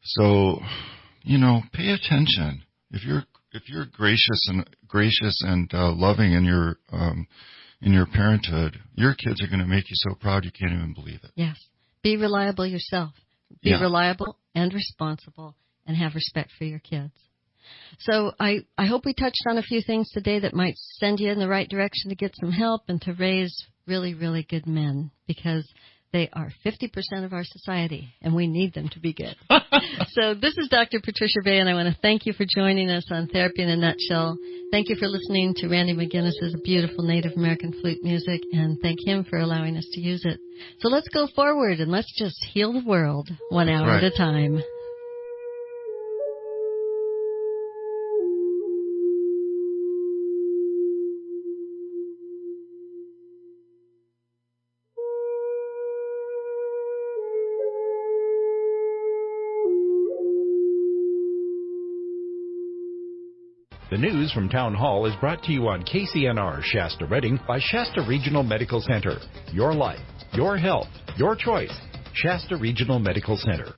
so, 0.03 0.59
you 1.23 1.37
know, 1.37 1.61
pay 1.73 1.89
attention. 1.89 2.63
If 2.91 3.03
you're 3.05 3.23
if 3.51 3.69
you're 3.69 3.85
gracious 3.85 4.47
and 4.47 4.67
gracious 4.87 5.41
and 5.45 5.71
uh, 5.73 5.91
loving 5.93 6.33
in 6.33 6.43
your 6.43 6.77
um, 6.91 7.27
in 7.81 7.93
your 7.93 8.05
parenthood, 8.05 8.79
your 8.95 9.13
kids 9.13 9.41
are 9.43 9.47
going 9.47 9.59
to 9.59 9.65
make 9.65 9.89
you 9.89 9.95
so 9.95 10.15
proud 10.15 10.45
you 10.45 10.51
can't 10.51 10.73
even 10.73 10.93
believe 10.93 11.19
it. 11.23 11.31
Yes, 11.35 11.57
be 12.01 12.17
reliable 12.17 12.65
yourself. 12.65 13.11
Be 13.61 13.71
yeah. 13.71 13.81
reliable 13.81 14.37
and 14.55 14.73
responsible, 14.73 15.55
and 15.85 15.95
have 15.95 16.15
respect 16.15 16.51
for 16.57 16.63
your 16.63 16.79
kids. 16.79 17.13
So 17.99 18.33
I, 18.39 18.65
I 18.77 18.85
hope 18.85 19.05
we 19.05 19.13
touched 19.13 19.43
on 19.47 19.57
a 19.57 19.63
few 19.63 19.81
things 19.81 20.09
today 20.11 20.39
that 20.39 20.53
might 20.53 20.75
send 20.99 21.19
you 21.19 21.31
in 21.31 21.39
the 21.39 21.47
right 21.47 21.69
direction 21.69 22.09
to 22.09 22.15
get 22.15 22.35
some 22.39 22.51
help 22.51 22.83
and 22.87 23.01
to 23.03 23.13
raise 23.13 23.65
really, 23.87 24.13
really 24.13 24.43
good 24.43 24.65
men 24.65 25.11
because 25.27 25.67
they 26.13 26.29
are 26.31 26.51
50% 26.63 27.25
of 27.25 27.33
our 27.33 27.43
society, 27.43 28.13
and 28.21 28.35
we 28.35 28.45
need 28.47 28.73
them 28.73 28.87
to 28.89 28.99
be 28.99 29.13
good. 29.13 29.35
so 30.09 30.35
this 30.35 30.57
is 30.57 30.69
Dr. 30.69 30.99
Patricia 31.03 31.39
Bay, 31.43 31.57
and 31.57 31.67
I 31.67 31.73
want 31.73 31.93
to 31.93 32.01
thank 32.01 32.27
you 32.27 32.33
for 32.33 32.45
joining 32.47 32.91
us 32.91 33.07
on 33.09 33.27
Therapy 33.27 33.63
in 33.63 33.69
a 33.69 33.75
Nutshell. 33.75 34.37
Thank 34.71 34.89
you 34.89 34.95
for 34.95 35.07
listening 35.07 35.55
to 35.57 35.67
Randy 35.67 35.93
McGinnis's 35.93 36.55
beautiful 36.63 37.03
Native 37.03 37.33
American 37.35 37.73
flute 37.81 38.03
music, 38.03 38.41
and 38.53 38.77
thank 38.81 38.99
him 39.05 39.25
for 39.27 39.39
allowing 39.39 39.75
us 39.75 39.87
to 39.93 39.99
use 39.99 40.23
it. 40.23 40.39
So 40.79 40.87
let's 40.87 41.09
go 41.09 41.27
forward 41.35 41.79
and 41.79 41.91
let's 41.91 42.13
just 42.15 42.37
heal 42.53 42.71
the 42.73 42.87
world 42.87 43.29
one 43.49 43.67
hour 43.67 43.87
right. 43.87 44.03
at 44.03 44.13
a 44.13 44.15
time. 44.15 44.61
The 63.93 63.99
news 63.99 64.31
from 64.31 64.49
Town 64.49 64.73
Hall 64.73 65.05
is 65.05 65.15
brought 65.17 65.43
to 65.43 65.51
you 65.51 65.67
on 65.67 65.83
KCNR 65.83 66.63
Shasta 66.63 67.05
Redding 67.05 67.39
by 67.47 67.59
Shasta 67.59 68.03
Regional 68.09 68.41
Medical 68.41 68.81
Center. 68.81 69.19
Your 69.51 69.71
life, 69.71 69.99
your 70.31 70.57
health, 70.57 70.87
your 71.15 71.35
choice. 71.35 71.71
Shasta 72.15 72.57
Regional 72.57 72.97
Medical 72.97 73.37
Center. 73.37 73.75